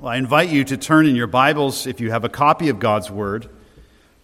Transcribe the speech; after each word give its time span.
Well, 0.00 0.12
I 0.12 0.16
invite 0.16 0.50
you 0.50 0.62
to 0.62 0.76
turn 0.76 1.08
in 1.08 1.16
your 1.16 1.26
Bibles, 1.26 1.84
if 1.88 2.00
you 2.00 2.12
have 2.12 2.22
a 2.22 2.28
copy 2.28 2.68
of 2.68 2.78
God's 2.78 3.10
Word, 3.10 3.48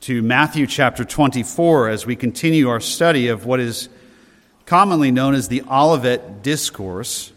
to 0.03 0.23
Matthew 0.23 0.69
chapter 0.69 1.05
24 1.05 1.89
as 1.89 2.07
we 2.07 2.15
continue 2.15 2.69
our 2.69 2.79
study 2.79 3.27
of 3.27 3.45
what 3.45 3.59
is 3.59 3.89
commonly 4.67 5.11
known 5.11 5.35
as 5.35 5.49
the 5.49 5.63
Olivet 5.63 6.45
Discourse, 6.45 7.33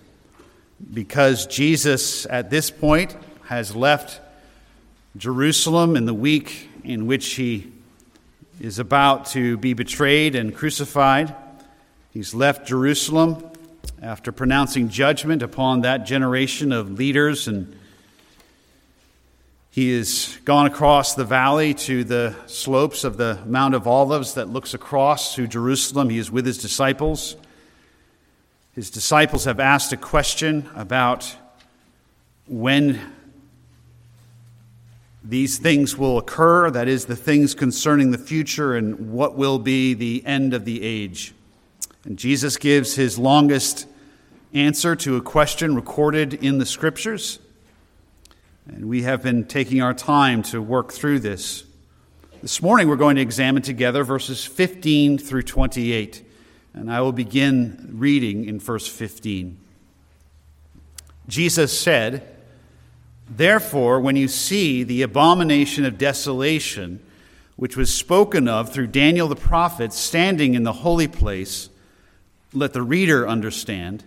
because 0.94 1.48
Jesus 1.48 2.28
at 2.28 2.52
this 2.52 2.70
point 2.70 3.18
has 3.46 3.76
left 3.76 4.22
Jerusalem 5.18 5.96
in 5.96 6.06
the 6.06 6.14
week 6.14 6.70
in 6.84 7.08
which 7.08 7.34
he 7.34 7.72
is 8.62 8.78
about 8.78 9.26
to 9.30 9.58
be 9.58 9.74
betrayed 9.74 10.36
and 10.36 10.54
crucified. 10.54 11.36
He's 12.12 12.36
left 12.36 12.68
Jerusalem 12.68 13.50
after 14.00 14.32
pronouncing 14.32 14.90
judgment 14.90 15.42
upon 15.42 15.82
that 15.82 16.06
generation 16.06 16.72
of 16.72 16.92
leaders 16.92 17.48
and 17.48 17.76
he 19.78 19.96
has 19.96 20.40
gone 20.44 20.66
across 20.66 21.14
the 21.14 21.24
valley 21.24 21.72
to 21.72 22.04
the 22.04 22.36
slopes 22.48 23.04
of 23.04 23.16
the 23.16 23.38
Mount 23.46 23.76
of 23.76 23.86
Olives 23.86 24.34
that 24.34 24.50
looks 24.50 24.74
across 24.74 25.36
to 25.36 25.46
Jerusalem. 25.46 26.10
He 26.10 26.18
is 26.18 26.32
with 26.32 26.48
his 26.48 26.58
disciples. 26.58 27.36
His 28.74 28.90
disciples 28.90 29.46
have 29.46 29.60
asked 29.60 29.94
a 29.94 29.98
question 29.98 30.68
about 30.74 31.36
when 32.48 33.00
these 35.24 35.60
things 35.60 35.96
will 35.96 36.18
occur, 36.18 36.72
that 36.72 36.88
is, 36.88 37.06
the 37.06 37.16
things 37.16 37.54
concerning 37.54 38.10
the 38.10 38.18
future 38.18 38.76
and 38.76 39.12
what 39.12 39.36
will 39.36 39.60
be 39.60 39.94
the 39.94 40.26
end 40.26 40.56
of 40.56 40.66
the 40.66 40.82
age. 40.82 41.36
And 42.04 42.18
Jesus 42.18 42.58
gives 42.58 42.96
his 42.96 43.20
longest 43.20 43.86
answer 44.56 44.96
to 44.96 45.18
a 45.18 45.22
question 45.22 45.76
recorded 45.76 46.34
in 46.34 46.58
the 46.58 46.66
scriptures. 46.66 47.38
And 48.68 48.90
we 48.90 49.04
have 49.04 49.24
been 49.24 49.46
taking 49.46 49.82
our 49.82 49.94
time 49.94 50.44
to 50.44 50.62
work 50.62 50.92
through 50.92 51.20
this. 51.20 51.64
This 52.42 52.62
morning, 52.62 52.90
we're 52.90 52.98
going 52.98 53.16
to 53.16 53.22
examine 53.22 53.64
together 53.64 54.04
verses 54.04 54.46
15 54.46 55.18
through 55.18 55.44
28. 55.44 56.24
And 56.74 56.92
I 56.92 57.02
will 57.02 57.14
begin 57.14 57.90
reading 57.94 58.46
in 58.46 58.60
verse 58.60 58.86
15. 58.86 59.58
Jesus 61.28 61.78
said, 61.78 62.36
Therefore, 63.30 64.00
when 64.00 64.16
you 64.16 64.28
see 64.28 64.84
the 64.84 65.02
abomination 65.02 65.86
of 65.86 65.98
desolation, 65.98 67.02
which 67.56 67.76
was 67.76 67.94
spoken 67.94 68.48
of 68.48 68.72
through 68.72 68.88
Daniel 68.88 69.28
the 69.28 69.36
prophet, 69.36 69.94
standing 69.94 70.56
in 70.56 70.64
the 70.64 70.74
holy 70.74 71.08
place, 71.08 71.70
let 72.54 72.74
the 72.74 72.82
reader 72.82 73.28
understand. 73.28 74.04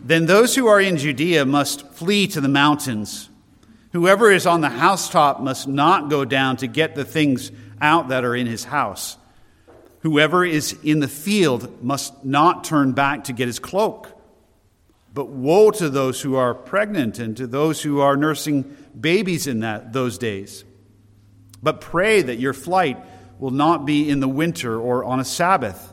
Then 0.00 0.26
those 0.26 0.54
who 0.54 0.66
are 0.66 0.80
in 0.80 0.96
Judea 0.96 1.44
must 1.44 1.88
flee 1.88 2.28
to 2.28 2.40
the 2.40 2.48
mountains. 2.48 3.27
Whoever 3.92 4.30
is 4.30 4.46
on 4.46 4.60
the 4.60 4.68
housetop 4.68 5.40
must 5.40 5.66
not 5.66 6.10
go 6.10 6.24
down 6.24 6.58
to 6.58 6.66
get 6.66 6.94
the 6.94 7.04
things 7.04 7.50
out 7.80 8.08
that 8.08 8.24
are 8.24 8.36
in 8.36 8.46
his 8.46 8.64
house. 8.64 9.16
Whoever 10.00 10.44
is 10.44 10.78
in 10.84 11.00
the 11.00 11.08
field 11.08 11.82
must 11.82 12.24
not 12.24 12.64
turn 12.64 12.92
back 12.92 13.24
to 13.24 13.32
get 13.32 13.46
his 13.46 13.58
cloak. 13.58 14.14
But 15.14 15.28
woe 15.28 15.70
to 15.72 15.88
those 15.88 16.20
who 16.20 16.36
are 16.36 16.54
pregnant 16.54 17.18
and 17.18 17.36
to 17.38 17.46
those 17.46 17.82
who 17.82 18.00
are 18.00 18.16
nursing 18.16 18.76
babies 18.98 19.46
in 19.46 19.60
that, 19.60 19.92
those 19.92 20.18
days. 20.18 20.64
But 21.62 21.80
pray 21.80 22.22
that 22.22 22.38
your 22.38 22.52
flight 22.52 22.98
will 23.40 23.50
not 23.50 23.86
be 23.86 24.08
in 24.08 24.20
the 24.20 24.28
winter 24.28 24.78
or 24.78 25.02
on 25.04 25.18
a 25.18 25.24
Sabbath 25.24 25.92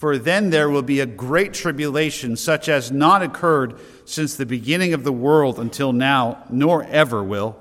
for 0.00 0.16
then 0.16 0.48
there 0.48 0.70
will 0.70 0.80
be 0.80 1.00
a 1.00 1.06
great 1.06 1.52
tribulation, 1.52 2.34
such 2.34 2.70
as 2.70 2.90
not 2.90 3.22
occurred 3.22 3.78
since 4.06 4.34
the 4.34 4.46
beginning 4.46 4.94
of 4.94 5.04
the 5.04 5.12
world 5.12 5.58
until 5.58 5.92
now, 5.92 6.42
nor 6.48 6.84
ever 6.84 7.22
will. 7.22 7.58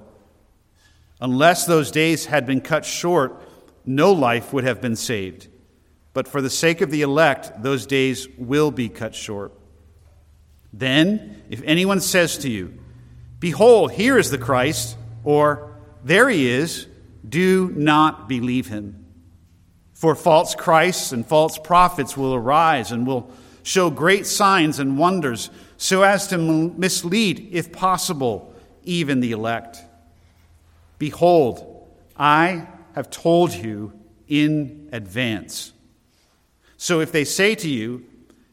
Unless 1.20 1.66
those 1.66 1.92
days 1.92 2.28
had 2.28 2.46
been 2.46 2.62
cut 2.62 2.86
short, 2.86 3.44
no 3.86 4.14
life 4.14 4.54
would 4.54 4.64
have 4.64 4.80
been 4.80 4.96
saved. 4.96 5.50
But 6.14 6.30
for 6.30 6.41
the 6.41 6.50
sake 6.50 6.80
of 6.80 6.91
the 6.91 7.02
elect, 7.02 7.62
those 7.62 7.86
days 7.86 8.30
will 8.38 8.72
be 8.72 8.88
cut 8.88 9.13
short. 9.13 9.52
Then, 10.72 11.44
if 11.50 11.62
anyone 11.66 12.00
says 12.00 12.38
to 12.38 12.50
you, 12.50 12.74
Behold, 13.42 13.92
here 13.92 14.18
is 14.18 14.31
the 14.31 14.38
Christ, 14.38 14.96
or 15.25 15.75
There 16.06 16.30
he 16.30 16.50
is, 16.50 16.88
do 17.28 17.74
not 17.75 18.30
believe 18.30 18.68
him. 18.68 18.99
For 20.00 20.16
false 20.16 20.56
Christs 20.56 21.12
and 21.12 21.28
false 21.28 21.58
prophets 21.58 22.16
will 22.16 22.34
arise 22.34 22.94
and 22.94 23.06
will 23.06 23.30
show 23.64 23.90
great 23.90 24.26
signs 24.26 24.80
and 24.80 24.98
wonders 24.98 25.50
so 25.76 26.04
as 26.04 26.28
to 26.28 26.38
mislead, 26.38 27.50
if 27.52 27.74
possible, 27.74 28.56
even 28.86 29.20
the 29.20 29.34
elect. 29.34 29.80
Behold, 31.00 31.86
I 32.16 32.66
have 32.96 33.10
told 33.10 33.54
you 33.54 33.92
in 34.30 34.88
advance. 34.94 35.74
So 36.78 37.02
if 37.02 37.12
they 37.12 37.26
say 37.26 37.54
to 37.56 37.68
you, 37.68 38.06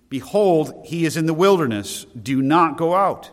Behold, 0.08 0.82
he 0.84 1.04
is 1.04 1.16
in 1.16 1.26
the 1.26 1.34
wilderness, 1.34 2.06
do 2.20 2.42
not 2.42 2.76
go 2.76 2.92
out. 2.92 3.30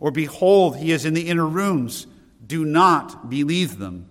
Or 0.00 0.10
behold, 0.10 0.78
he 0.78 0.90
is 0.90 1.04
in 1.04 1.14
the 1.14 1.28
inner 1.28 1.46
rooms, 1.46 2.08
do 2.44 2.64
not 2.64 3.30
believe 3.30 3.78
them. 3.78 4.08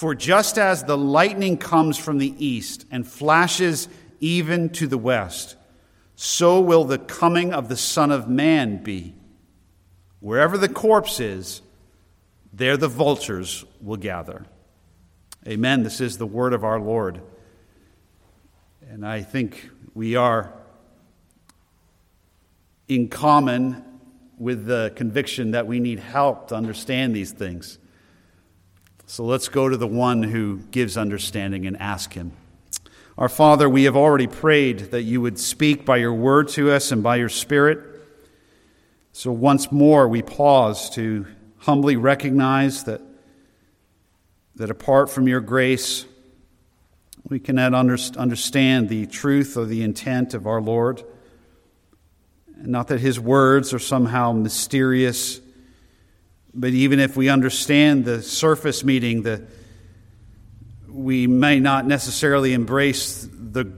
For 0.00 0.14
just 0.14 0.56
as 0.56 0.84
the 0.84 0.96
lightning 0.96 1.58
comes 1.58 1.98
from 1.98 2.16
the 2.16 2.34
east 2.42 2.86
and 2.90 3.06
flashes 3.06 3.86
even 4.18 4.70
to 4.70 4.86
the 4.86 4.96
west, 4.96 5.56
so 6.16 6.58
will 6.58 6.84
the 6.84 6.96
coming 6.96 7.52
of 7.52 7.68
the 7.68 7.76
Son 7.76 8.10
of 8.10 8.26
Man 8.26 8.82
be. 8.82 9.12
Wherever 10.20 10.56
the 10.56 10.70
corpse 10.70 11.20
is, 11.20 11.60
there 12.50 12.78
the 12.78 12.88
vultures 12.88 13.66
will 13.82 13.98
gather. 13.98 14.46
Amen. 15.46 15.82
This 15.82 16.00
is 16.00 16.16
the 16.16 16.26
word 16.26 16.54
of 16.54 16.64
our 16.64 16.80
Lord. 16.80 17.20
And 18.88 19.06
I 19.06 19.20
think 19.20 19.68
we 19.92 20.16
are 20.16 20.50
in 22.88 23.08
common 23.08 23.84
with 24.38 24.64
the 24.64 24.94
conviction 24.96 25.50
that 25.50 25.66
we 25.66 25.78
need 25.78 25.98
help 25.98 26.48
to 26.48 26.54
understand 26.54 27.14
these 27.14 27.32
things. 27.32 27.78
So 29.10 29.24
let's 29.24 29.48
go 29.48 29.68
to 29.68 29.76
the 29.76 29.88
one 29.88 30.22
who 30.22 30.58
gives 30.70 30.96
understanding 30.96 31.66
and 31.66 31.76
ask 31.78 32.12
him. 32.12 32.30
Our 33.18 33.28
Father, 33.28 33.68
we 33.68 33.82
have 33.82 33.96
already 33.96 34.28
prayed 34.28 34.92
that 34.92 35.02
you 35.02 35.20
would 35.20 35.36
speak 35.36 35.84
by 35.84 35.96
your 35.96 36.14
word 36.14 36.46
to 36.50 36.70
us 36.70 36.92
and 36.92 37.02
by 37.02 37.16
your 37.16 37.28
spirit. 37.28 37.80
So 39.10 39.32
once 39.32 39.72
more, 39.72 40.06
we 40.06 40.22
pause 40.22 40.90
to 40.90 41.26
humbly 41.58 41.96
recognize 41.96 42.84
that, 42.84 43.00
that 44.54 44.70
apart 44.70 45.10
from 45.10 45.26
your 45.26 45.40
grace, 45.40 46.06
we 47.28 47.40
cannot 47.40 47.74
understand 47.74 48.88
the 48.88 49.06
truth 49.06 49.56
or 49.56 49.64
the 49.64 49.82
intent 49.82 50.34
of 50.34 50.46
our 50.46 50.62
Lord. 50.62 51.02
Not 52.56 52.86
that 52.86 53.00
his 53.00 53.18
words 53.18 53.74
are 53.74 53.80
somehow 53.80 54.30
mysterious 54.30 55.40
but 56.54 56.70
even 56.70 57.00
if 57.00 57.16
we 57.16 57.28
understand 57.28 58.04
the 58.04 58.22
surface 58.22 58.82
meaning, 58.84 59.22
the, 59.22 59.46
we 60.88 61.26
may 61.26 61.60
not 61.60 61.86
necessarily 61.86 62.52
embrace 62.52 63.28
the, 63.32 63.72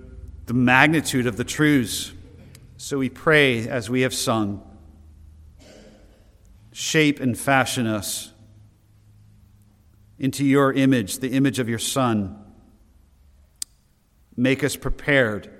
the 0.47 0.55
magnitude 0.55 1.27
of 1.27 1.37
the 1.37 1.44
truths. 1.44 2.12
So 2.77 2.99
we 2.99 3.09
pray 3.09 3.69
as 3.69 3.91
we 3.91 4.03
have 4.03 4.15
sung 4.15 4.62
shape 6.72 7.21
and 7.21 7.38
fashion 7.38 7.87
us 7.87 8.32
into 10.19 10.44
your 10.44 10.72
image, 10.72 11.19
the 11.19 11.32
image 11.32 11.59
of 11.59 11.69
your 11.69 11.78
Son. 11.78 12.38
Make 14.37 14.65
us 14.65 14.77
prepared 14.77 15.50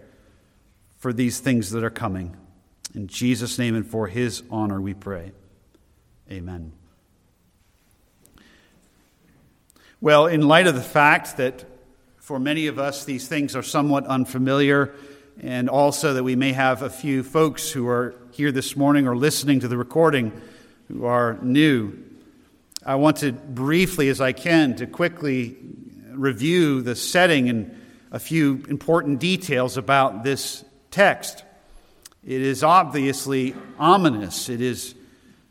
for 0.97 1.13
these 1.13 1.39
things 1.41 1.71
that 1.73 1.85
are 1.85 1.91
coming. 1.91 2.37
In 2.95 3.07
Jesus' 3.07 3.59
name 3.59 3.75
and 3.75 3.87
for 3.87 4.07
his 4.07 4.43
honor 4.51 4.81
we 4.81 4.95
pray. 4.95 5.33
Amen. 6.31 6.73
Well, 10.03 10.27
in 10.27 10.49
light 10.49 10.67
of 10.67 10.75
the 10.75 10.81
fact 10.81 11.37
that 11.37 11.65
for 12.17 12.41
many 12.41 12.67
of 12.67 12.77
us 12.77 13.05
these 13.05 13.29
things 13.29 13.55
are 13.55 13.63
somewhat 13.63 14.05
unfamiliar, 14.05 14.97
and 15.41 15.71
also 15.71 16.15
that 16.15 16.25
we 16.25 16.35
may 16.35 16.53
have 16.55 16.83
a 16.83 16.91
few 16.91 17.23
folks 17.23 17.71
who 17.71 17.87
are 17.87 18.13
here 18.33 18.51
this 18.51 18.75
morning 18.75 19.07
or 19.07 19.17
listening 19.17 19.61
to 19.61 19.69
the 19.69 19.77
recording 19.77 20.33
who 20.89 21.05
are 21.05 21.39
new, 21.41 21.97
I 22.85 22.97
want 22.97 23.19
to 23.19 23.31
briefly, 23.31 24.09
as 24.09 24.21
I 24.21 24.33
can, 24.33 24.75
to 24.79 24.89
quickly 24.89 25.57
review 26.11 26.83
the 26.83 26.97
setting 26.97 27.49
and 27.49 27.81
a 28.11 28.19
few 28.19 28.65
important 28.69 29.21
details 29.21 29.77
about 29.77 30.25
this 30.25 30.65
text. 30.91 31.45
It 32.27 32.41
is 32.41 32.65
obviously 32.65 33.55
ominous. 33.79 34.49
It 34.49 34.61
is 34.61 34.97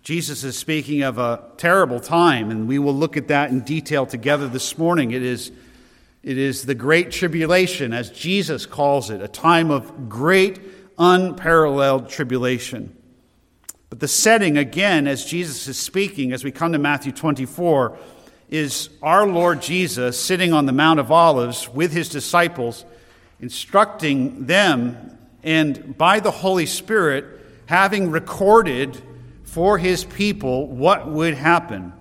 Jesus 0.03 0.43
is 0.43 0.57
speaking 0.57 1.03
of 1.03 1.19
a 1.19 1.43
terrible 1.57 1.99
time, 1.99 2.49
and 2.49 2.67
we 2.67 2.79
will 2.79 2.95
look 2.95 3.17
at 3.17 3.27
that 3.27 3.51
in 3.51 3.59
detail 3.61 4.07
together 4.07 4.47
this 4.47 4.75
morning. 4.75 5.11
It 5.11 5.21
is, 5.21 5.51
it 6.23 6.39
is 6.39 6.65
the 6.65 6.73
Great 6.73 7.11
Tribulation, 7.11 7.93
as 7.93 8.09
Jesus 8.09 8.65
calls 8.65 9.11
it, 9.11 9.21
a 9.21 9.27
time 9.27 9.69
of 9.69 10.09
great, 10.09 10.59
unparalleled 10.97 12.09
tribulation. 12.09 12.95
But 13.91 13.99
the 13.99 14.07
setting, 14.07 14.57
again, 14.57 15.05
as 15.05 15.23
Jesus 15.23 15.67
is 15.67 15.77
speaking, 15.77 16.31
as 16.31 16.43
we 16.43 16.51
come 16.51 16.71
to 16.71 16.79
Matthew 16.79 17.11
24, 17.11 17.95
is 18.49 18.89
our 19.03 19.27
Lord 19.27 19.61
Jesus 19.61 20.19
sitting 20.19 20.51
on 20.51 20.65
the 20.65 20.73
Mount 20.73 20.99
of 20.99 21.11
Olives 21.11 21.69
with 21.69 21.91
his 21.91 22.09
disciples, 22.09 22.85
instructing 23.39 24.47
them, 24.47 25.19
and 25.43 25.95
by 25.95 26.19
the 26.19 26.31
Holy 26.31 26.65
Spirit, 26.65 27.23
having 27.67 28.09
recorded 28.09 28.99
for 29.51 29.77
his 29.77 30.05
people 30.05 30.65
what 30.65 31.09
would 31.09 31.33
happen. 31.33 31.91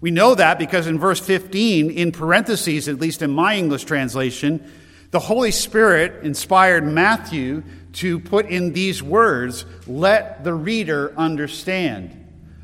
We 0.00 0.12
know 0.12 0.36
that 0.36 0.60
because 0.60 0.86
in 0.86 0.96
verse 0.96 1.18
15, 1.18 1.90
in 1.90 2.12
parentheses, 2.12 2.86
at 2.86 3.00
least 3.00 3.20
in 3.20 3.32
my 3.32 3.56
English 3.56 3.82
translation, 3.82 4.70
the 5.10 5.18
Holy 5.18 5.50
Spirit 5.50 6.22
inspired 6.24 6.84
Matthew 6.84 7.64
to 7.94 8.20
put 8.20 8.46
in 8.46 8.74
these 8.74 9.02
words, 9.02 9.66
let 9.88 10.44
the 10.44 10.54
reader 10.54 11.12
understand. 11.16 12.20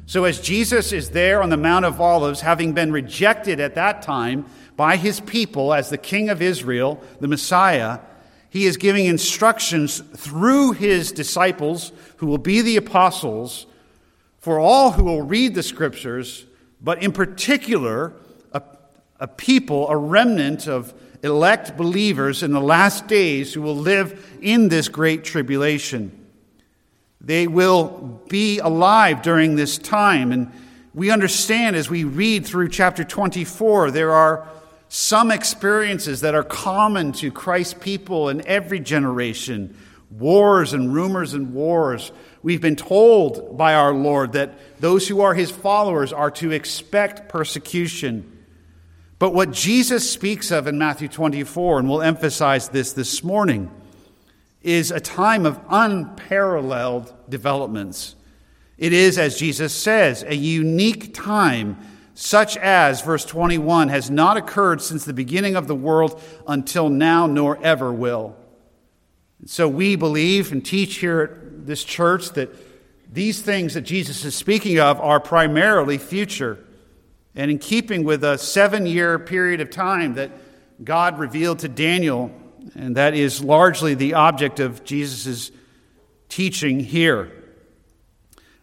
So, 0.06 0.25
as 0.25 0.41
Jesus 0.41 0.93
is 0.93 1.11
there 1.11 1.43
on 1.43 1.50
the 1.50 1.56
Mount 1.56 1.85
of 1.85 2.00
Olives, 2.00 2.41
having 2.41 2.73
been 2.73 2.93
rejected 2.93 3.59
at 3.59 3.75
that 3.75 4.03
time 4.03 4.47
by 4.76 4.97
his 4.97 5.19
people 5.19 5.75
as 5.75 5.91
the 5.91 5.99
King 5.99 6.29
of 6.31 6.41
Israel, 6.41 7.03
the 7.19 7.29
Messiah, 7.29 7.99
he 8.49 8.67
is 8.67 8.76
giving 8.76 9.06
instructions 9.06 9.99
through 9.99 10.73
his 10.73 11.11
disciples, 11.11 11.91
who 12.19 12.29
will 12.29 12.38
be 12.38 12.61
the 12.61 12.76
apostles, 12.76 13.67
for 14.40 14.58
all 14.58 14.92
who 14.92 15.04
will 15.04 15.22
read 15.22 15.54
the 15.54 15.62
scriptures, 15.62 16.46
but 16.81 17.02
in 17.02 17.12
particular, 17.12 18.14
a, 18.52 18.62
a 19.20 19.28
people, 19.28 19.88
a 19.88 19.96
remnant 19.96 20.66
of 20.66 20.94
elect 21.22 21.76
believers 21.76 22.42
in 22.42 22.52
the 22.52 22.60
last 22.60 23.06
days 23.06 23.52
who 23.52 23.60
will 23.60 23.76
live 23.76 24.38
in 24.40 24.69
this 24.69 24.88
great 24.88 25.25
tribulation. 25.25 26.16
They 27.20 27.46
will 27.46 28.22
be 28.28 28.58
alive 28.58 29.20
during 29.20 29.56
this 29.56 29.76
time. 29.76 30.32
And 30.32 30.50
we 30.94 31.10
understand 31.10 31.76
as 31.76 31.90
we 31.90 32.04
read 32.04 32.46
through 32.46 32.70
chapter 32.70 33.04
24, 33.04 33.90
there 33.90 34.12
are 34.12 34.48
some 34.88 35.31
experiences 35.31 36.22
that 36.22 36.34
are 36.34 36.42
common 36.42 37.12
to 37.12 37.31
Christ's 37.31 37.75
people 37.75 38.31
in 38.31 38.44
every 38.46 38.81
generation 38.81 39.76
wars 40.10 40.72
and 40.72 40.92
rumors 40.92 41.34
and 41.34 41.54
wars. 41.54 42.10
We've 42.42 42.60
been 42.60 42.76
told 42.76 43.58
by 43.58 43.75
our 43.75 43.92
Lord 43.92 44.32
that 44.32 44.81
those 44.81 45.08
who 45.08 45.20
are 45.20 45.34
his 45.34 45.50
followers 45.50 46.12
are 46.12 46.31
to 46.32 46.52
expect 46.52 47.28
persecution. 47.28 48.38
But 49.19 49.34
what 49.34 49.50
Jesus 49.50 50.10
speaks 50.10 50.50
of 50.50 50.66
in 50.66 50.78
Matthew 50.78 51.08
24, 51.08 51.81
and 51.81 51.90
we'll 51.90 52.00
emphasize 52.00 52.70
this 52.70 52.94
this 52.94 53.22
morning, 53.22 53.70
is 54.62 54.90
a 54.90 55.00
time 55.00 55.44
of 55.44 55.60
unparalleled 55.69 57.12
developments. 57.28 58.16
It 58.78 58.94
is, 58.94 59.19
as 59.19 59.38
Jesus 59.38 59.75
says, 59.75 60.22
a 60.22 60.34
unique 60.34 61.12
time, 61.12 61.76
such 62.14 62.56
as, 62.56 63.02
verse 63.02 63.26
21, 63.26 63.88
has 63.88 64.10
not 64.10 64.38
occurred 64.38 64.81
since 64.81 65.04
the 65.04 65.12
beginning 65.12 65.56
of 65.56 65.66
the 65.66 65.75
world 65.75 66.22
until 66.46 66.88
now, 66.88 67.26
nor 67.26 67.62
ever 67.62 67.92
will. 67.92 68.37
So 69.44 69.69
we 69.69 69.96
believe 69.96 70.52
and 70.52 70.64
teach 70.64 70.96
here 70.96 71.20
at 71.20 71.39
this 71.70 71.84
church 71.84 72.31
that 72.32 72.55
these 73.12 73.40
things 73.40 73.75
that 73.75 73.82
Jesus 73.82 74.25
is 74.25 74.34
speaking 74.34 74.78
of 74.78 75.00
are 75.00 75.19
primarily 75.19 75.96
future. 75.96 76.62
And 77.34 77.50
in 77.50 77.58
keeping 77.58 78.05
with 78.05 78.22
a 78.25 78.37
seven 78.37 78.87
year 78.87 79.19
period 79.19 79.61
of 79.61 79.70
time 79.70 80.14
that 80.14 80.31
God 80.84 81.19
revealed 81.19 81.61
to 81.61 81.69
Daniel 81.69 82.31
and 82.75 82.96
that 82.96 83.14
is 83.14 83.43
largely 83.43 83.94
the 83.94 84.14
object 84.14 84.61
of 84.61 84.84
Jesus' 84.84 85.50
teaching 86.28 86.81
here. 86.81 87.32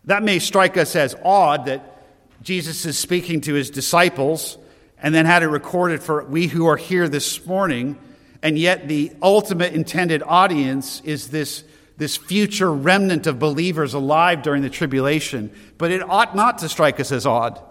That 0.06 0.24
may 0.24 0.40
strike 0.40 0.78
us 0.78 0.96
as 0.96 1.16
odd 1.24 1.66
that 1.66 2.06
Jesus 2.42 2.86
is 2.86 2.98
speaking 2.98 3.42
to 3.42 3.54
his 3.54 3.70
disciples 3.70 4.58
and 5.02 5.14
then 5.14 5.26
had 5.26 5.44
it 5.44 5.48
recorded 5.48 6.02
for 6.02 6.24
we 6.24 6.48
who 6.48 6.68
are 6.68 6.78
here 6.78 7.08
this 7.08 7.46
morning, 7.46 7.98
and 8.42 8.58
yet 8.58 8.88
the 8.88 9.12
ultimate 9.22 9.74
intended 9.74 10.24
audience 10.24 11.02
is 11.02 11.30
this, 11.30 11.64
this 11.98 12.16
future 12.16 12.72
remnant 12.72 13.28
of 13.28 13.40
believers 13.40 13.94
alive 13.94 14.44
during 14.44 14.62
the 14.62 14.70
tribulation. 14.70 15.52
But 15.78 15.92
it 15.92 16.02
ought 16.02 16.36
not 16.36 16.60
to 16.60 16.70
strike 16.70 17.00
us 17.00 17.12
as 17.12 17.26
odd. 17.26 17.62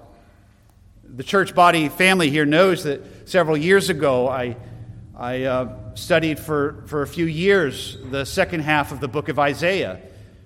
The 1.04 1.22
church 1.22 1.54
body 1.54 1.88
family 1.88 2.30
here 2.30 2.44
knows 2.44 2.84
that 2.84 3.28
several 3.28 3.56
years 3.56 3.88
ago 3.88 4.28
I 4.28 4.56
I 5.18 5.44
uh, 5.44 5.94
studied 5.94 6.38
for, 6.38 6.84
for 6.88 7.00
a 7.00 7.06
few 7.06 7.24
years 7.24 7.96
the 8.10 8.26
second 8.26 8.60
half 8.60 8.92
of 8.92 9.00
the 9.00 9.08
book 9.08 9.30
of 9.30 9.38
Isaiah. 9.38 10.02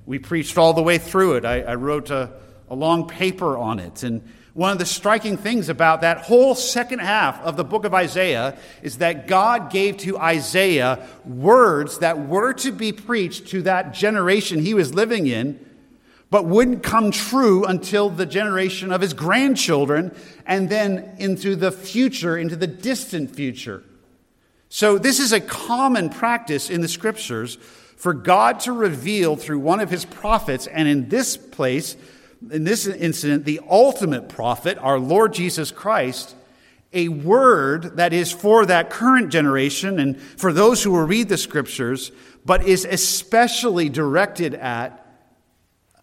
We 0.06 0.20
preached 0.20 0.58
all 0.58 0.74
the 0.74 0.82
way 0.82 0.98
through 0.98 1.36
it. 1.36 1.44
I, 1.44 1.62
I 1.62 1.74
wrote 1.74 2.10
a, 2.10 2.30
a 2.68 2.76
long 2.76 3.08
paper 3.08 3.58
on 3.58 3.80
it. 3.80 4.04
And 4.04 4.22
one 4.60 4.72
of 4.72 4.78
the 4.78 4.84
striking 4.84 5.38
things 5.38 5.70
about 5.70 6.02
that 6.02 6.18
whole 6.18 6.54
second 6.54 6.98
half 6.98 7.40
of 7.40 7.56
the 7.56 7.64
book 7.64 7.86
of 7.86 7.94
Isaiah 7.94 8.58
is 8.82 8.98
that 8.98 9.26
God 9.26 9.72
gave 9.72 9.96
to 9.96 10.18
Isaiah 10.18 11.08
words 11.24 12.00
that 12.00 12.28
were 12.28 12.52
to 12.52 12.70
be 12.70 12.92
preached 12.92 13.46
to 13.48 13.62
that 13.62 13.94
generation 13.94 14.60
he 14.60 14.74
was 14.74 14.92
living 14.92 15.26
in, 15.26 15.58
but 16.28 16.44
wouldn't 16.44 16.82
come 16.82 17.10
true 17.10 17.64
until 17.64 18.10
the 18.10 18.26
generation 18.26 18.92
of 18.92 19.00
his 19.00 19.14
grandchildren 19.14 20.14
and 20.44 20.68
then 20.68 21.16
into 21.16 21.56
the 21.56 21.72
future, 21.72 22.36
into 22.36 22.54
the 22.54 22.66
distant 22.66 23.34
future. 23.34 23.82
So, 24.68 24.98
this 24.98 25.20
is 25.20 25.32
a 25.32 25.40
common 25.40 26.10
practice 26.10 26.68
in 26.68 26.82
the 26.82 26.88
scriptures 26.88 27.54
for 27.96 28.12
God 28.12 28.60
to 28.60 28.72
reveal 28.72 29.36
through 29.36 29.60
one 29.60 29.80
of 29.80 29.88
his 29.88 30.04
prophets, 30.04 30.66
and 30.66 30.86
in 30.86 31.08
this 31.08 31.38
place, 31.38 31.96
in 32.50 32.64
this 32.64 32.86
incident, 32.86 33.44
the 33.44 33.60
ultimate 33.68 34.28
prophet, 34.28 34.78
our 34.78 34.98
Lord 34.98 35.34
Jesus 35.34 35.70
Christ, 35.70 36.34
a 36.92 37.08
word 37.08 37.96
that 37.96 38.12
is 38.12 38.32
for 38.32 38.66
that 38.66 38.90
current 38.90 39.30
generation 39.30 39.98
and 39.98 40.20
for 40.20 40.52
those 40.52 40.82
who 40.82 40.90
will 40.90 41.06
read 41.06 41.28
the 41.28 41.36
scriptures, 41.36 42.10
but 42.44 42.64
is 42.64 42.84
especially 42.84 43.88
directed 43.88 44.54
at 44.54 44.96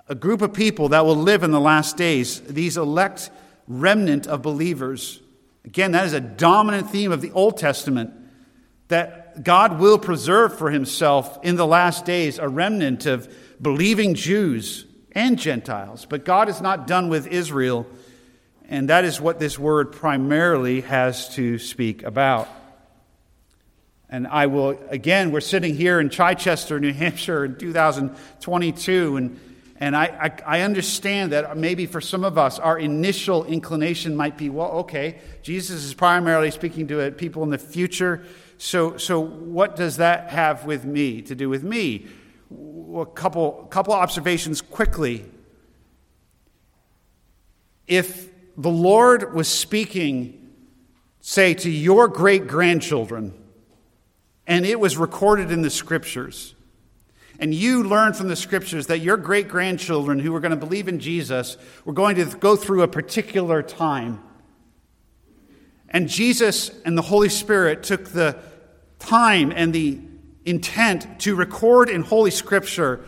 a 0.08 0.16
group 0.16 0.42
of 0.42 0.54
people 0.54 0.90
that 0.90 1.06
will 1.06 1.16
live 1.16 1.44
in 1.44 1.52
the 1.52 1.60
last 1.60 1.98
days, 1.98 2.40
these 2.42 2.78
elect 2.78 3.30
remnant 3.68 4.28
of 4.28 4.42
believers. 4.42 5.20
Again, 5.66 5.92
that 5.92 6.06
is 6.06 6.14
a 6.14 6.22
dominant 6.22 6.90
theme 6.90 7.12
of 7.12 7.22
the 7.22 7.32
Old 7.32 7.58
Testament 7.58 8.12
that 8.88 9.44
God 9.44 9.80
will 9.80 10.00
preserve 10.00 10.58
for 10.58 10.72
himself 10.72 11.38
in 11.44 11.58
the 11.58 11.68
last 11.68 12.06
days 12.06 12.40
a 12.40 12.48
remnant 12.48 13.06
of 13.06 13.34
believing 13.62 14.14
Jews 14.14 14.87
and 15.18 15.40
Gentiles. 15.40 16.06
But 16.08 16.24
God 16.24 16.48
is 16.48 16.62
not 16.62 16.86
done 16.86 17.10
with 17.10 17.26
Israel, 17.26 17.88
and 18.70 18.90
that 18.90 19.04
is 19.04 19.20
what 19.20 19.40
this 19.40 19.58
word 19.58 19.92
primarily 19.92 20.82
has 20.82 21.34
to 21.36 21.58
speak 21.58 22.04
about. 22.04 22.48
And 24.10 24.28
I 24.28 24.46
will, 24.46 24.80
again, 24.90 25.32
we're 25.32 25.42
sitting 25.42 25.76
here 25.76 26.00
in 26.00 26.10
Chichester, 26.10 26.80
New 26.80 26.94
Hampshire 27.04 27.44
in 27.46 27.56
2022, 27.56 29.18
and, 29.18 29.40
and 29.80 29.96
I, 29.98 30.32
I, 30.46 30.60
I 30.60 30.62
understand 30.62 31.32
that 31.32 31.58
maybe 31.58 31.88
for 31.88 32.00
some 32.00 32.24
of 32.24 32.38
us, 32.38 32.60
our 32.60 32.78
initial 32.78 33.44
inclination 33.44 34.16
might 34.16 34.38
be, 34.38 34.52
well, 34.52 34.70
okay, 34.84 35.18
Jesus 35.42 35.84
is 35.84 35.96
primarily 35.96 36.52
speaking 36.52 36.88
to 36.90 37.10
people 37.10 37.42
in 37.42 37.50
the 37.50 37.58
future. 37.58 38.24
So, 38.60 38.98
so 38.98 39.20
what 39.20 39.76
does 39.76 39.98
that 39.98 40.30
have 40.30 40.66
with 40.66 40.86
me 40.86 41.24
to 41.24 41.34
do 41.34 41.50
with 41.50 41.64
me? 41.64 42.06
A 42.50 43.06
couple, 43.06 43.68
couple 43.70 43.94
observations 43.94 44.62
quickly. 44.62 45.26
If 47.86 48.30
the 48.58 48.70
Lord 48.70 49.34
was 49.34 49.48
speaking, 49.48 50.50
say, 51.22 51.54
to 51.56 51.70
your 51.70 52.08
great 52.08 52.48
grandchildren, 52.48 53.34
and 54.46 54.66
it 54.66 54.80
was 54.80 54.98
recorded 54.98 55.52
in 55.52 55.62
the 55.62 55.70
scriptures, 55.70 56.56
and 57.40 57.54
you 57.54 57.84
learned 57.84 58.16
from 58.16 58.30
the 58.30 58.36
scriptures 58.36 58.88
that 58.88 59.00
your 59.00 59.18
great 59.18 59.48
grandchildren 59.48 60.20
who 60.20 60.32
were 60.32 60.40
going 60.40 60.52
to 60.52 60.58
believe 60.58 60.88
in 60.88 61.00
Jesus 61.00 61.58
were 61.86 61.94
going 61.94 62.16
to 62.16 62.26
go 62.26 62.56
through 62.56 62.82
a 62.82 62.88
particular 62.88 63.62
time. 63.62 64.24
And 65.90 66.10
Jesus 66.10 66.72
and 66.84 66.98
the 66.98 67.04
Holy 67.04 67.30
Spirit 67.30 67.84
took 67.84 68.06
the 68.10 68.38
time 69.00 69.54
and 69.56 69.72
the 69.72 70.00
intent 70.48 71.20
to 71.20 71.36
record 71.36 71.90
in 71.90 72.02
Holy 72.02 72.32
Scripture 72.32 73.06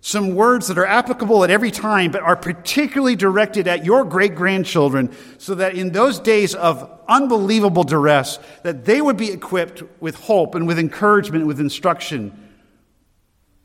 some 0.00 0.34
words 0.34 0.68
that 0.68 0.76
are 0.76 0.84
applicable 0.84 1.44
at 1.44 1.50
every 1.50 1.70
time, 1.70 2.10
but 2.10 2.20
are 2.20 2.36
particularly 2.36 3.16
directed 3.16 3.66
at 3.66 3.86
your 3.86 4.04
great 4.04 4.34
grandchildren, 4.34 5.10
so 5.38 5.54
that 5.54 5.74
in 5.74 5.92
those 5.92 6.20
days 6.20 6.54
of 6.54 7.00
unbelievable 7.08 7.84
duress, 7.84 8.38
that 8.64 8.84
they 8.84 9.00
would 9.00 9.16
be 9.16 9.32
equipped 9.32 9.82
with 10.00 10.14
hope 10.16 10.54
and 10.54 10.66
with 10.66 10.78
encouragement, 10.78 11.40
and 11.40 11.48
with 11.48 11.58
instruction. 11.58 12.38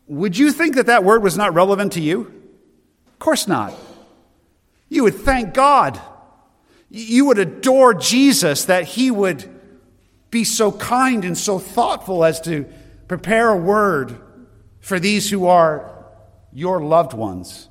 Would 0.07 0.37
you 0.37 0.53
think 0.53 0.75
that 0.75 0.85
that 0.85 1.03
word 1.03 1.21
was 1.21 1.37
not 1.37 1.53
relevant 1.53 1.91
to 1.93 2.01
you? 2.01 2.21
Of 3.07 3.19
course 3.19 3.45
not. 3.45 3.73
You 4.87 5.03
would 5.03 5.15
thank 5.15 5.53
God. 5.53 5.99
You 6.89 7.25
would 7.25 7.37
adore 7.37 7.93
Jesus 7.93 8.63
that 8.65 8.85
he 8.85 9.11
would 9.11 9.43
be 10.31 10.45
so 10.45 10.71
kind 10.71 11.25
and 11.25 11.37
so 11.37 11.59
thoughtful 11.59 12.23
as 12.23 12.39
to 12.41 12.65
prepare 13.09 13.49
a 13.49 13.57
word 13.57 14.21
for 14.79 14.99
these 14.99 15.29
who 15.29 15.47
are 15.47 16.05
your 16.53 16.79
loved 16.79 17.11
ones. 17.11 17.67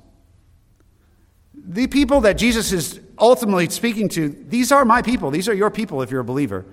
The 1.55 1.87
people 1.87 2.21
that 2.21 2.33
Jesus 2.33 2.71
is 2.73 2.99
ultimately 3.17 3.69
speaking 3.69 4.09
to, 4.09 4.29
these 4.29 4.71
are 4.71 4.83
my 4.83 5.01
people. 5.01 5.31
These 5.31 5.47
are 5.47 5.53
your 5.53 5.71
people 5.71 6.01
if 6.01 6.11
you're 6.11 6.21
a 6.21 6.25
believer. 6.25 6.65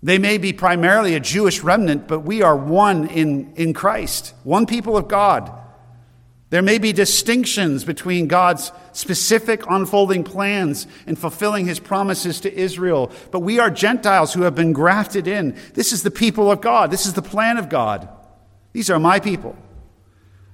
They 0.00 0.18
may 0.18 0.38
be 0.38 0.52
primarily 0.52 1.16
a 1.16 1.20
Jewish 1.20 1.60
remnant, 1.60 2.06
but 2.06 2.20
we 2.20 2.40
are 2.40 2.56
one 2.56 3.08
in, 3.08 3.52
in 3.56 3.74
Christ, 3.74 4.34
one 4.44 4.66
people 4.66 4.96
of 4.96 5.08
God. 5.08 5.52
There 6.56 6.62
may 6.62 6.78
be 6.78 6.94
distinctions 6.94 7.84
between 7.84 8.28
God's 8.28 8.72
specific 8.92 9.68
unfolding 9.68 10.24
plans 10.24 10.86
and 11.06 11.18
fulfilling 11.18 11.66
his 11.66 11.78
promises 11.78 12.40
to 12.40 12.50
Israel, 12.50 13.12
but 13.30 13.40
we 13.40 13.58
are 13.58 13.68
Gentiles 13.68 14.32
who 14.32 14.40
have 14.40 14.54
been 14.54 14.72
grafted 14.72 15.28
in. 15.28 15.54
This 15.74 15.92
is 15.92 16.02
the 16.02 16.10
people 16.10 16.50
of 16.50 16.62
God. 16.62 16.90
This 16.90 17.04
is 17.04 17.12
the 17.12 17.20
plan 17.20 17.58
of 17.58 17.68
God. 17.68 18.08
These 18.72 18.88
are 18.88 18.98
my 18.98 19.20
people. 19.20 19.54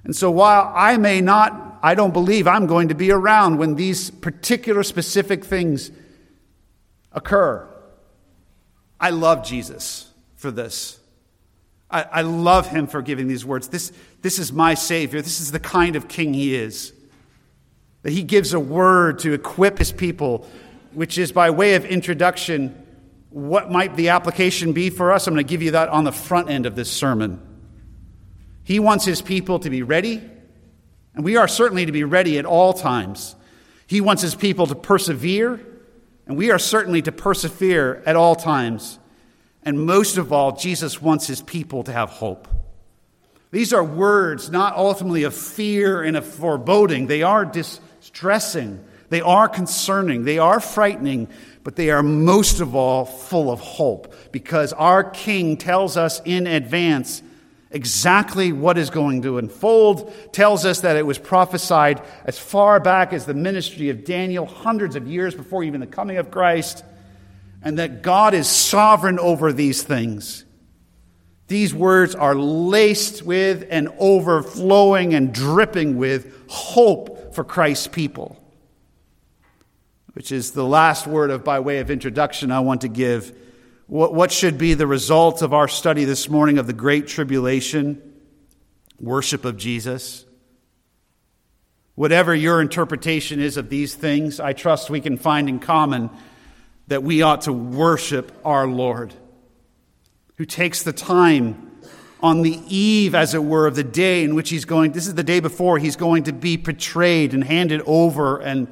And 0.03 0.13
so 0.13 0.29
while 0.29 0.73
I 0.75 0.97
may 0.97 1.21
not, 1.21 1.79
I 1.81 1.95
don't 1.95 2.11
believe 2.11 2.47
I'm 2.47 2.67
going 2.67 2.89
to 2.89 2.95
be 2.95 3.09
around 3.09 3.57
when 3.57 3.75
these 3.75 4.11
particular 4.11 4.83
specific 4.83 5.45
things 5.45 5.89
occur, 7.13 7.65
I 8.99 9.11
love 9.11 9.45
Jesus 9.45 10.11
for 10.35 10.51
this. 10.51 10.99
I, 11.93 12.05
I 12.11 12.21
love 12.23 12.67
him 12.67 12.87
for 12.87 13.03
giving 13.03 13.27
these 13.27 13.45
words. 13.45 13.67
This, 13.67 13.93
this 14.23 14.39
is 14.39 14.51
my 14.51 14.73
Savior. 14.73 15.21
This 15.21 15.39
is 15.39 15.51
the 15.51 15.59
kind 15.59 15.95
of 15.95 16.07
king 16.07 16.33
he 16.33 16.55
is. 16.55 16.91
That 18.01 18.11
he 18.11 18.23
gives 18.23 18.53
a 18.53 18.59
word 18.59 19.19
to 19.19 19.33
equip 19.33 19.77
his 19.77 19.91
people, 19.91 20.47
which 20.91 21.19
is 21.19 21.31
by 21.31 21.51
way 21.51 21.75
of 21.75 21.85
introduction. 21.85 22.75
What 23.29 23.71
might 23.71 23.95
the 23.95 24.09
application 24.09 24.73
be 24.73 24.89
for 24.89 25.11
us? 25.11 25.27
I'm 25.27 25.35
going 25.35 25.45
to 25.45 25.49
give 25.49 25.61
you 25.61 25.71
that 25.71 25.89
on 25.89 26.03
the 26.03 26.11
front 26.11 26.49
end 26.49 26.65
of 26.65 26.75
this 26.75 26.91
sermon. 26.91 27.39
He 28.63 28.79
wants 28.79 29.05
his 29.05 29.21
people 29.21 29.59
to 29.59 29.69
be 29.69 29.83
ready, 29.83 30.21
and 31.13 31.23
we 31.23 31.37
are 31.37 31.47
certainly 31.47 31.85
to 31.85 31.91
be 31.91 32.03
ready 32.03 32.39
at 32.39 32.45
all 32.45 32.73
times. 32.73 33.35
He 33.85 34.01
wants 34.01 34.21
his 34.23 34.33
people 34.33 34.65
to 34.67 34.75
persevere, 34.75 35.59
and 36.25 36.37
we 36.37 36.49
are 36.49 36.59
certainly 36.59 37.01
to 37.03 37.11
persevere 37.11 38.01
at 38.05 38.15
all 38.15 38.35
times. 38.35 38.97
And 39.65 39.85
most 39.85 40.17
of 40.17 40.33
all, 40.33 40.55
Jesus 40.55 41.01
wants 41.01 41.27
his 41.27 41.41
people 41.41 41.83
to 41.83 41.91
have 41.91 42.09
hope. 42.09 42.47
These 43.51 43.71
are 43.71 43.83
words 43.83 44.49
not 44.49 44.75
ultimately 44.75 45.23
of 45.23 45.35
fear 45.35 46.01
and 46.01 46.17
of 46.17 46.25
foreboding. 46.25 47.07
They 47.07 47.21
are 47.21 47.45
distressing. 47.45 48.83
They 49.09 49.21
are 49.21 49.47
concerning. 49.47 50.25
They 50.25 50.39
are 50.39 50.59
frightening, 50.59 51.27
but 51.63 51.75
they 51.75 51.91
are 51.91 52.01
most 52.01 52.61
of 52.61 52.75
all 52.75 53.05
full 53.05 53.51
of 53.51 53.59
hope 53.59 54.15
because 54.31 54.73
our 54.73 55.03
King 55.03 55.55
tells 55.55 55.97
us 55.97 56.19
in 56.25 56.47
advance 56.47 57.21
exactly 57.69 58.51
what 58.51 58.77
is 58.77 58.89
going 58.89 59.21
to 59.23 59.37
unfold, 59.37 60.13
tells 60.31 60.65
us 60.65 60.81
that 60.81 60.97
it 60.97 61.05
was 61.05 61.19
prophesied 61.19 62.01
as 62.25 62.39
far 62.39 62.79
back 62.79 63.13
as 63.13 63.25
the 63.25 63.33
ministry 63.33 63.89
of 63.89 64.03
Daniel, 64.03 64.45
hundreds 64.47 64.95
of 64.95 65.07
years 65.07 65.35
before 65.35 65.63
even 65.63 65.79
the 65.79 65.87
coming 65.87 66.17
of 66.17 66.31
Christ, 66.31 66.83
and 67.63 67.79
that 67.79 68.01
God 68.01 68.33
is 68.33 68.47
sovereign 68.47 69.17
over 69.19 69.53
these 69.53 69.83
things. 69.83 70.45
These 71.47 71.73
words 71.73 72.13
are 72.15 72.35
laced 72.35 73.23
with 73.23 73.65
and 73.69 73.89
overflowing 73.99 75.13
and 75.13 75.33
dripping 75.33 75.97
with 75.97 76.49
hope 76.49 77.33
for 77.33 77.43
Christ's 77.43 77.87
people, 77.87 78.37
which 80.13 80.31
is 80.31 80.51
the 80.51 80.65
last 80.65 81.07
word 81.07 81.31
of 81.31 81.43
by 81.43 81.59
way 81.59 81.79
of 81.79 81.89
introduction 81.89 82.51
I 82.51 82.59
want 82.59 82.81
to 82.81 82.87
give 82.87 83.35
what, 83.87 84.31
should 84.31 84.57
be 84.57 84.73
the 84.73 84.87
result 84.87 85.41
of 85.41 85.53
our 85.53 85.67
study 85.67 86.05
this 86.05 86.29
morning 86.29 86.57
of 86.57 86.67
the 86.67 86.73
Great 86.73 87.05
Tribulation, 87.05 88.01
worship 88.99 89.45
of 89.45 89.57
Jesus. 89.57 90.25
Whatever 91.95 92.33
your 92.33 92.61
interpretation 92.61 93.39
is 93.39 93.57
of 93.57 93.69
these 93.69 93.93
things, 93.93 94.39
I 94.39 94.53
trust 94.53 94.89
we 94.89 95.01
can 95.01 95.17
find 95.17 95.47
in 95.47 95.59
common 95.59 96.09
that 96.87 97.03
we 97.03 97.21
ought 97.21 97.41
to 97.41 97.53
worship 97.53 98.31
our 98.43 98.67
Lord, 98.67 99.13
who 100.37 100.45
takes 100.45 100.83
the 100.83 100.93
time 100.93 101.71
on 102.21 102.41
the 102.41 102.59
eve, 102.67 103.15
as 103.15 103.33
it 103.33 103.43
were, 103.43 103.67
of 103.67 103.75
the 103.75 103.83
day 103.83 104.23
in 104.23 104.35
which 104.35 104.49
he's 104.49 104.65
going. 104.65 104.93
This 104.93 105.07
is 105.07 105.15
the 105.15 105.23
day 105.23 105.39
before 105.39 105.77
he's 105.77 105.95
going 105.95 106.23
to 106.23 106.33
be 106.33 106.55
betrayed 106.57 107.33
and 107.33 107.43
handed 107.43 107.81
over, 107.85 108.39
and, 108.39 108.67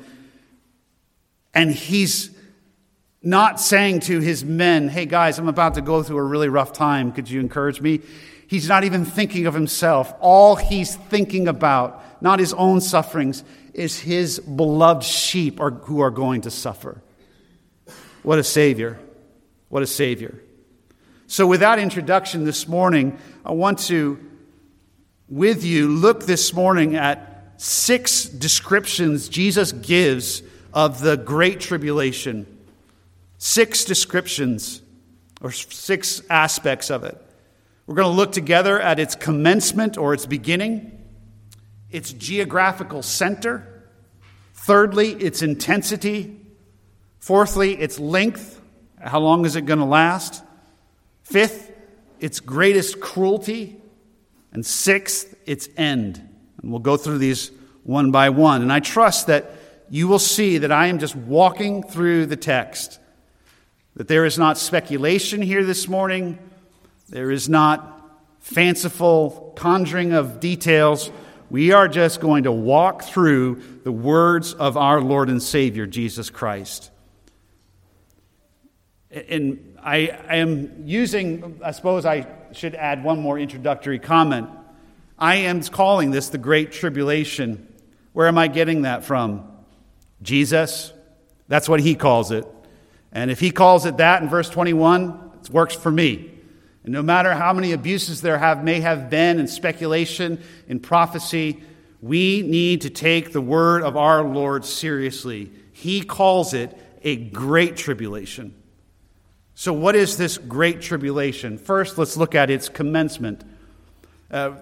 and 1.54 1.72
he's 1.72 2.32
not 3.22 3.60
saying 3.60 4.00
to 4.02 4.20
his 4.20 4.44
men, 4.44 4.88
Hey 4.88 5.06
guys, 5.06 5.38
I'm 5.38 5.48
about 5.48 5.76
to 5.76 5.82
go 5.82 6.02
through 6.02 6.18
a 6.18 6.24
really 6.24 6.50
rough 6.50 6.74
time. 6.74 7.12
Could 7.12 7.30
you 7.30 7.40
encourage 7.40 7.82
me? 7.82 8.02
He's 8.48 8.68
not 8.68 8.84
even 8.84 9.06
thinking 9.06 9.46
of 9.46 9.54
himself. 9.54 10.14
All 10.20 10.56
he's 10.56 10.96
thinking 10.96 11.48
about, 11.48 12.22
not 12.22 12.40
his 12.40 12.54
own 12.54 12.82
sufferings, 12.82 13.44
is 13.74 14.00
his 14.00 14.40
beloved 14.40 15.04
sheep 15.04 15.60
are, 15.60 15.72
who 15.72 16.02
are 16.02 16.10
going 16.10 16.42
to 16.42 16.52
suffer. 16.52 17.02
What 18.24 18.40
a 18.40 18.44
Savior. 18.44 19.00
What 19.70 19.84
a 19.84 19.88
Savior. 19.88 20.42
So, 21.28 21.48
with 21.48 21.62
that 21.62 21.80
introduction 21.80 22.44
this 22.44 22.68
morning, 22.68 23.18
I 23.46 23.54
want 23.54 23.80
to, 23.88 24.20
with 25.30 25.64
you, 25.64 25.88
look 25.88 26.26
this 26.26 26.54
morning 26.54 26.96
at 26.96 27.54
six 27.58 28.26
descriptions 28.26 29.30
Jesus 29.30 29.72
gives 29.72 30.44
of 30.74 31.00
the 31.00 31.18
Great 31.18 31.60
Tribulation 31.60 32.46
six 33.38 33.86
descriptions 33.86 34.84
or 35.42 35.52
six 35.52 36.22
aspects 36.30 36.92
of 36.92 37.04
it. 37.04 37.18
We're 37.88 37.96
going 37.96 38.08
to 38.08 38.16
look 38.16 38.34
together 38.34 38.80
at 38.80 39.00
its 39.00 39.16
commencement 39.16 39.98
or 39.98 40.14
its 40.14 40.28
beginning, 40.28 41.04
its 41.90 42.14
geographical 42.14 43.02
center, 43.02 43.90
thirdly, 44.54 45.14
its 45.14 45.42
intensity, 45.42 46.41
fourthly, 47.22 47.80
its 47.80 47.98
length. 47.98 48.60
How 49.00 49.20
long 49.20 49.46
is 49.46 49.56
it 49.56 49.66
going 49.66 49.80
to 49.80 49.86
last? 49.86 50.44
Fifth, 51.24 51.72
its 52.20 52.42
greatest 52.42 53.00
cruelty. 53.00 53.78
And 54.52 54.66
sixth, 54.66 55.34
its 55.46 55.70
end. 55.78 56.22
And 56.62 56.72
we'll 56.72 56.82
go 56.82 56.98
through 56.98 57.20
these 57.20 57.52
one 57.84 58.12
by 58.12 58.30
one. 58.30 58.62
And 58.62 58.74
I 58.74 58.82
trust 58.82 59.28
that 59.28 59.56
you 59.90 60.10
will 60.10 60.20
see 60.20 60.58
that 60.58 60.74
I 60.74 60.88
am 60.88 61.00
just 61.00 61.16
walking 61.16 61.84
through 61.84 62.26
the 62.26 62.36
text 62.36 63.00
that 63.96 64.08
there 64.08 64.26
is 64.26 64.38
not 64.38 64.58
speculation 64.58 65.42
here 65.42 65.66
this 65.66 65.88
morning, 65.88 66.40
there 67.10 67.30
is 67.30 67.50
not 67.50 68.00
fanciful 68.40 69.54
conjuring 69.56 70.14
of 70.14 70.40
details. 70.40 71.12
We 71.50 71.74
are 71.74 71.90
just 71.90 72.22
going 72.22 72.44
to 72.44 72.52
walk 72.52 73.04
through 73.04 73.62
the 73.84 73.92
words 73.92 74.54
of 74.54 74.78
our 74.78 75.02
Lord 75.02 75.30
and 75.30 75.44
Savior, 75.44 75.86
Jesus 75.86 76.30
Christ. 76.30 76.90
And 79.12 79.78
I, 79.84 80.10
I 80.28 80.36
am 80.38 80.84
using, 80.86 81.60
I 81.64 81.72
suppose 81.72 82.06
I 82.06 82.28
should 82.54 82.76
add 82.76 83.04
one 83.04 83.20
more 83.20 83.38
introductory 83.38 84.00
comment. 84.00 84.50
I 85.18 85.36
am 85.36 85.62
calling 85.64 86.12
this 86.12 86.30
the 86.30 86.38
Great 86.38 86.72
Tribulation. 86.72 87.68
Where 88.14 88.28
am 88.28 88.38
I 88.38 88.48
getting 88.48 88.84
that 88.84 89.04
from? 89.04 89.50
Jesus. 90.22 90.94
That's 91.48 91.68
what 91.68 91.80
he 91.80 91.96
calls 91.96 92.32
it. 92.32 92.48
And 93.12 93.30
if 93.30 93.40
he 93.40 93.52
calls 93.52 93.86
it 93.86 93.98
that 93.98 94.22
in 94.22 94.30
verse 94.30 94.50
21, 94.50 95.32
it 95.44 95.50
works 95.50 95.76
for 95.76 95.92
me. 95.92 96.32
And 96.84 96.94
no 96.94 97.04
matter 97.04 97.34
how 97.34 97.54
many 97.54 97.74
abuses 97.74 98.22
there 98.22 98.38
have 98.38 98.64
may 98.64 98.80
have 98.80 99.10
been 99.10 99.40
in 99.40 99.48
speculation, 99.48 100.42
in 100.68 100.80
prophecy, 100.80 101.62
we 102.02 102.42
need 102.42 102.82
to 102.82 102.90
take 102.90 103.32
the 103.32 103.42
word 103.42 103.84
of 103.84 103.96
our 103.96 104.24
Lord 104.24 104.66
seriously. 104.66 105.52
He 105.74 106.02
calls 106.02 106.54
it 106.54 106.76
a 107.04 107.16
great 107.16 107.76
tribulation. 107.76 108.56
So, 109.62 109.74
what 109.74 109.96
is 109.96 110.18
this 110.18 110.40
great 110.40 110.82
tribulation? 110.82 111.60
First, 111.60 112.00
let's 112.00 112.18
look 112.18 112.34
at 112.34 112.50
its 112.50 112.68
commencement. 112.68 113.44
Uh, 114.32 114.54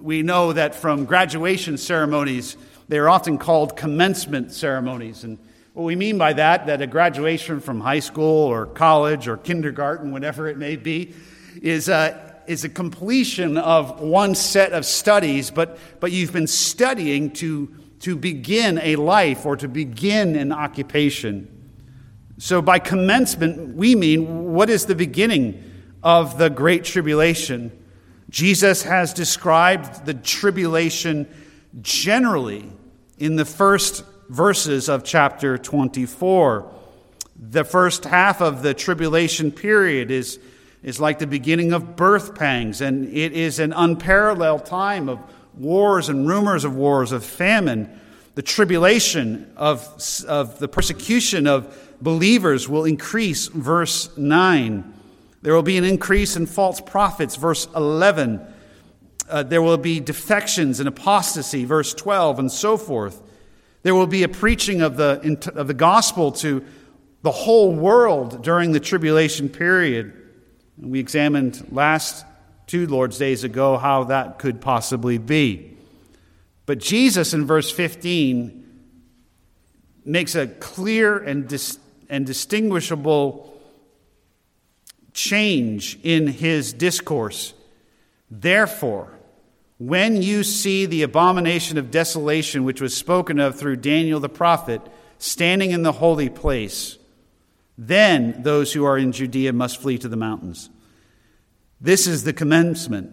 we 0.00 0.22
know 0.22 0.52
that 0.52 0.74
from 0.74 1.04
graduation 1.04 1.78
ceremonies, 1.78 2.56
they 2.88 2.98
are 2.98 3.08
often 3.08 3.38
called 3.38 3.76
commencement 3.76 4.50
ceremonies. 4.50 5.22
And 5.22 5.38
what 5.74 5.84
we 5.84 5.94
mean 5.94 6.18
by 6.18 6.32
that, 6.32 6.66
that 6.66 6.82
a 6.82 6.88
graduation 6.88 7.60
from 7.60 7.80
high 7.80 8.00
school 8.00 8.48
or 8.48 8.66
college 8.66 9.28
or 9.28 9.36
kindergarten, 9.36 10.10
whatever 10.10 10.48
it 10.48 10.58
may 10.58 10.74
be, 10.74 11.14
is 11.62 11.88
a, 11.88 12.42
is 12.48 12.64
a 12.64 12.68
completion 12.68 13.58
of 13.58 14.00
one 14.00 14.34
set 14.34 14.72
of 14.72 14.84
studies, 14.84 15.52
but, 15.52 15.78
but 16.00 16.10
you've 16.10 16.32
been 16.32 16.48
studying 16.48 17.30
to, 17.34 17.72
to 18.00 18.16
begin 18.16 18.80
a 18.82 18.96
life 18.96 19.46
or 19.46 19.56
to 19.56 19.68
begin 19.68 20.34
an 20.34 20.50
occupation. 20.50 21.57
So 22.38 22.62
by 22.62 22.78
commencement, 22.78 23.74
we 23.74 23.96
mean 23.96 24.52
what 24.52 24.70
is 24.70 24.86
the 24.86 24.94
beginning 24.94 25.62
of 26.04 26.38
the 26.38 26.48
Great 26.48 26.84
Tribulation? 26.84 27.72
Jesus 28.30 28.84
has 28.84 29.12
described 29.12 30.06
the 30.06 30.14
tribulation 30.14 31.26
generally 31.80 32.70
in 33.18 33.34
the 33.34 33.44
first 33.44 34.04
verses 34.28 34.88
of 34.88 35.02
chapter 35.02 35.58
24. 35.58 36.72
The 37.36 37.64
first 37.64 38.04
half 38.04 38.40
of 38.40 38.62
the 38.62 38.72
tribulation 38.72 39.50
period 39.50 40.12
is, 40.12 40.38
is 40.84 41.00
like 41.00 41.18
the 41.18 41.26
beginning 41.26 41.72
of 41.72 41.96
birth 41.96 42.36
pangs, 42.36 42.80
and 42.80 43.08
it 43.08 43.32
is 43.32 43.58
an 43.58 43.72
unparalleled 43.72 44.64
time 44.64 45.08
of 45.08 45.18
wars 45.54 46.08
and 46.08 46.28
rumors 46.28 46.62
of 46.62 46.76
wars, 46.76 47.10
of 47.10 47.24
famine. 47.24 48.00
The 48.36 48.42
tribulation 48.42 49.52
of, 49.56 49.82
of 50.28 50.60
the 50.60 50.68
persecution 50.68 51.48
of 51.48 51.87
believers 52.00 52.68
will 52.68 52.84
increase, 52.84 53.48
verse 53.48 54.16
9. 54.16 54.94
There 55.42 55.54
will 55.54 55.62
be 55.62 55.78
an 55.78 55.84
increase 55.84 56.36
in 56.36 56.46
false 56.46 56.80
prophets, 56.80 57.36
verse 57.36 57.68
11. 57.74 58.40
Uh, 59.28 59.42
there 59.42 59.62
will 59.62 59.76
be 59.76 60.00
defections 60.00 60.80
and 60.80 60.88
apostasy, 60.88 61.64
verse 61.64 61.94
12, 61.94 62.38
and 62.38 62.52
so 62.52 62.76
forth. 62.76 63.22
There 63.82 63.94
will 63.94 64.06
be 64.06 64.22
a 64.22 64.28
preaching 64.28 64.82
of 64.82 64.96
the, 64.96 65.52
of 65.54 65.66
the 65.66 65.74
gospel 65.74 66.32
to 66.32 66.64
the 67.22 67.30
whole 67.30 67.72
world 67.72 68.42
during 68.42 68.72
the 68.72 68.80
tribulation 68.80 69.48
period. 69.48 70.12
And 70.80 70.90
We 70.90 71.00
examined 71.00 71.68
last 71.70 72.24
two 72.66 72.86
Lord's 72.86 73.18
days 73.18 73.44
ago 73.44 73.76
how 73.76 74.04
that 74.04 74.38
could 74.38 74.60
possibly 74.60 75.18
be. 75.18 75.76
But 76.66 76.78
Jesus 76.78 77.32
in 77.32 77.46
verse 77.46 77.70
15 77.70 78.64
makes 80.04 80.34
a 80.34 80.46
clear 80.46 81.18
and, 81.18 81.48
dis- 81.48 81.78
and 82.08 82.26
distinguishable 82.26 83.54
change 85.12 85.98
in 86.02 86.26
his 86.26 86.72
discourse. 86.72 87.54
Therefore, 88.30 89.12
when 89.78 90.22
you 90.22 90.42
see 90.42 90.86
the 90.86 91.02
abomination 91.02 91.78
of 91.78 91.90
desolation 91.90 92.64
which 92.64 92.80
was 92.80 92.96
spoken 92.96 93.38
of 93.38 93.56
through 93.56 93.76
Daniel 93.76 94.20
the 94.20 94.28
prophet 94.28 94.80
standing 95.18 95.70
in 95.70 95.82
the 95.82 95.92
holy 95.92 96.28
place, 96.28 96.98
then 97.76 98.42
those 98.42 98.72
who 98.72 98.84
are 98.84 98.98
in 98.98 99.12
Judea 99.12 99.52
must 99.52 99.80
flee 99.80 99.98
to 99.98 100.08
the 100.08 100.16
mountains. 100.16 100.68
This 101.80 102.08
is 102.08 102.24
the 102.24 102.32
commencement, 102.32 103.12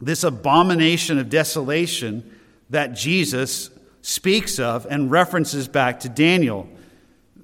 this 0.00 0.22
abomination 0.22 1.18
of 1.18 1.30
desolation 1.30 2.38
that 2.68 2.92
Jesus 2.92 3.70
speaks 4.02 4.58
of 4.58 4.86
and 4.88 5.10
references 5.10 5.66
back 5.66 6.00
to 6.00 6.08
Daniel. 6.08 6.68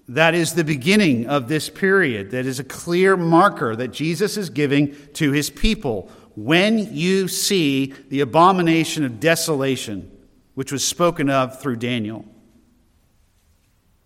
That 0.09 0.35
is 0.35 0.55
the 0.55 0.65
beginning 0.65 1.27
of 1.27 1.49
this 1.49 1.69
period. 1.69 2.31
That 2.31 2.47
is 2.47 2.61
a 2.61 2.65
clear 2.65 3.17
marker 3.17 3.75
that 3.75 3.89
Jesus 3.89 4.37
is 4.37 4.51
giving 4.51 4.95
to 5.15 5.33
his 5.33 5.51
people. 5.51 6.11
When 6.37 6.95
you 6.95 7.29
see 7.29 7.95
the 8.09 8.21
abomination 8.21 9.05
of 9.05 9.19
desolation, 9.19 10.11
which 10.55 10.71
was 10.73 10.85
spoken 10.85 11.29
of 11.29 11.61
through 11.61 11.77
Daniel. 11.77 12.25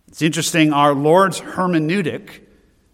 It's 0.09 0.23
interesting, 0.23 0.73
our 0.73 0.95
Lord's 0.95 1.40
hermeneutic, 1.40 2.40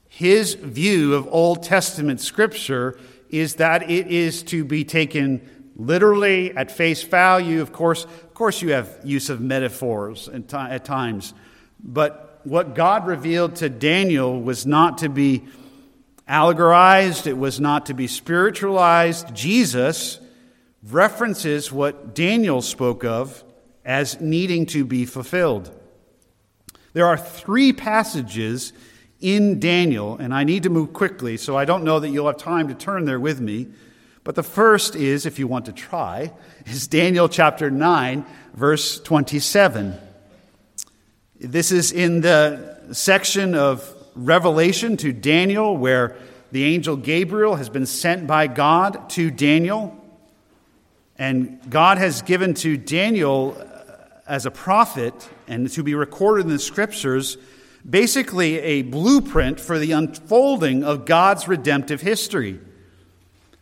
his 0.09 0.55
view 0.55 1.15
of 1.15 1.27
Old 1.31 1.63
Testament 1.63 2.21
scripture, 2.21 2.99
is 3.31 3.55
that 3.55 3.91
it 3.91 4.09
is 4.09 4.43
to 4.45 4.65
be 4.65 4.85
taken 4.85 5.73
literally 5.77 6.55
at 6.57 6.71
face 6.71 7.03
value. 7.03 7.63
Of 7.63 7.73
course, 7.73 8.05
of 8.05 8.35
course, 8.35 8.61
you 8.61 8.73
have 8.73 8.99
use 9.05 9.31
of 9.31 9.41
metaphors 9.41 10.29
at 10.29 10.85
times, 10.85 11.33
but 11.83 12.26
what 12.47 12.75
God 12.75 13.07
revealed 13.07 13.57
to 13.57 13.69
Daniel 13.69 14.41
was 14.41 14.65
not 14.65 14.99
to 14.99 15.09
be 15.09 15.45
allegorized, 16.29 17.27
it 17.27 17.37
was 17.37 17.59
not 17.59 17.87
to 17.87 17.95
be 17.95 18.07
spiritualized. 18.07 19.35
Jesus 19.35 20.21
references 20.89 21.73
what 21.73 22.15
Daniel 22.15 22.63
spoke 22.63 23.05
of 23.05 23.43
as 23.85 24.21
needing 24.21 24.67
to 24.67 24.85
be 24.85 25.05
fulfilled. 25.05 25.73
There 26.93 27.07
are 27.07 27.19
three 27.19 27.73
passages 27.73 28.73
in 29.21 29.59
Daniel, 29.59 30.17
and 30.17 30.33
I 30.33 30.45
need 30.45 30.63
to 30.63 30.71
move 30.71 30.93
quickly, 30.93 31.37
so 31.37 31.57
I 31.57 31.65
don't 31.65 31.83
know 31.83 31.99
that 31.99 32.11
you'll 32.11 32.27
have 32.27 32.37
time 32.37 32.69
to 32.69 32.75
turn 32.75 33.07
there 33.07 33.21
with 33.21 33.41
me. 33.41 33.67
But 34.23 34.37
the 34.37 34.43
first 34.43 34.95
is, 34.95 35.27
if 35.27 35.39
you 35.39 35.47
want 35.49 35.67
to 35.67 35.73
try, 35.73 36.33
is 36.65 36.87
Daniel 36.87 37.29
chapter 37.29 37.71
9, 37.71 38.25
verse 38.55 39.01
27. 39.01 40.06
This 41.39 41.71
is 41.71 41.93
in 41.93 42.23
the 42.23 42.79
section 42.93 43.55
of 43.55 43.95
Revelation 44.15 44.97
to 44.99 45.13
Daniel 45.13 45.77
where 45.77 46.17
the 46.51 46.65
angel 46.65 46.97
Gabriel 46.97 47.57
has 47.57 47.69
been 47.69 47.85
sent 47.85 48.27
by 48.27 48.47
God 48.47 49.11
to 49.11 49.31
Daniel. 49.31 49.95
And 51.19 51.61
God 51.69 51.99
has 51.99 52.23
given 52.23 52.55
to 52.55 52.79
Daniel 52.79 53.55
uh, 53.59 54.21
as 54.27 54.47
a 54.47 54.51
prophet 54.51 55.29
and 55.47 55.71
to 55.73 55.83
be 55.83 55.95
recorded 55.95 56.47
in 56.47 56.53
the 56.53 56.59
scriptures 56.59 57.37
basically 57.89 58.59
a 58.59 58.83
blueprint 58.83 59.61
for 59.61 59.79
the 59.79 59.93
unfolding 59.93 60.85
of 60.85 61.05
God's 61.05 61.47
redemptive 61.47 62.01
history. 62.01 62.59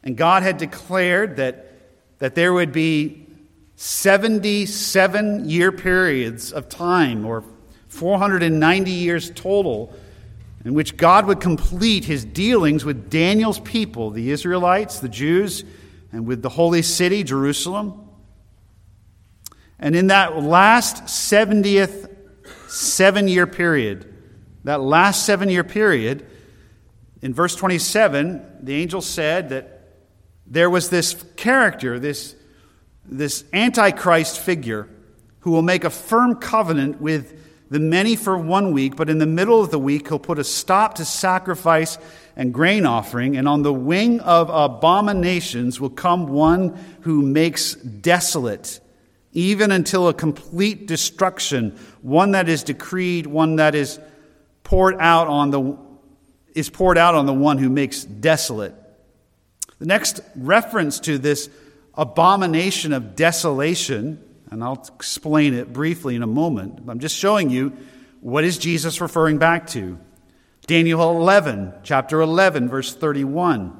And 0.04 0.16
God 0.16 0.44
had 0.44 0.58
declared 0.58 1.36
that, 1.36 1.72
that 2.20 2.36
there 2.36 2.52
would 2.52 2.70
be 2.70 3.26
77 3.74 5.48
year 5.48 5.72
periods 5.72 6.52
of 6.52 6.68
time, 6.68 7.26
or 7.26 7.42
490 7.94 8.90
years 8.90 9.30
total, 9.30 9.94
in 10.64 10.74
which 10.74 10.96
God 10.96 11.26
would 11.26 11.40
complete 11.40 12.04
his 12.04 12.24
dealings 12.24 12.84
with 12.84 13.08
Daniel's 13.08 13.60
people, 13.60 14.10
the 14.10 14.30
Israelites, 14.30 14.98
the 14.98 15.08
Jews, 15.08 15.64
and 16.10 16.26
with 16.26 16.42
the 16.42 16.48
holy 16.48 16.82
city, 16.82 17.22
Jerusalem. 17.22 18.08
And 19.78 19.94
in 19.94 20.08
that 20.08 20.42
last 20.42 21.04
70th 21.04 22.10
seven 22.68 23.28
year 23.28 23.46
period, 23.46 24.12
that 24.64 24.80
last 24.80 25.24
seven 25.24 25.48
year 25.48 25.64
period, 25.64 26.26
in 27.22 27.32
verse 27.32 27.54
27, 27.54 28.44
the 28.62 28.74
angel 28.74 29.02
said 29.02 29.50
that 29.50 29.74
there 30.46 30.68
was 30.68 30.90
this 30.90 31.14
character, 31.36 31.98
this, 31.98 32.34
this 33.04 33.44
antichrist 33.52 34.40
figure, 34.40 34.88
who 35.40 35.50
will 35.50 35.62
make 35.62 35.84
a 35.84 35.90
firm 35.90 36.36
covenant 36.36 37.00
with 37.00 37.43
the 37.70 37.80
many 37.80 38.16
for 38.16 38.36
one 38.36 38.72
week, 38.72 38.96
but 38.96 39.08
in 39.08 39.18
the 39.18 39.26
middle 39.26 39.60
of 39.60 39.70
the 39.70 39.78
week, 39.78 40.08
he'll 40.08 40.18
put 40.18 40.38
a 40.38 40.44
stop 40.44 40.94
to 40.96 41.04
sacrifice 41.04 41.98
and 42.36 42.52
grain 42.52 42.84
offering, 42.86 43.36
and 43.36 43.48
on 43.48 43.62
the 43.62 43.72
wing 43.72 44.20
of 44.20 44.50
abominations 44.50 45.80
will 45.80 45.90
come 45.90 46.26
one 46.26 46.78
who 47.02 47.22
makes 47.22 47.74
desolate 47.74 48.80
even 49.34 49.72
until 49.72 50.08
a 50.08 50.14
complete 50.14 50.86
destruction, 50.86 51.76
one 52.02 52.30
that 52.30 52.48
is 52.48 52.62
decreed, 52.62 53.26
one 53.26 53.56
that 53.56 53.74
is 53.74 53.98
poured 54.62 54.96
out 55.00 55.26
on 55.26 55.50
the 55.50 55.76
is 56.54 56.70
poured 56.70 56.96
out 56.96 57.16
on 57.16 57.26
the 57.26 57.34
one 57.34 57.58
who 57.58 57.68
makes 57.68 58.04
desolate. 58.04 58.74
The 59.80 59.86
next 59.86 60.20
reference 60.36 61.00
to 61.00 61.18
this 61.18 61.50
abomination 61.94 62.92
of 62.92 63.16
desolation, 63.16 64.22
and 64.54 64.62
I'll 64.62 64.80
explain 64.94 65.52
it 65.52 65.72
briefly 65.72 66.14
in 66.14 66.22
a 66.22 66.28
moment. 66.28 66.84
I'm 66.86 67.00
just 67.00 67.16
showing 67.16 67.50
you 67.50 67.72
what 68.20 68.44
is 68.44 68.56
Jesus 68.56 69.00
referring 69.00 69.38
back 69.38 69.66
to. 69.70 69.98
Daniel 70.68 71.10
11, 71.10 71.74
chapter 71.82 72.20
11, 72.20 72.68
verse 72.68 72.94
31. 72.94 73.76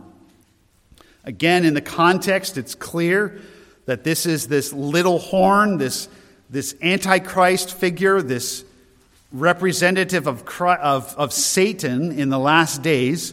Again, 1.23 1.65
in 1.65 1.75
the 1.75 1.81
context, 1.81 2.59
it's 2.59 2.75
clear 2.75 3.41
that 3.87 4.03
this 4.03 4.27
is 4.27 4.49
this 4.49 4.73
little 4.73 5.21
horn, 5.21 5.79
this, 5.79 6.09
this 6.51 6.75
antichrist 6.83 7.73
figure, 7.73 8.21
this 8.21 8.65
representative 9.31 10.27
of, 10.27 10.43
of, 10.61 11.15
of 11.17 11.33
Satan 11.33 12.11
in 12.11 12.31
the 12.31 12.39
last 12.39 12.83
days, 12.83 13.33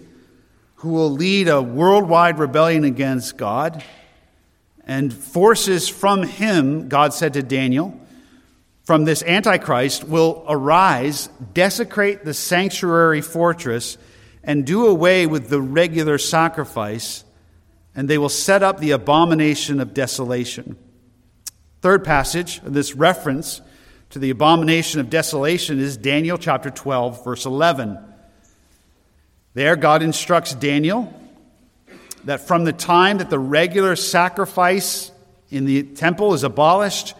who 0.75 0.89
will 0.89 1.09
lead 1.09 1.47
a 1.47 1.59
worldwide 1.59 2.37
rebellion 2.37 2.83
against 2.83 3.35
God. 3.35 3.83
And 4.85 5.13
forces 5.13 5.87
from 5.87 6.23
him, 6.23 6.89
God 6.89 7.13
said 7.13 7.33
to 7.33 7.43
Daniel, 7.43 7.97
from 8.83 9.05
this 9.05 9.23
Antichrist 9.23 10.03
will 10.03 10.43
arise, 10.49 11.29
desecrate 11.53 12.25
the 12.25 12.33
sanctuary 12.33 13.21
fortress, 13.21 13.97
and 14.43 14.65
do 14.65 14.87
away 14.87 15.27
with 15.27 15.49
the 15.49 15.61
regular 15.61 16.17
sacrifice 16.17 17.23
and 17.95 18.09
they 18.09 18.17
will 18.17 18.29
set 18.29 18.63
up 18.63 18.79
the 18.79 18.91
abomination 18.91 19.79
of 19.79 19.93
desolation. 19.93 20.77
Third 21.81 22.03
passage, 22.03 22.61
this 22.63 22.95
reference 22.95 23.61
to 24.11 24.19
the 24.19 24.29
abomination 24.29 24.99
of 24.99 25.09
desolation 25.09 25.79
is 25.79 25.97
Daniel 25.97 26.37
chapter 26.37 26.69
12, 26.69 27.23
verse 27.23 27.45
11. 27.45 27.97
There, 29.53 29.75
God 29.75 30.01
instructs 30.01 30.53
Daniel 30.53 31.13
that 32.25 32.41
from 32.41 32.63
the 32.63 32.73
time 32.73 33.17
that 33.19 33.29
the 33.29 33.39
regular 33.39 33.95
sacrifice 33.95 35.11
in 35.49 35.65
the 35.65 35.83
temple 35.83 36.33
is 36.33 36.43
abolished 36.43 37.13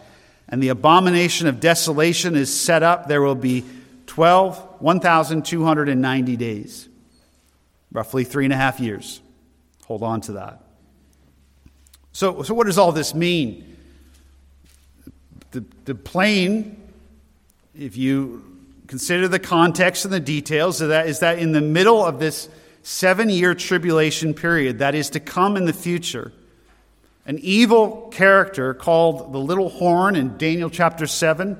and 0.48 0.62
the 0.62 0.68
abomination 0.68 1.46
of 1.46 1.60
desolation 1.60 2.36
is 2.36 2.54
set 2.54 2.82
up, 2.82 3.08
there 3.08 3.22
will 3.22 3.34
be 3.34 3.64
12, 4.06 4.80
1,290 4.80 6.36
days, 6.36 6.88
roughly 7.90 8.24
three 8.24 8.44
and 8.44 8.52
a 8.52 8.56
half 8.56 8.78
years. 8.78 9.20
Hold 9.86 10.02
on 10.02 10.20
to 10.22 10.32
that. 10.32 10.62
So, 12.12 12.42
so 12.42 12.54
what 12.54 12.66
does 12.66 12.78
all 12.78 12.92
this 12.92 13.14
mean? 13.14 13.76
The, 15.52 15.64
the 15.84 15.94
plain, 15.94 16.80
if 17.74 17.96
you 17.96 18.44
consider 18.86 19.28
the 19.28 19.38
context 19.38 20.04
and 20.04 20.12
the 20.12 20.20
details 20.20 20.82
of 20.82 20.90
that, 20.90 21.06
is 21.06 21.20
that 21.20 21.38
in 21.38 21.52
the 21.52 21.62
middle 21.62 22.04
of 22.04 22.18
this 22.18 22.48
seven 22.82 23.28
year 23.28 23.54
tribulation 23.54 24.34
period 24.34 24.80
that 24.80 24.94
is 24.94 25.10
to 25.10 25.20
come 25.20 25.56
in 25.56 25.64
the 25.64 25.72
future, 25.72 26.32
an 27.24 27.38
evil 27.38 28.08
character 28.12 28.74
called 28.74 29.32
the 29.32 29.38
little 29.38 29.68
horn 29.68 30.16
in 30.16 30.36
Daniel 30.36 30.68
chapter 30.68 31.06
7 31.06 31.56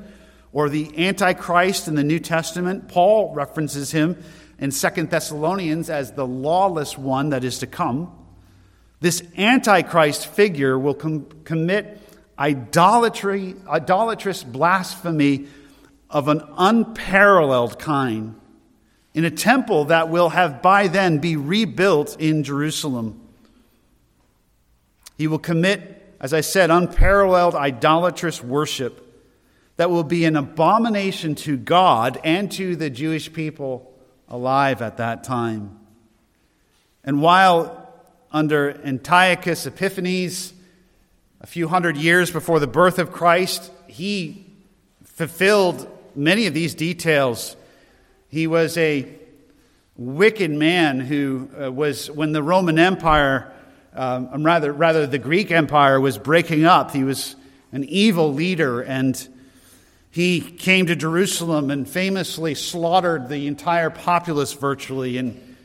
or 0.52 0.68
the 0.68 1.06
Antichrist 1.06 1.88
in 1.88 1.94
the 1.94 2.04
New 2.04 2.18
Testament. 2.18 2.88
Paul 2.88 3.32
references 3.34 3.92
him 3.92 4.22
in 4.58 4.70
Second 4.70 5.10
Thessalonians 5.10 5.88
as 5.88 6.12
the 6.12 6.26
lawless 6.26 6.98
one 6.98 7.30
that 7.30 7.44
is 7.44 7.60
to 7.60 7.66
come. 7.66 8.12
This 9.00 9.22
Antichrist 9.36 10.26
figure 10.26 10.78
will 10.78 10.94
com- 10.94 11.26
commit 11.44 11.98
idolatry, 12.38 13.54
idolatrous 13.68 14.42
blasphemy 14.42 15.46
of 16.10 16.28
an 16.28 16.42
unparalleled 16.56 17.78
kind 17.78 18.34
in 19.14 19.24
a 19.24 19.30
temple 19.30 19.86
that 19.86 20.08
will 20.08 20.30
have 20.30 20.62
by 20.62 20.88
then 20.88 21.18
be 21.18 21.36
rebuilt 21.36 22.16
in 22.18 22.44
Jerusalem. 22.44 23.20
He 25.18 25.26
will 25.26 25.38
commit, 25.38 26.16
as 26.20 26.32
I 26.32 26.40
said, 26.40 26.70
unparalleled 26.70 27.54
idolatrous 27.54 28.42
worship 28.42 28.98
that 29.76 29.90
will 29.90 30.04
be 30.04 30.24
an 30.24 30.36
abomination 30.36 31.34
to 31.34 31.56
God 31.56 32.18
and 32.24 32.50
to 32.52 32.76
the 32.76 32.90
Jewish 32.90 33.32
people 33.32 33.92
alive 34.28 34.80
at 34.82 34.96
that 34.98 35.24
time. 35.24 35.78
And 37.04 37.20
while 37.20 37.92
under 38.30 38.80
Antiochus 38.84 39.66
Epiphanes, 39.66 40.54
a 41.40 41.46
few 41.46 41.68
hundred 41.68 41.96
years 41.96 42.30
before 42.30 42.60
the 42.60 42.66
birth 42.66 42.98
of 42.98 43.12
Christ, 43.12 43.70
he 43.88 44.46
fulfilled 45.04 45.90
many 46.14 46.46
of 46.46 46.54
these 46.54 46.74
details. 46.74 47.56
He 48.32 48.46
was 48.46 48.78
a 48.78 49.06
wicked 49.94 50.50
man 50.50 51.00
who 51.00 51.50
uh, 51.62 51.70
was, 51.70 52.10
when 52.10 52.32
the 52.32 52.42
Roman 52.42 52.78
Empire, 52.78 53.52
um, 53.92 54.42
rather, 54.42 54.72
rather 54.72 55.06
the 55.06 55.18
Greek 55.18 55.50
Empire, 55.50 56.00
was 56.00 56.16
breaking 56.16 56.64
up, 56.64 56.92
he 56.92 57.04
was 57.04 57.36
an 57.72 57.84
evil 57.84 58.32
leader 58.32 58.80
and 58.80 59.28
he 60.10 60.40
came 60.40 60.86
to 60.86 60.96
Jerusalem 60.96 61.70
and 61.70 61.86
famously 61.86 62.54
slaughtered 62.54 63.28
the 63.28 63.46
entire 63.46 63.90
populace 63.90 64.54
virtually. 64.54 65.18
And, 65.18 65.56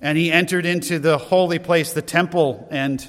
and 0.00 0.18
he 0.18 0.32
entered 0.32 0.66
into 0.66 0.98
the 0.98 1.18
holy 1.18 1.60
place, 1.60 1.92
the 1.92 2.02
temple. 2.02 2.66
And 2.72 3.06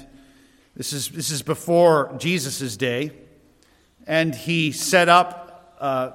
this 0.76 0.92
is, 0.92 1.08
this 1.08 1.32
is 1.32 1.42
before 1.42 2.14
Jesus' 2.18 2.76
day. 2.76 3.10
And 4.06 4.32
he 4.32 4.70
set 4.70 5.08
up 5.08 5.74
uh, 5.80 6.12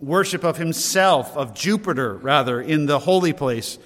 worship 0.00 0.44
of 0.44 0.56
himself, 0.56 1.36
of 1.36 1.54
Jupiter, 1.54 2.14
rather, 2.14 2.60
in 2.60 2.86
the 2.86 2.98
holy 2.98 3.32
place, 3.32 3.78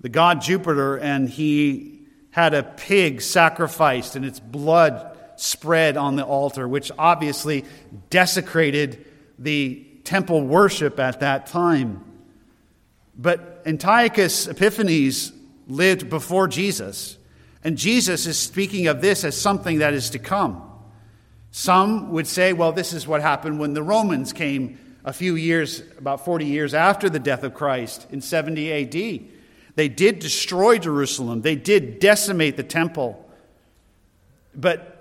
the 0.00 0.08
god 0.08 0.40
Jupiter. 0.40 0.96
And 0.96 1.28
he 1.28 2.00
had 2.30 2.54
a 2.54 2.62
pig 2.62 3.20
sacrificed 3.20 4.16
and 4.16 4.24
its 4.24 4.40
blood 4.40 5.16
spread 5.36 5.96
on 5.96 6.16
the 6.16 6.24
altar, 6.24 6.66
which 6.66 6.90
obviously 6.98 7.64
desecrated 8.10 9.04
the 9.38 9.86
temple 10.04 10.44
worship 10.46 10.98
at 10.98 11.20
that 11.20 11.46
time. 11.46 12.04
But 13.16 13.62
Antiochus 13.66 14.48
Epiphanes 14.48 15.32
lived 15.66 16.10
before 16.10 16.48
Jesus, 16.48 17.16
and 17.62 17.78
Jesus 17.78 18.26
is 18.26 18.38
speaking 18.38 18.86
of 18.88 19.00
this 19.00 19.24
as 19.24 19.40
something 19.40 19.78
that 19.78 19.94
is 19.94 20.10
to 20.10 20.18
come. 20.18 20.62
Some 21.50 22.10
would 22.10 22.26
say, 22.26 22.52
well, 22.52 22.72
this 22.72 22.92
is 22.92 23.06
what 23.06 23.22
happened 23.22 23.60
when 23.60 23.74
the 23.74 23.82
Romans 23.82 24.32
came 24.32 24.78
a 25.04 25.12
few 25.12 25.34
years, 25.36 25.82
about 25.98 26.24
40 26.24 26.46
years 26.46 26.74
after 26.74 27.10
the 27.10 27.18
death 27.18 27.42
of 27.42 27.54
Christ 27.54 28.06
in 28.10 28.20
70 28.20 28.72
AD. 28.72 29.28
They 29.76 29.88
did 29.88 30.18
destroy 30.18 30.78
Jerusalem, 30.78 31.42
they 31.42 31.56
did 31.56 31.98
decimate 31.98 32.56
the 32.56 32.62
temple. 32.62 33.20
But 34.54 34.94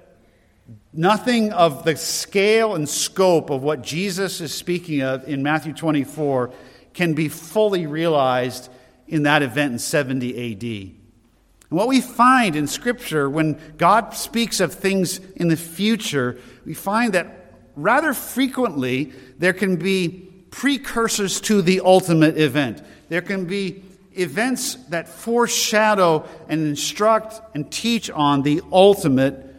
Nothing 0.96 1.52
of 1.52 1.84
the 1.84 1.96
scale 1.98 2.76
and 2.76 2.88
scope 2.88 3.50
of 3.50 3.64
what 3.64 3.82
Jesus 3.82 4.42
is 4.42 4.54
speaking 4.54 5.02
of 5.02 5.28
in 5.28 5.42
Matthew 5.42 5.74
24 5.74 6.54
can 6.94 7.16
be 7.16 7.30
fully 7.30 7.88
realized 7.88 8.70
in 9.08 9.24
that 9.24 9.42
event 9.42 9.74
in 9.74 9.80
70 9.80 10.54
AD. 10.54 10.64
And 10.64 11.80
what 11.80 11.88
we 11.88 12.00
find 12.00 12.56
in 12.56 12.68
Scripture 12.68 13.28
when 13.28 13.60
God 13.78 14.14
speaks 14.14 14.60
of 14.60 14.72
things 14.72 15.20
in 15.36 15.48
the 15.48 15.58
future, 15.58 16.38
we 16.64 16.76
find 16.76 17.14
that 17.14 17.43
rather 17.76 18.14
frequently 18.14 19.14
there 19.38 19.54
can 19.54 19.78
be 19.78 20.30
precursors 20.52 21.42
to 21.42 21.62
the 21.62 21.82
ultimate 21.82 22.38
event. 22.38 22.82
There 23.10 23.22
can 23.22 23.46
be 23.46 23.84
events 24.14 24.76
that 24.90 25.08
foreshadow 25.08 26.28
and 26.48 26.68
instruct 26.68 27.42
and 27.56 27.72
teach 27.72 28.10
on 28.12 28.44
the 28.44 28.62
ultimate 28.72 29.56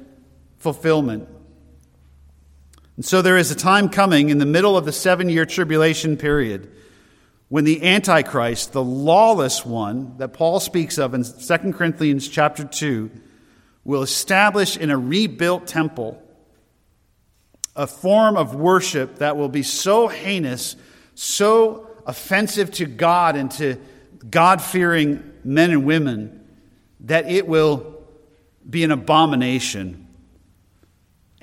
fulfillment. 0.59 1.29
And 2.96 3.05
so 3.05 3.22
there 3.22 3.37
is 3.37 3.50
a 3.50 3.57
time 3.57 3.88
coming 3.88 4.31
in 4.31 4.38
the 4.38 4.46
middle 4.46 4.77
of 4.77 4.85
the 4.85 4.92
seven 4.92 5.29
year 5.29 5.44
tribulation 5.44 6.16
period 6.16 6.70
when 7.48 7.64
the 7.64 7.85
Antichrist, 7.85 8.72
the 8.72 8.83
lawless 8.83 9.64
one 9.64 10.16
that 10.18 10.33
Paul 10.33 10.61
speaks 10.61 10.98
of 10.98 11.14
in 11.14 11.24
2 11.24 11.72
Corinthians 11.72 12.29
chapter 12.29 12.64
2, 12.64 13.11
will 13.85 14.03
establish 14.03 14.77
in 14.77 14.90
a 14.90 14.98
rebuilt 14.98 15.66
temple 15.66 16.20
a 17.77 17.87
form 17.87 18.37
of 18.37 18.55
worship 18.55 19.19
that 19.19 19.37
will 19.37 19.49
be 19.49 19.63
so 19.63 20.09
heinous, 20.09 20.77
so 21.15 21.91
offensive 22.07 22.71
to 22.73 22.87
God 22.87 23.37
and 23.37 23.51
to 23.53 23.77
God 24.31 24.63
fearing 24.63 25.33
men 25.43 25.71
and 25.71 25.85
women 25.85 26.47
that 27.01 27.31
it 27.31 27.47
will 27.47 27.95
be 28.69 28.85
an 28.85 28.91
abomination 28.91 30.05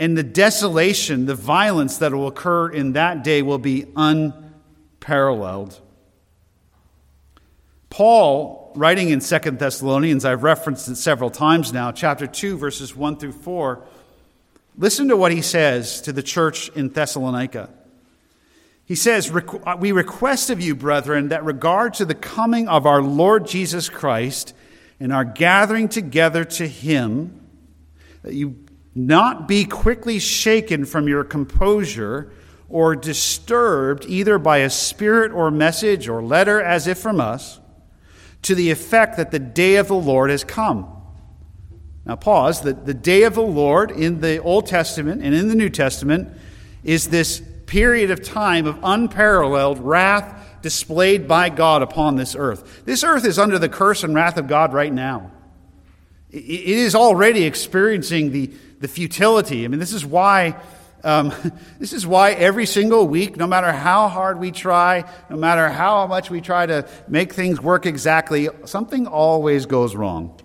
and 0.02 0.18
the 0.18 0.24
desolation, 0.24 1.28
the 1.28 1.36
violence 1.36 2.00
that 2.00 2.12
will 2.12 2.26
occur 2.26 2.70
in 2.70 2.94
that 2.94 3.24
day 3.24 3.44
will 3.44 3.60
be 3.60 3.86
unparalleled. 3.96 5.80
Paul, 7.92 8.74
writing 8.76 9.10
in 9.10 9.22
Second 9.22 9.60
Thessalonians, 9.60 10.26
I've 10.26 10.42
referenced 10.42 10.88
it 10.88 10.96
several 10.96 11.30
times 11.30 11.72
now, 11.72 11.92
chapter 11.92 12.26
2, 12.26 12.58
verses 12.58 12.96
1 12.96 13.18
through 13.18 13.34
4, 13.34 13.86
listen 14.78 15.08
to 15.10 15.18
what 15.18 15.32
he 15.32 15.42
says 15.42 16.02
to 16.02 16.14
the 16.14 16.24
church 16.24 16.70
in 16.70 16.90
Thessalonica. 16.90 17.70
He 18.86 18.96
says, 18.96 19.32
uh, 19.32 19.78
We 19.80 19.92
request 19.92 20.50
of 20.50 20.60
you, 20.60 20.76
brethren, 20.76 21.30
that 21.30 21.46
regard 21.46 21.94
to 21.96 22.06
the 22.06 22.16
coming 22.16 22.68
of 22.68 22.86
our 22.86 23.02
Lord 23.02 23.48
Jesus 23.48 23.90
Christ 23.90 24.54
and 25.00 25.14
our 25.14 25.24
gathering 25.24 25.88
together 25.88 26.44
to 26.44 26.68
him, 26.68 27.40
that 28.24 28.34
you 28.34 28.66
not 28.94 29.48
be 29.48 29.66
quickly 29.66 30.20
shaken 30.20 30.86
from 30.86 31.08
your 31.08 31.24
composure 31.24 32.32
or 32.68 32.96
disturbed 32.96 34.06
either 34.08 34.38
by 34.38 34.58
a 34.58 34.70
spirit 34.70 35.32
or 35.32 35.50
message 35.52 36.08
or 36.08 36.22
letter 36.22 36.62
as 36.62 36.88
if 36.88 36.98
from 36.98 37.20
us, 37.20 37.60
to 38.42 38.56
the 38.56 38.72
effect 38.72 39.18
that 39.18 39.32
the 39.32 39.40
day 39.40 39.76
of 39.76 39.88
the 39.88 39.94
Lord 39.94 40.30
has 40.30 40.44
come. 40.44 41.01
Now, 42.06 42.16
pause. 42.16 42.62
The, 42.62 42.74
the 42.74 42.94
day 42.94 43.24
of 43.24 43.36
the 43.36 43.42
Lord 43.42 43.92
in 43.92 44.22
the 44.22 44.40
Old 44.40 44.68
Testament 44.68 45.22
and 45.22 45.36
in 45.36 45.48
the 45.48 45.56
New 45.56 45.70
Testament 45.70 46.30
is 46.84 47.10
this 47.10 47.42
period 47.68 48.12
of 48.12 48.24
time 48.24 48.66
of 48.66 48.80
unparalleled 48.84 49.80
wrath 49.80 50.60
displayed 50.62 51.28
by 51.28 51.50
God 51.50 51.82
upon 51.82 52.16
this 52.16 52.36
earth. 52.36 52.86
This 52.86 53.04
earth 53.04 53.26
is 53.26 53.40
under 53.40 53.58
the 53.58 53.70
curse 53.70 54.04
and 54.04 54.14
wrath 54.16 54.38
of 54.38 54.48
God 54.48 54.74
right 54.74 54.92
now. 54.92 55.32
It 56.30 56.44
is 56.44 56.96
already 56.96 57.44
experiencing 57.44 58.32
the, 58.32 58.52
the 58.80 58.88
futility. 58.88 59.66
I 59.66 59.68
mean, 59.68 59.80
this 59.80 59.94
is 59.94 60.06
why. 60.06 60.56
Um, 61.04 61.34
this 61.80 61.94
is 61.94 62.06
why 62.06 62.32
every 62.32 62.66
single 62.66 63.08
week, 63.08 63.36
no 63.38 63.48
matter 63.48 63.72
how 63.72 64.08
hard 64.08 64.40
we 64.40 64.52
try, 64.52 65.04
no 65.30 65.36
matter 65.36 65.70
how 65.70 66.08
much 66.08 66.30
we 66.30 66.42
try 66.42 66.66
to 66.66 66.88
make 67.08 67.34
things 67.34 67.60
work 67.60 67.86
exactly, 67.86 68.50
something 68.66 69.08
always 69.08 69.66
goes 69.66 69.96
wrong. 69.96 70.41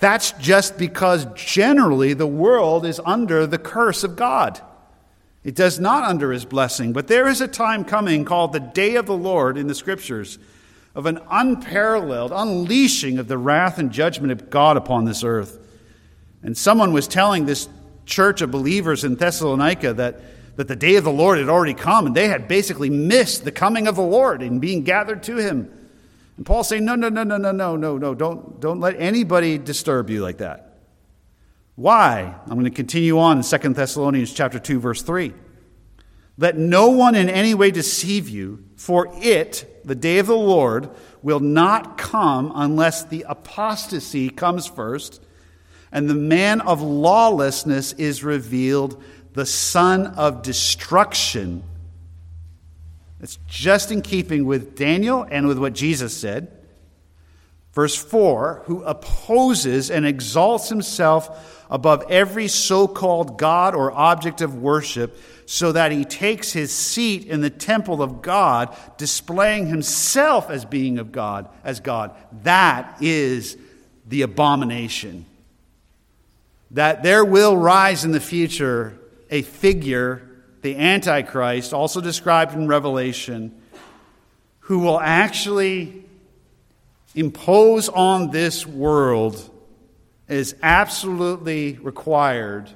That's 0.00 0.32
just 0.32 0.78
because 0.78 1.26
generally 1.34 2.14
the 2.14 2.26
world 2.26 2.86
is 2.86 3.00
under 3.04 3.46
the 3.46 3.58
curse 3.58 4.04
of 4.04 4.16
God. 4.16 4.60
It 5.44 5.54
does 5.54 5.80
not 5.80 6.04
under 6.04 6.30
his 6.32 6.44
blessing. 6.44 6.92
But 6.92 7.08
there 7.08 7.26
is 7.26 7.40
a 7.40 7.48
time 7.48 7.84
coming 7.84 8.24
called 8.24 8.52
the 8.52 8.60
day 8.60 8.96
of 8.96 9.06
the 9.06 9.16
Lord 9.16 9.56
in 9.56 9.66
the 9.66 9.74
scriptures 9.74 10.38
of 10.94 11.06
an 11.06 11.20
unparalleled 11.30 12.32
unleashing 12.32 13.18
of 13.18 13.28
the 13.28 13.38
wrath 13.38 13.78
and 13.78 13.90
judgment 13.90 14.32
of 14.32 14.50
God 14.50 14.76
upon 14.76 15.04
this 15.04 15.24
earth. 15.24 15.58
And 16.42 16.56
someone 16.56 16.92
was 16.92 17.08
telling 17.08 17.46
this 17.46 17.68
church 18.04 18.40
of 18.40 18.50
believers 18.50 19.04
in 19.04 19.16
Thessalonica 19.16 19.94
that, 19.94 20.20
that 20.56 20.68
the 20.68 20.76
day 20.76 20.96
of 20.96 21.04
the 21.04 21.12
Lord 21.12 21.38
had 21.38 21.48
already 21.48 21.74
come, 21.74 22.06
and 22.06 22.14
they 22.14 22.28
had 22.28 22.48
basically 22.48 22.90
missed 22.90 23.44
the 23.44 23.52
coming 23.52 23.86
of 23.86 23.96
the 23.96 24.02
Lord 24.02 24.42
and 24.42 24.60
being 24.60 24.82
gathered 24.82 25.22
to 25.24 25.36
him. 25.36 25.70
And 26.38 26.46
Paul 26.46 26.64
saying, 26.64 26.86
No, 26.86 26.94
no, 26.94 27.10
no, 27.10 27.24
no, 27.24 27.36
no, 27.36 27.52
no, 27.52 27.76
no, 27.76 27.98
no, 27.98 28.14
don't, 28.14 28.58
don't 28.60 28.80
let 28.80 28.98
anybody 28.98 29.58
disturb 29.58 30.08
you 30.08 30.22
like 30.22 30.38
that. 30.38 30.78
Why? 31.74 32.34
I'm 32.44 32.54
going 32.54 32.64
to 32.64 32.70
continue 32.70 33.18
on 33.18 33.38
in 33.38 33.42
2 33.42 33.74
Thessalonians 33.74 34.32
chapter 34.32 34.58
2, 34.58 34.80
verse 34.80 35.02
3. 35.02 35.34
Let 36.38 36.56
no 36.56 36.88
one 36.88 37.14
in 37.14 37.28
any 37.28 37.54
way 37.54 37.70
deceive 37.70 38.28
you, 38.28 38.64
for 38.76 39.10
it, 39.14 39.84
the 39.84 39.94
day 39.94 40.18
of 40.18 40.28
the 40.28 40.36
Lord, 40.36 40.88
will 41.22 41.40
not 41.40 41.98
come 41.98 42.52
unless 42.54 43.04
the 43.04 43.26
apostasy 43.28 44.30
comes 44.30 44.66
first 44.66 45.20
and 45.90 46.08
the 46.08 46.14
man 46.14 46.60
of 46.60 46.82
lawlessness 46.82 47.92
is 47.94 48.22
revealed, 48.22 49.02
the 49.32 49.46
son 49.46 50.06
of 50.06 50.42
destruction, 50.42 51.62
It's 53.20 53.38
just 53.46 53.90
in 53.90 54.02
keeping 54.02 54.46
with 54.46 54.76
Daniel 54.76 55.26
and 55.28 55.48
with 55.48 55.58
what 55.58 55.72
Jesus 55.72 56.16
said. 56.16 56.52
Verse 57.72 57.94
4 57.94 58.62
who 58.66 58.82
opposes 58.82 59.90
and 59.90 60.06
exalts 60.06 60.68
himself 60.68 61.64
above 61.70 62.04
every 62.08 62.48
so 62.48 62.88
called 62.88 63.38
God 63.38 63.74
or 63.74 63.92
object 63.92 64.40
of 64.40 64.54
worship, 64.54 65.18
so 65.46 65.72
that 65.72 65.92
he 65.92 66.04
takes 66.04 66.52
his 66.52 66.72
seat 66.72 67.24
in 67.26 67.40
the 67.40 67.50
temple 67.50 68.02
of 68.02 68.20
God, 68.22 68.76
displaying 68.96 69.66
himself 69.66 70.50
as 70.50 70.64
being 70.64 70.98
of 70.98 71.12
God, 71.12 71.48
as 71.64 71.80
God. 71.80 72.14
That 72.42 72.98
is 73.00 73.56
the 74.06 74.22
abomination. 74.22 75.24
That 76.72 77.02
there 77.02 77.24
will 77.24 77.56
rise 77.56 78.04
in 78.04 78.12
the 78.12 78.20
future 78.20 78.98
a 79.30 79.42
figure, 79.42 80.27
the 80.62 80.76
Antichrist, 80.76 81.72
also 81.72 82.00
described 82.00 82.54
in 82.54 82.66
Revelation, 82.66 83.54
who 84.60 84.80
will 84.80 85.00
actually 85.00 86.04
impose 87.14 87.88
on 87.88 88.30
this 88.30 88.66
world 88.66 89.50
is 90.28 90.54
absolutely 90.62 91.78
required 91.82 92.70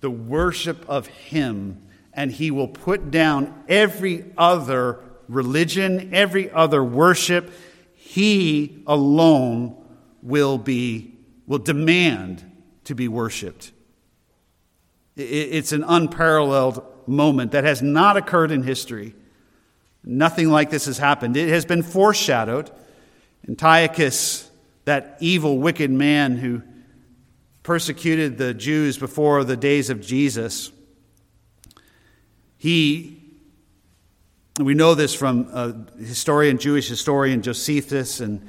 the 0.00 0.10
worship 0.10 0.84
of 0.88 1.06
Him, 1.06 1.82
and 2.12 2.30
He 2.32 2.50
will 2.50 2.68
put 2.68 3.10
down 3.10 3.64
every 3.68 4.24
other 4.36 5.00
religion, 5.28 6.10
every 6.12 6.50
other 6.50 6.82
worship. 6.82 7.50
He 7.94 8.82
alone 8.86 9.76
will 10.22 10.58
be 10.58 11.12
will 11.46 11.58
demand 11.58 12.44
to 12.84 12.94
be 12.94 13.06
worshiped. 13.06 13.70
It's 15.16 15.72
an 15.72 15.84
unparalleled 15.84 16.84
moment 17.06 17.52
that 17.52 17.64
has 17.64 17.82
not 17.82 18.16
occurred 18.16 18.50
in 18.50 18.62
history. 18.62 19.14
Nothing 20.04 20.50
like 20.50 20.70
this 20.70 20.86
has 20.86 20.98
happened. 20.98 21.36
It 21.36 21.48
has 21.48 21.64
been 21.64 21.82
foreshadowed. 21.82 22.70
Antiochus, 23.48 24.50
that 24.84 25.16
evil, 25.20 25.58
wicked 25.58 25.90
man 25.90 26.36
who 26.36 26.62
persecuted 27.62 28.38
the 28.38 28.54
Jews 28.54 28.98
before 28.98 29.42
the 29.44 29.56
days 29.56 29.90
of 29.90 30.00
Jesus, 30.00 30.70
he, 32.56 33.20
we 34.58 34.74
know 34.74 34.94
this 34.94 35.14
from 35.14 35.48
a 35.52 36.02
historian, 36.02 36.58
Jewish 36.58 36.88
historian 36.88 37.42
Josephus, 37.42 38.20
and 38.20 38.48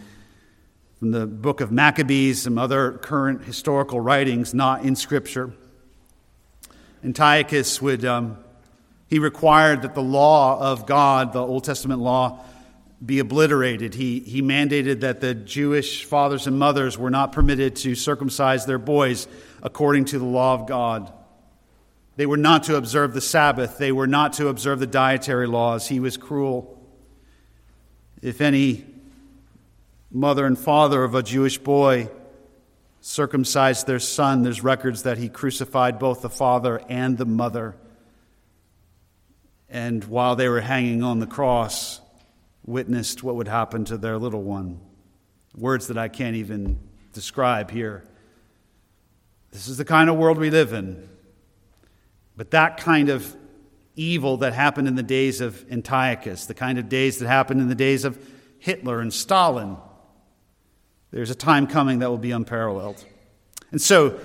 from 1.00 1.12
the 1.12 1.28
book 1.28 1.62
of 1.62 1.72
Maccabees, 1.72 2.42
some 2.42 2.58
other 2.58 2.94
current 2.94 3.44
historical 3.44 4.00
writings 4.00 4.54
not 4.54 4.84
in 4.84 4.96
Scripture. 4.96 5.54
Antiochus 7.04 7.82
would, 7.82 8.04
um, 8.06 8.38
he 9.08 9.20
required 9.20 9.82
that 9.84 9.96
the 9.96 10.04
law 10.04 10.60
of 10.60 10.86
God, 10.86 11.34
the 11.34 11.42
Old 11.42 11.64
Testament 11.64 12.02
law, 12.02 12.44
be 13.04 13.20
obliterated. 13.20 13.94
He, 13.94 14.20
he 14.20 14.42
mandated 14.42 15.02
that 15.02 15.22
the 15.22 15.34
Jewish 15.34 16.04
fathers 16.04 16.48
and 16.48 16.58
mothers 16.58 16.98
were 16.98 17.12
not 17.12 17.32
permitted 17.32 17.76
to 17.78 17.96
circumcise 17.96 18.66
their 18.66 18.80
boys 18.80 19.28
according 19.62 20.06
to 20.06 20.20
the 20.20 20.26
law 20.26 20.56
of 20.56 20.68
God. 20.68 21.14
They 22.16 22.26
were 22.26 22.38
not 22.38 22.64
to 22.64 22.76
observe 22.76 23.14
the 23.14 23.22
Sabbath. 23.22 23.78
They 23.78 23.92
were 23.92 24.08
not 24.08 24.34
to 24.34 24.48
observe 24.48 24.80
the 24.80 24.88
dietary 24.88 25.48
laws. 25.48 25.88
He 25.88 26.00
was 26.00 26.18
cruel. 26.18 26.74
If 28.22 28.42
any 28.42 28.86
mother 30.12 30.46
and 30.46 30.58
father 30.58 31.04
of 31.04 31.14
a 31.14 31.22
Jewish 31.22 31.60
boy 31.60 32.10
circumcised 33.00 33.86
their 33.86 34.00
son, 34.00 34.42
there's 34.42 34.64
records 34.64 35.04
that 35.04 35.20
he 35.20 35.30
crucified 35.30 36.00
both 36.00 36.24
the 36.24 36.30
father 36.30 36.82
and 36.90 37.18
the 37.18 37.26
mother. 37.26 37.76
And 39.70 40.04
while 40.06 40.36
they 40.36 40.48
were 40.48 40.62
hanging 40.62 41.04
on 41.04 41.20
the 41.20 41.28
cross, 41.28 42.00
witnessed 42.66 43.24
what 43.24 43.36
would 43.36 43.48
happen 43.48 43.86
to 43.86 43.98
their 43.98 44.18
little 44.18 44.44
one. 44.44 44.80
Words 45.56 45.88
that 45.88 45.98
I 45.98 46.08
can't 46.08 46.36
even 46.36 46.80
describe 47.14 47.72
here. 47.72 48.04
This 49.52 49.68
is 49.68 49.78
the 49.78 49.86
kind 49.86 50.10
of 50.10 50.18
world 50.18 50.38
we 50.38 50.50
live 50.50 50.74
in. 50.74 51.10
But 52.36 52.52
that 52.52 52.78
kind 52.78 53.10
of 53.10 53.36
evil 53.96 54.38
that 54.38 54.54
happened 54.54 54.88
in 54.88 54.96
the 54.96 55.04
days 55.04 55.42
of 55.42 55.66
Antiochus, 55.72 56.46
the 56.46 56.54
kind 56.54 56.78
of 56.78 56.88
days 56.88 57.18
that 57.18 57.28
happened 57.28 57.62
in 57.62 57.68
the 57.68 57.76
days 57.76 58.06
of 58.06 58.20
Hitler 58.60 59.00
and 59.00 59.12
Stalin, 59.12 59.78
there's 61.12 61.32
a 61.32 61.36
time 61.36 61.68
coming 61.68 62.00
that 62.00 62.10
will 62.10 62.18
be 62.18 62.32
unparalleled. 62.32 63.04
And 63.72 63.82
so, 63.82 64.20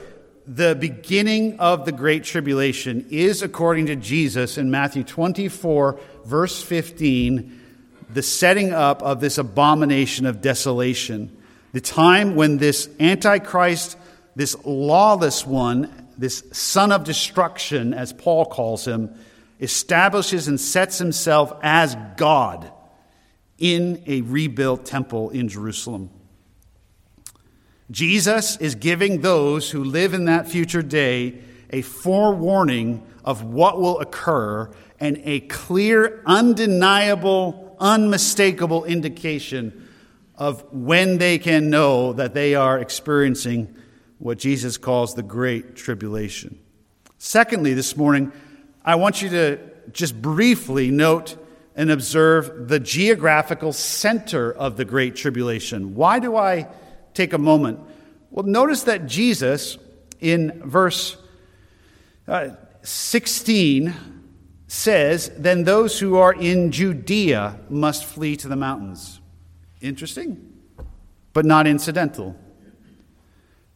the 0.46 0.74
beginning 0.74 1.60
of 1.60 1.84
the 1.84 1.92
Great 1.92 2.24
Tribulation 2.24 3.06
is, 3.10 3.42
according 3.42 3.86
to 3.86 3.96
Jesus 3.96 4.58
in 4.58 4.70
Matthew 4.70 5.04
24, 5.04 6.00
verse 6.24 6.62
15, 6.62 7.60
the 8.10 8.22
setting 8.22 8.72
up 8.72 9.02
of 9.02 9.20
this 9.20 9.38
abomination 9.38 10.26
of 10.26 10.40
desolation. 10.40 11.36
The 11.72 11.80
time 11.80 12.34
when 12.34 12.58
this 12.58 12.90
Antichrist, 12.98 13.96
this 14.34 14.56
lawless 14.64 15.46
one, 15.46 16.08
this 16.18 16.42
son 16.52 16.92
of 16.92 17.04
destruction, 17.04 17.94
as 17.94 18.12
Paul 18.12 18.46
calls 18.46 18.86
him, 18.86 19.14
establishes 19.60 20.48
and 20.48 20.60
sets 20.60 20.98
himself 20.98 21.52
as 21.62 21.96
God 22.16 22.70
in 23.58 24.02
a 24.06 24.22
rebuilt 24.22 24.84
temple 24.84 25.30
in 25.30 25.48
Jerusalem. 25.48 26.10
Jesus 27.92 28.56
is 28.56 28.74
giving 28.74 29.20
those 29.20 29.70
who 29.70 29.84
live 29.84 30.14
in 30.14 30.24
that 30.24 30.48
future 30.48 30.82
day 30.82 31.38
a 31.70 31.82
forewarning 31.82 33.06
of 33.24 33.44
what 33.44 33.80
will 33.80 34.00
occur 34.00 34.70
and 34.98 35.20
a 35.24 35.40
clear, 35.40 36.22
undeniable 36.26 37.62
unmistakable 37.82 38.84
indication 38.84 39.88
of 40.36 40.64
when 40.72 41.18
they 41.18 41.36
can 41.36 41.68
know 41.68 42.14
that 42.14 42.32
they 42.32 42.54
are 42.54 42.78
experiencing 42.78 43.74
what 44.18 44.38
Jesus 44.38 44.78
calls 44.78 45.14
the 45.14 45.22
Great 45.22 45.74
Tribulation. 45.74 46.58
Secondly, 47.18 47.74
this 47.74 47.96
morning, 47.96 48.32
I 48.84 48.94
want 48.94 49.20
you 49.20 49.28
to 49.30 49.58
just 49.90 50.20
briefly 50.22 50.90
note 50.90 51.36
and 51.74 51.90
observe 51.90 52.68
the 52.68 52.78
geographical 52.78 53.72
center 53.72 54.52
of 54.52 54.76
the 54.76 54.84
Great 54.84 55.16
Tribulation. 55.16 55.94
Why 55.94 56.20
do 56.20 56.36
I 56.36 56.68
take 57.14 57.32
a 57.32 57.38
moment? 57.38 57.80
Well, 58.30 58.46
notice 58.46 58.84
that 58.84 59.06
Jesus, 59.06 59.78
in 60.20 60.62
verse 60.64 61.16
uh, 62.26 62.50
16, 62.82 63.94
says, 64.66 65.30
Then 65.36 65.64
those 65.64 65.98
who 65.98 66.16
are 66.16 66.32
in 66.32 66.72
Judea 66.72 67.60
must 67.68 68.04
flee 68.04 68.36
to 68.36 68.48
the 68.48 68.56
mountains. 68.56 69.20
Interesting, 69.80 70.52
but 71.32 71.44
not 71.44 71.66
incidental. 71.66 72.36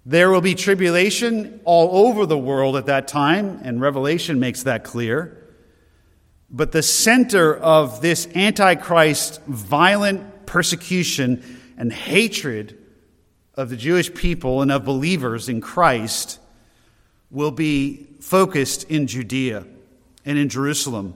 There 0.06 0.30
will 0.30 0.40
be 0.40 0.54
tribulation 0.54 1.60
all 1.64 2.06
over 2.06 2.26
the 2.26 2.38
world 2.38 2.76
at 2.76 2.86
that 2.86 3.08
time, 3.08 3.60
and 3.62 3.80
Revelation 3.80 4.38
makes 4.38 4.62
that 4.62 4.84
clear. 4.84 5.36
But 6.48 6.70
the 6.70 6.82
center 6.82 7.56
of 7.56 8.00
this 8.00 8.28
Antichrist 8.34 9.42
violent 9.46 10.46
persecution 10.46 11.42
and 11.76 11.92
hatred 11.92 12.75
of 13.56 13.70
the 13.70 13.76
Jewish 13.76 14.12
people 14.12 14.62
and 14.62 14.70
of 14.70 14.84
believers 14.84 15.48
in 15.48 15.60
Christ 15.60 16.38
will 17.30 17.50
be 17.50 18.06
focused 18.20 18.84
in 18.84 19.06
Judea 19.06 19.66
and 20.24 20.38
in 20.38 20.48
Jerusalem. 20.48 21.14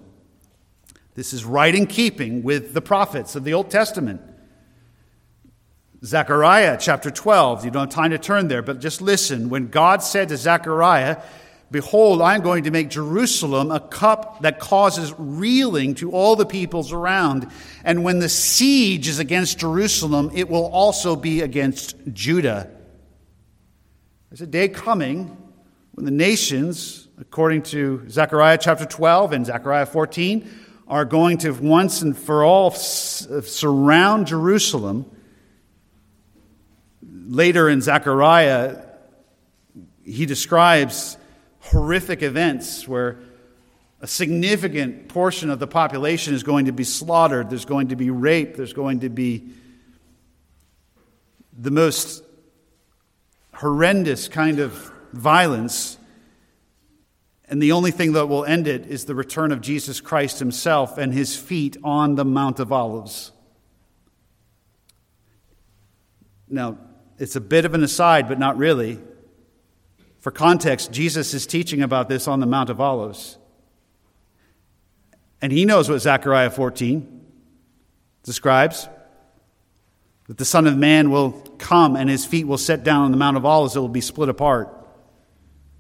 This 1.15 1.33
is 1.33 1.45
right 1.45 1.75
in 1.75 1.87
keeping 1.87 2.43
with 2.43 2.73
the 2.73 2.81
prophets 2.81 3.37
of 3.37 3.45
the 3.45 3.53
Old 3.53 3.71
Testament. 3.71 4.23
Zechariah 6.03 6.79
chapter 6.81 7.11
12, 7.11 7.67
you 7.67 7.71
don't 7.71 7.93
have 7.93 7.95
time 7.95 8.11
to 8.13 8.19
turn 8.19 8.49
there, 8.49 8.63
but 8.63 8.81
just 8.81 9.03
listen. 9.03 9.51
When 9.51 9.69
God 9.69 10.03
said 10.03 10.31
to 10.31 10.37
Zechariah, 10.39 11.19
Behold, 11.71 12.21
I 12.21 12.35
am 12.35 12.41
going 12.41 12.65
to 12.65 12.71
make 12.71 12.91
Jerusalem 12.91 13.71
a 13.71 13.81
cup 13.81 14.43
that 14.43 14.59
causes 14.59 15.15
reeling 15.17 15.95
to 15.97 16.11
all 16.11 16.35
the 16.35 16.47
peoples 16.47 16.93
around. 16.93 17.49
And 17.85 18.03
when 18.03 18.19
the 18.19 18.29
siege 18.29 19.07
is 19.07 19.19
against 19.19 19.59
Jerusalem, 19.59 20.31
it 20.35 20.49
will 20.49 20.67
also 20.67 21.15
be 21.15 21.43
against 21.43 21.95
Judah. 22.13 22.71
There's 24.31 24.41
a 24.41 24.47
day 24.47 24.69
coming 24.69 25.37
when 25.93 26.05
the 26.05 26.11
nations 26.11 27.09
according 27.21 27.61
to 27.61 28.09
Zechariah 28.09 28.59
chapter 28.59 28.87
12 28.87 29.33
and 29.33 29.47
Zechariah 29.47 29.85
14, 29.85 30.51
are 30.89 31.05
going 31.05 31.39
to 31.39 31.53
once 31.53 32.01
and 32.03 32.17
for 32.17 32.43
all 32.43 32.69
uh, 32.71 32.73
surround 33.43 34.27
Jerusalem. 34.27 35.09
Later 37.03 37.69
in 37.69 37.83
Zechariah, 37.83 38.85
he 40.03 40.27
describes 40.27 41.19
horrific 41.71 42.23
events 42.23 42.87
where 42.87 43.19
a 44.01 44.07
significant 44.07 45.09
portion 45.09 45.51
of 45.51 45.59
the 45.59 45.67
population 45.67 46.35
is 46.35 46.43
going 46.43 46.67
to 46.67 46.73
be 46.73 46.85
slaughtered, 46.85 47.51
there's 47.51 47.65
going 47.65 47.89
to 47.89 47.97
be 47.97 48.11
rape, 48.11 48.57
there's 48.57 48.73
going 48.73 49.01
to 49.01 49.09
be 49.09 49.51
the 51.57 51.71
most 51.71 52.25
horrendous 53.53 54.29
kind 54.29 54.59
of 54.59 54.91
violence 55.13 55.99
And 57.51 57.61
the 57.61 57.73
only 57.73 57.91
thing 57.91 58.13
that 58.13 58.29
will 58.29 58.45
end 58.45 58.69
it 58.69 58.87
is 58.87 59.07
the 59.07 59.15
return 59.15 59.51
of 59.51 59.61
Jesus 59.61 60.01
Christ 60.01 60.39
himself 60.39 60.99
and 60.99 61.13
his 61.13 61.35
feet 61.37 61.77
on 61.83 62.15
the 62.15 62.25
Mount 62.25 62.61
of 62.61 62.73
Olives. 62.73 63.33
Now, 66.49 66.79
it's 67.19 67.35
a 67.35 67.41
bit 67.41 67.65
of 67.65 67.75
an 67.75 67.83
aside, 67.83 68.29
but 68.29 68.39
not 68.39 68.57
really. 68.57 69.01
For 70.21 70.31
context, 70.31 70.93
Jesus 70.93 71.35
is 71.35 71.47
teaching 71.47 71.83
about 71.83 72.09
this 72.09 72.29
on 72.29 72.41
the 72.41 72.47
Mount 72.47 72.71
of 72.71 72.81
Olives. 72.81 73.39
And 75.43 75.51
he 75.51 75.65
knows 75.65 75.89
what 75.89 75.99
Zechariah 75.99 76.51
14 76.51 77.25
describes 78.23 78.89
that 80.29 80.37
the 80.37 80.45
Son 80.45 80.67
of 80.67 80.77
Man 80.77 81.11
will 81.11 81.33
come 81.59 81.97
and 81.97 82.09
his 82.09 82.25
feet 82.27 82.47
will 82.47 82.59
set 82.59 82.85
down 82.85 83.05
on 83.05 83.11
the 83.11 83.17
Mount 83.17 83.37
of 83.37 83.47
Olives, 83.47 83.75
it 83.75 83.81
will 83.81 83.89
be 83.89 84.03
split 84.03 84.29
apart. 84.29 84.77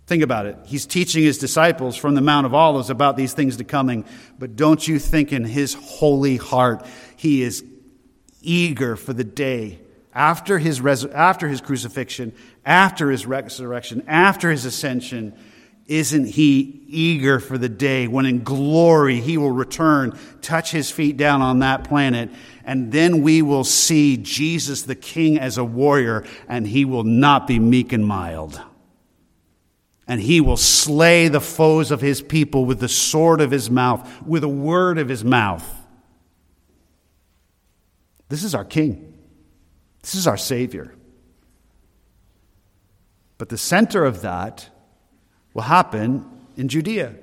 Think 0.07 0.23
about 0.25 0.47
it. 0.47 0.57
He's 0.65 0.87
teaching 0.87 1.23
his 1.23 1.39
disciples 1.39 1.97
from 1.97 2.17
the 2.17 2.21
Mount 2.21 2.47
of 2.47 2.55
Olives 2.55 2.91
about 2.91 3.17
these 3.17 3.33
things 3.33 3.59
to 3.59 3.65
coming. 3.65 4.05
But 4.39 4.57
don't 4.57 4.89
you 4.89 4.99
think 4.99 5.33
in 5.33 5.45
his 5.45 5.75
holy 5.75 6.37
heart 6.37 6.85
he 7.17 7.43
is 7.43 7.63
eager 8.41 8.97
for 8.97 9.13
the 9.13 9.23
day 9.23 9.79
after 10.15 10.59
his, 10.59 10.85
after 11.07 11.49
his 11.49 11.61
crucifixion, 11.61 12.33
after 12.65 13.11
his 13.11 13.27
resurrection, 13.27 14.05
after 14.07 14.51
his 14.51 14.65
ascension? 14.65 15.35
Isn't 15.87 16.27
he 16.27 16.85
eager 16.87 17.41
for 17.41 17.59
the 17.59 17.69
day 17.69 18.07
when 18.07 18.25
in 18.25 18.45
glory 18.45 19.21
he 19.21 19.37
will 19.37 19.51
return, 19.51 20.17
touch 20.41 20.71
his 20.71 20.91
feet 20.91 21.17
down 21.17 21.43
on 21.43 21.61
that 21.61 21.85
planet, 21.85 22.31
and 22.65 22.93
then 22.93 23.23
we 23.23 23.43
will 23.43 23.65
see 23.65 24.17
Jesus 24.17 24.83
the 24.83 24.95
King 24.95 25.39
as 25.39 25.59
a 25.59 25.65
warrior, 25.65 26.25
and 26.49 26.67
he 26.67 26.85
will 26.85 27.03
not 27.05 27.47
be 27.49 27.59
meek 27.59 27.93
and 27.93 28.07
mild 28.07 28.61
and 30.11 30.21
he 30.21 30.41
will 30.41 30.57
slay 30.57 31.29
the 31.29 31.41
foes 31.41 31.93
of 31.93 32.01
his 32.01 32.21
people 32.21 32.65
with 32.65 32.81
the 32.81 32.89
sword 32.89 33.41
of 33.41 33.53
his 33.53 33.71
mouth, 33.71 34.11
with 34.27 34.43
a 34.43 34.49
word 34.49 34.99
of 34.99 35.09
his 35.09 35.23
mouth. 35.23 35.65
This 38.29 38.43
is 38.43 38.53
our 38.53 38.65
king. 38.65 39.10
This 40.03 40.15
is 40.15 40.27
our 40.27 40.37
savior. 40.37 40.95
But 43.39 43.49
the 43.49 43.59
center 43.59 44.05
of 44.05 44.23
that 44.23 44.69
will 45.55 45.63
happen 45.63 46.27
in 46.57 46.69
Judea. 46.69 47.15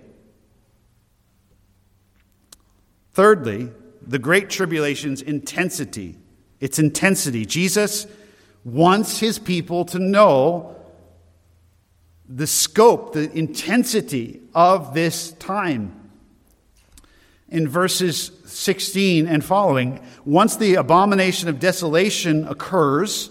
Thirdly, 3.12 3.72
the 4.02 4.20
Great 4.20 4.50
Tribulation's 4.50 5.22
intensity. 5.22 6.18
Its 6.60 6.80
intensity. 6.80 7.46
Jesus 7.46 8.08
wants 8.64 9.20
his 9.20 9.40
people 9.40 9.86
to 9.86 10.00
know 10.00 10.76
the 12.28 12.48
scope, 12.48 13.14
the 13.14 13.32
intensity 13.32 14.42
of 14.54 14.94
this 14.94 15.32
time. 15.34 16.10
In 17.50 17.68
verses 17.68 18.32
16 18.58 19.28
and 19.28 19.44
following, 19.44 20.00
once 20.26 20.56
the 20.56 20.76
abomination 20.76 21.48
of 21.48 21.60
desolation 21.60 22.48
occurs, 22.48 23.30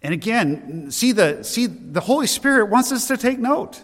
and 0.00 0.14
again, 0.14 0.90
see 0.90 1.12
the, 1.12 1.42
see 1.42 1.66
the 1.66 2.00
Holy 2.00 2.26
Spirit 2.26 2.66
wants 2.66 2.92
us 2.92 3.08
to 3.08 3.16
take 3.16 3.38
note. 3.38 3.82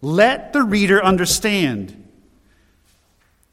Let 0.00 0.52
the 0.52 0.62
reader 0.62 1.02
understand. 1.04 2.04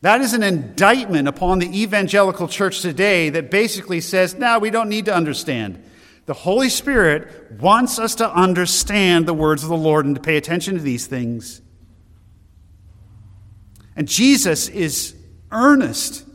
That 0.01 0.21
is 0.21 0.33
an 0.33 0.43
indictment 0.43 1.27
upon 1.27 1.59
the 1.59 1.81
evangelical 1.81 2.47
church 2.47 2.81
today 2.81 3.29
that 3.29 3.51
basically 3.51 4.01
says, 4.01 4.35
now 4.35 4.59
we 4.59 4.69
don't 4.69 4.89
need 4.89 5.05
to 5.05 5.15
understand. 5.15 5.83
The 6.25 6.33
Holy 6.33 6.69
Spirit 6.69 7.51
wants 7.59 7.99
us 7.99 8.15
to 8.15 8.33
understand 8.33 9.25
the 9.25 9.33
words 9.33 9.63
of 9.63 9.69
the 9.69 9.77
Lord 9.77 10.05
and 10.05 10.15
to 10.15 10.21
pay 10.21 10.37
attention 10.37 10.75
to 10.75 10.81
these 10.81 11.05
things. 11.05 11.61
And 13.95 14.07
Jesus 14.07 14.69
is 14.69 15.15
earnest. 15.53 16.25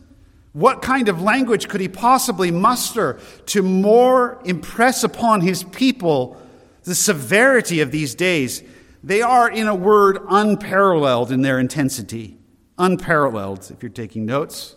What 0.53 0.83
kind 0.83 1.09
of 1.09 1.21
language 1.21 1.69
could 1.69 1.81
he 1.81 1.89
possibly 1.89 2.51
muster 2.51 3.21
to 3.47 3.63
more 3.63 4.41
impress 4.45 5.05
upon 5.05 5.43
his 5.43 5.63
people 5.63 6.41
the 6.85 6.95
severity 6.95 7.81
of 7.81 7.91
these 7.91 8.15
days? 8.15 8.63
They 9.05 9.23
are, 9.23 9.51
in 9.51 9.69
a 9.69 9.75
word, 9.75 10.19
unparalleled 10.29 11.31
in 11.31 11.43
their 11.43 11.59
intensity. 11.59 12.39
Unparalleled, 12.79 13.71
if 13.71 13.83
you're 13.83 13.91
taking 13.91 14.27
notes. 14.27 14.75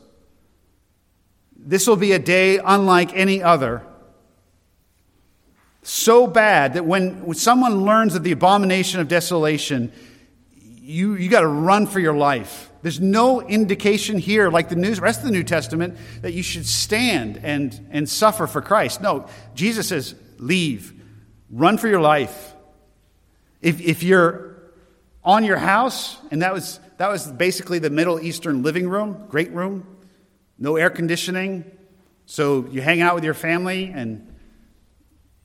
This 1.55 1.87
will 1.87 1.95
be 1.95 2.11
a 2.11 2.19
day 2.19 2.59
unlike 2.63 3.15
any 3.15 3.41
other 3.41 3.83
so 5.83 6.27
bad 6.27 6.73
that 6.73 6.85
when, 6.85 7.25
when 7.25 7.37
someone 7.37 7.83
learns 7.83 8.15
of 8.15 8.23
the 8.23 8.31
abomination 8.31 8.99
of 8.99 9.07
desolation, 9.07 9.91
you, 10.53 11.15
you 11.15 11.29
got 11.29 11.41
to 11.41 11.47
run 11.47 11.87
for 11.87 11.99
your 11.99 12.15
life. 12.15 12.70
There's 12.81 12.99
no 12.99 13.41
indication 13.41 14.17
here, 14.17 14.49
like 14.49 14.69
the 14.69 14.75
news, 14.75 14.99
rest 14.99 15.19
of 15.19 15.25
the 15.25 15.31
New 15.31 15.43
Testament, 15.43 15.97
that 16.21 16.33
you 16.33 16.41
should 16.41 16.65
stand 16.65 17.39
and, 17.43 17.87
and 17.91 18.09
suffer 18.09 18.47
for 18.47 18.61
Christ. 18.61 19.01
No, 19.01 19.27
Jesus 19.53 19.87
says, 19.87 20.15
leave, 20.37 20.93
run 21.49 21.77
for 21.77 21.87
your 21.87 22.01
life. 22.01 22.53
If, 23.61 23.79
if 23.81 24.01
you're 24.01 24.55
on 25.23 25.43
your 25.43 25.57
house, 25.57 26.17
and 26.31 26.41
that 26.41 26.53
was, 26.53 26.79
that 26.97 27.09
was 27.09 27.27
basically 27.27 27.77
the 27.77 27.91
Middle 27.91 28.19
Eastern 28.19 28.63
living 28.63 28.89
room, 28.89 29.25
great 29.29 29.51
room, 29.51 29.85
no 30.57 30.75
air 30.75 30.89
conditioning, 30.89 31.69
so 32.25 32.65
you 32.71 32.81
hang 32.81 33.01
out 33.01 33.13
with 33.13 33.23
your 33.23 33.35
family 33.35 33.91
and 33.93 34.27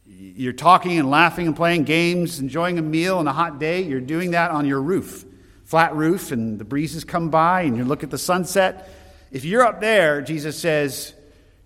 you're 0.06 0.54
talking 0.54 0.98
and 0.98 1.10
laughing 1.10 1.46
and 1.46 1.54
playing 1.54 1.84
games, 1.84 2.38
enjoying 2.38 2.78
a 2.78 2.82
meal 2.82 3.18
on 3.18 3.28
a 3.28 3.32
hot 3.32 3.58
day. 3.58 3.82
You're 3.82 4.00
doing 4.00 4.30
that 4.30 4.50
on 4.50 4.66
your 4.66 4.80
roof, 4.80 5.25
flat 5.66 5.94
roof, 5.94 6.32
and 6.32 6.58
the 6.58 6.64
breezes 6.64 7.04
come 7.04 7.28
by 7.28 7.62
and 7.62 7.76
you 7.76 7.84
look 7.84 8.02
at 8.02 8.10
the 8.10 8.18
sunset. 8.18 8.88
If 9.30 9.44
you're 9.44 9.64
up 9.64 9.80
there, 9.80 10.22
Jesus 10.22 10.58
says, 10.58 11.12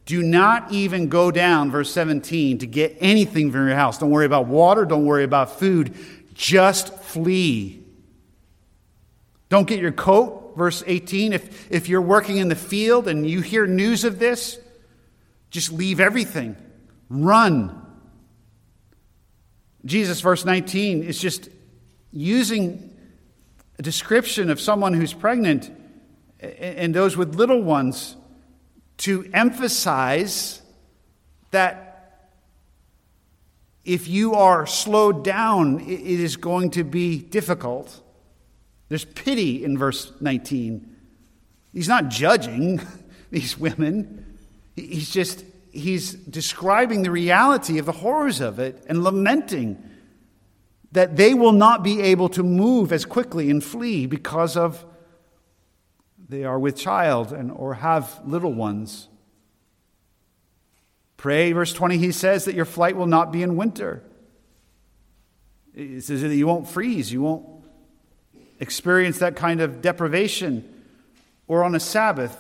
do 0.06 0.22
not 0.22 0.72
even 0.72 1.08
go 1.08 1.30
down, 1.30 1.70
verse 1.70 1.92
17, 1.92 2.58
to 2.58 2.66
get 2.66 2.96
anything 2.98 3.52
from 3.52 3.68
your 3.68 3.76
house. 3.76 3.98
Don't 3.98 4.10
worry 4.10 4.26
about 4.26 4.46
water. 4.46 4.84
Don't 4.84 5.04
worry 5.04 5.22
about 5.22 5.60
food. 5.60 5.94
Just 6.34 6.92
flee. 6.98 7.84
Don't 9.50 9.68
get 9.68 9.78
your 9.78 9.92
coat, 9.92 10.54
verse 10.56 10.82
18. 10.86 11.32
If, 11.32 11.70
if 11.70 11.88
you're 11.88 12.00
working 12.00 12.38
in 12.38 12.48
the 12.48 12.56
field 12.56 13.06
and 13.06 13.28
you 13.28 13.40
hear 13.40 13.66
news 13.66 14.02
of 14.02 14.18
this, 14.18 14.58
just 15.50 15.72
leave 15.72 16.00
everything. 16.00 16.56
Run. 17.08 17.80
Jesus, 19.84 20.20
verse 20.20 20.44
19, 20.44 21.02
is 21.02 21.20
just 21.20 21.48
using 22.10 22.89
a 23.80 23.82
description 23.82 24.50
of 24.50 24.60
someone 24.60 24.92
who's 24.92 25.14
pregnant 25.14 25.70
and 26.38 26.94
those 26.94 27.16
with 27.16 27.34
little 27.34 27.62
ones 27.62 28.14
to 28.98 29.26
emphasize 29.32 30.60
that 31.50 32.28
if 33.82 34.06
you 34.06 34.34
are 34.34 34.66
slowed 34.66 35.24
down, 35.24 35.80
it 35.80 36.02
is 36.02 36.36
going 36.36 36.72
to 36.72 36.84
be 36.84 37.20
difficult. 37.20 38.02
There's 38.90 39.06
pity 39.06 39.64
in 39.64 39.78
verse 39.78 40.12
19. 40.20 40.96
He's 41.72 41.88
not 41.88 42.08
judging 42.08 42.82
these 43.30 43.56
women, 43.56 44.36
he's 44.76 45.10
just 45.10 45.42
he's 45.72 46.12
describing 46.12 47.02
the 47.02 47.10
reality 47.10 47.78
of 47.78 47.86
the 47.86 47.92
horrors 47.92 48.42
of 48.42 48.58
it 48.58 48.84
and 48.90 49.02
lamenting 49.02 49.82
that 50.92 51.16
they 51.16 51.34
will 51.34 51.52
not 51.52 51.82
be 51.82 52.00
able 52.00 52.28
to 52.30 52.42
move 52.42 52.92
as 52.92 53.04
quickly 53.04 53.50
and 53.50 53.62
flee 53.62 54.06
because 54.06 54.56
of 54.56 54.84
they 56.28 56.44
are 56.44 56.58
with 56.58 56.76
child 56.76 57.32
and 57.32 57.50
or 57.50 57.74
have 57.74 58.20
little 58.24 58.52
ones. 58.52 59.08
Pray, 61.16 61.52
verse 61.52 61.72
20, 61.72 61.98
he 61.98 62.12
says 62.12 62.44
that 62.44 62.54
your 62.54 62.64
flight 62.64 62.96
will 62.96 63.06
not 63.06 63.32
be 63.32 63.42
in 63.42 63.56
winter. 63.56 64.02
He 65.74 66.00
says 66.00 66.22
that 66.22 66.34
you 66.34 66.46
won't 66.46 66.68
freeze, 66.68 67.12
you 67.12 67.22
won't 67.22 67.46
experience 68.58 69.18
that 69.18 69.36
kind 69.36 69.60
of 69.60 69.82
deprivation 69.82 70.84
or 71.46 71.64
on 71.64 71.74
a 71.74 71.80
Sabbath. 71.80 72.36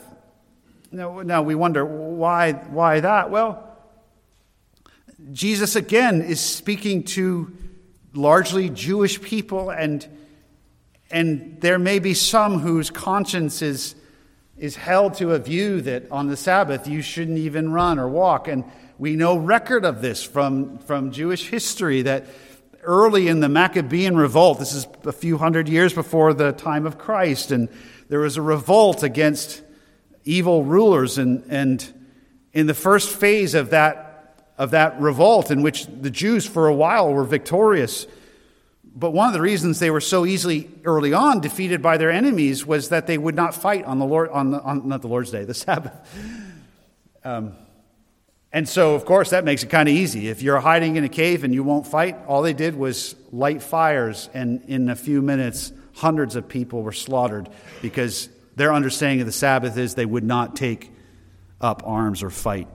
Now, 0.92 1.22
now 1.22 1.42
we 1.42 1.54
wonder 1.54 1.84
why, 1.84 2.52
why 2.52 3.00
that? 3.00 3.30
Well, 3.30 3.66
Jesus 5.32 5.76
again 5.76 6.22
is 6.22 6.40
speaking 6.40 7.04
to 7.04 7.52
largely 8.12 8.70
Jewish 8.70 9.20
people, 9.20 9.70
and, 9.70 10.06
and 11.10 11.60
there 11.60 11.78
may 11.78 11.98
be 11.98 12.14
some 12.14 12.60
whose 12.60 12.90
conscience 12.90 13.62
is, 13.62 13.94
is 14.58 14.76
held 14.76 15.14
to 15.14 15.32
a 15.32 15.38
view 15.38 15.80
that 15.82 16.10
on 16.10 16.28
the 16.28 16.36
Sabbath 16.36 16.88
you 16.88 17.02
shouldn't 17.02 17.38
even 17.38 17.72
run 17.72 17.98
or 17.98 18.08
walk. 18.08 18.48
And 18.48 18.64
we 18.98 19.16
know 19.16 19.36
record 19.36 19.84
of 19.84 20.02
this 20.02 20.22
from, 20.22 20.78
from 20.78 21.12
Jewish 21.12 21.48
history 21.48 22.02
that 22.02 22.26
early 22.82 23.28
in 23.28 23.40
the 23.40 23.48
Maccabean 23.48 24.16
revolt, 24.16 24.58
this 24.58 24.74
is 24.74 24.86
a 25.04 25.12
few 25.12 25.38
hundred 25.38 25.68
years 25.68 25.92
before 25.92 26.34
the 26.34 26.52
time 26.52 26.86
of 26.86 26.98
Christ, 26.98 27.50
and 27.50 27.68
there 28.08 28.20
was 28.20 28.36
a 28.36 28.42
revolt 28.42 29.02
against 29.02 29.62
evil 30.24 30.64
rulers. 30.64 31.18
And, 31.18 31.44
and 31.48 31.86
in 32.52 32.66
the 32.66 32.74
first 32.74 33.10
phase 33.14 33.54
of 33.54 33.70
that, 33.70 34.09
of 34.60 34.72
that 34.72 35.00
revolt, 35.00 35.50
in 35.50 35.62
which 35.62 35.86
the 35.86 36.10
Jews 36.10 36.46
for 36.46 36.68
a 36.68 36.74
while 36.74 37.10
were 37.14 37.24
victorious, 37.24 38.06
But 38.94 39.12
one 39.12 39.26
of 39.28 39.32
the 39.32 39.40
reasons 39.40 39.78
they 39.78 39.90
were 39.90 40.02
so 40.02 40.26
easily 40.26 40.68
early 40.84 41.14
on 41.14 41.40
defeated 41.40 41.80
by 41.80 41.96
their 41.96 42.10
enemies 42.10 42.66
was 42.66 42.90
that 42.90 43.06
they 43.06 43.16
would 43.16 43.34
not 43.34 43.54
fight 43.54 43.84
on 43.86 43.98
the 43.98 44.04
Lord 44.04 44.28
on, 44.28 44.50
the, 44.50 44.60
on 44.60 44.86
not 44.86 45.00
the 45.00 45.08
Lord's 45.08 45.30
day, 45.30 45.44
the 45.44 45.54
Sabbath. 45.54 45.94
Um, 47.22 47.52
and 48.50 48.66
so, 48.66 48.94
of 48.94 49.04
course, 49.04 49.28
that 49.28 49.44
makes 49.44 49.62
it 49.62 49.68
kind 49.68 49.90
of 49.90 49.94
easy. 49.94 50.28
If 50.28 50.40
you're 50.40 50.58
hiding 50.58 50.96
in 50.96 51.04
a 51.04 51.08
cave 51.10 51.44
and 51.44 51.52
you 51.52 51.62
won't 51.62 51.86
fight, 51.86 52.16
all 52.26 52.40
they 52.40 52.54
did 52.54 52.74
was 52.74 53.14
light 53.30 53.62
fires, 53.62 54.30
and 54.32 54.62
in 54.68 54.88
a 54.88 54.96
few 54.96 55.20
minutes, 55.20 55.70
hundreds 55.92 56.34
of 56.34 56.48
people 56.48 56.82
were 56.82 56.94
slaughtered 56.94 57.50
because 57.82 58.30
their 58.56 58.72
understanding 58.72 59.20
of 59.20 59.26
the 59.26 59.32
Sabbath 59.32 59.76
is 59.76 59.96
they 59.96 60.06
would 60.06 60.24
not 60.24 60.56
take 60.56 60.90
up 61.60 61.82
arms 61.84 62.22
or 62.22 62.30
fight. 62.30 62.68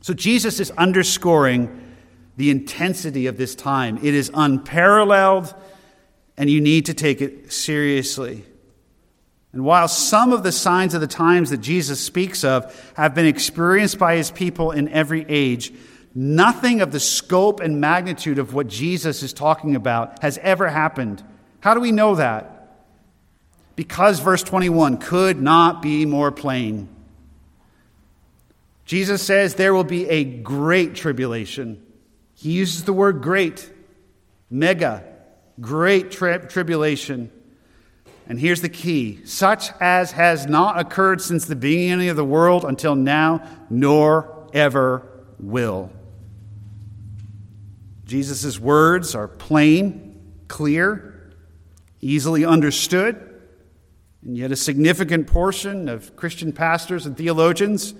So, 0.00 0.14
Jesus 0.14 0.60
is 0.60 0.70
underscoring 0.72 1.84
the 2.36 2.50
intensity 2.50 3.26
of 3.26 3.36
this 3.36 3.54
time. 3.54 3.98
It 3.98 4.14
is 4.14 4.30
unparalleled, 4.32 5.54
and 6.36 6.48
you 6.48 6.60
need 6.60 6.86
to 6.86 6.94
take 6.94 7.20
it 7.20 7.52
seriously. 7.52 8.44
And 9.52 9.64
while 9.64 9.88
some 9.88 10.32
of 10.32 10.42
the 10.42 10.52
signs 10.52 10.94
of 10.94 11.00
the 11.00 11.06
times 11.06 11.50
that 11.50 11.58
Jesus 11.58 12.00
speaks 12.00 12.44
of 12.44 12.92
have 12.96 13.14
been 13.14 13.26
experienced 13.26 13.98
by 13.98 14.16
his 14.16 14.30
people 14.30 14.70
in 14.70 14.88
every 14.88 15.24
age, 15.28 15.72
nothing 16.14 16.80
of 16.80 16.92
the 16.92 17.00
scope 17.00 17.60
and 17.60 17.80
magnitude 17.80 18.38
of 18.38 18.54
what 18.54 18.68
Jesus 18.68 19.22
is 19.22 19.32
talking 19.32 19.74
about 19.74 20.22
has 20.22 20.38
ever 20.38 20.68
happened. 20.68 21.24
How 21.60 21.74
do 21.74 21.80
we 21.80 21.92
know 21.92 22.14
that? 22.14 22.54
Because 23.74 24.20
verse 24.20 24.42
21 24.42 24.98
could 24.98 25.40
not 25.40 25.82
be 25.82 26.04
more 26.04 26.30
plain. 26.30 26.88
Jesus 28.88 29.22
says 29.22 29.54
there 29.54 29.74
will 29.74 29.84
be 29.84 30.08
a 30.08 30.24
great 30.24 30.94
tribulation. 30.94 31.84
He 32.32 32.52
uses 32.52 32.84
the 32.84 32.92
word 32.94 33.20
great, 33.20 33.70
mega, 34.48 35.04
great 35.60 36.10
tri- 36.10 36.38
tribulation. 36.38 37.30
And 38.26 38.40
here's 38.40 38.62
the 38.62 38.70
key 38.70 39.20
such 39.26 39.68
as 39.78 40.12
has 40.12 40.46
not 40.46 40.78
occurred 40.78 41.20
since 41.20 41.44
the 41.44 41.54
beginning 41.54 42.08
of 42.08 42.16
the 42.16 42.24
world 42.24 42.64
until 42.64 42.94
now, 42.94 43.46
nor 43.68 44.48
ever 44.54 45.06
will. 45.38 45.92
Jesus' 48.06 48.58
words 48.58 49.14
are 49.14 49.28
plain, 49.28 50.18
clear, 50.48 51.34
easily 52.00 52.42
understood, 52.42 53.38
and 54.24 54.34
yet 54.34 54.50
a 54.50 54.56
significant 54.56 55.26
portion 55.26 55.90
of 55.90 56.16
Christian 56.16 56.54
pastors 56.54 57.04
and 57.04 57.18
theologians 57.18 57.92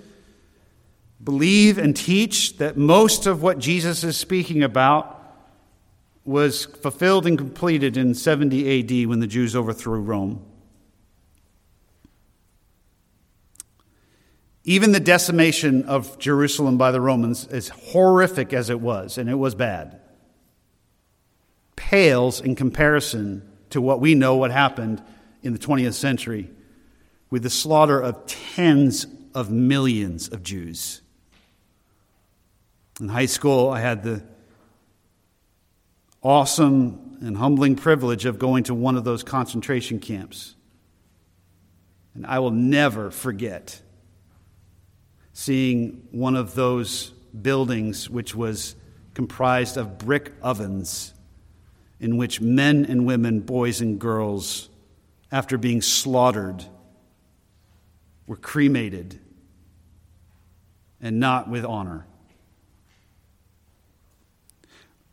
believe 1.23 1.77
and 1.77 1.95
teach 1.95 2.57
that 2.57 2.77
most 2.77 3.25
of 3.25 3.41
what 3.41 3.59
Jesus 3.59 4.03
is 4.03 4.17
speaking 4.17 4.63
about 4.63 5.15
was 6.23 6.65
fulfilled 6.65 7.25
and 7.25 7.37
completed 7.37 7.97
in 7.97 8.13
70 8.13 9.03
AD 9.03 9.07
when 9.07 9.19
the 9.19 9.27
Jews 9.27 9.55
overthrew 9.55 9.99
Rome. 9.99 10.45
Even 14.63 14.91
the 14.91 14.99
decimation 14.99 15.83
of 15.85 16.19
Jerusalem 16.19 16.77
by 16.77 16.91
the 16.91 17.01
Romans, 17.01 17.47
as 17.47 17.69
horrific 17.69 18.53
as 18.53 18.69
it 18.69 18.79
was, 18.79 19.17
and 19.17 19.29
it 19.29 19.35
was 19.35 19.55
bad, 19.55 19.99
pales 21.75 22.39
in 22.39 22.55
comparison 22.55 23.49
to 23.71 23.81
what 23.81 23.99
we 23.99 24.13
know 24.13 24.35
what 24.35 24.51
happened 24.51 25.01
in 25.41 25.53
the 25.53 25.59
20th 25.59 25.93
century 25.93 26.49
with 27.29 27.43
the 27.43 27.49
slaughter 27.49 27.99
of 27.99 28.25
tens 28.27 29.07
of 29.33 29.49
millions 29.49 30.27
of 30.27 30.43
Jews. 30.43 31.01
In 32.99 33.07
high 33.07 33.27
school, 33.27 33.69
I 33.69 33.79
had 33.79 34.03
the 34.03 34.23
awesome 36.21 37.17
and 37.21 37.37
humbling 37.37 37.75
privilege 37.75 38.25
of 38.25 38.39
going 38.39 38.63
to 38.65 38.73
one 38.73 38.95
of 38.97 39.03
those 39.03 39.23
concentration 39.23 39.99
camps. 39.99 40.55
And 42.13 42.25
I 42.25 42.39
will 42.39 42.51
never 42.51 43.11
forget 43.11 43.81
seeing 45.31 46.07
one 46.11 46.35
of 46.35 46.55
those 46.55 47.11
buildings 47.41 48.09
which 48.09 48.35
was 48.35 48.75
comprised 49.13 49.77
of 49.77 49.97
brick 49.97 50.33
ovens 50.41 51.13
in 51.99 52.17
which 52.17 52.41
men 52.41 52.85
and 52.85 53.05
women, 53.05 53.39
boys 53.39 53.79
and 53.79 53.99
girls, 53.99 54.69
after 55.31 55.57
being 55.57 55.81
slaughtered, 55.81 56.65
were 58.27 58.35
cremated 58.35 59.19
and 61.01 61.19
not 61.19 61.49
with 61.49 61.63
honor. 61.63 62.05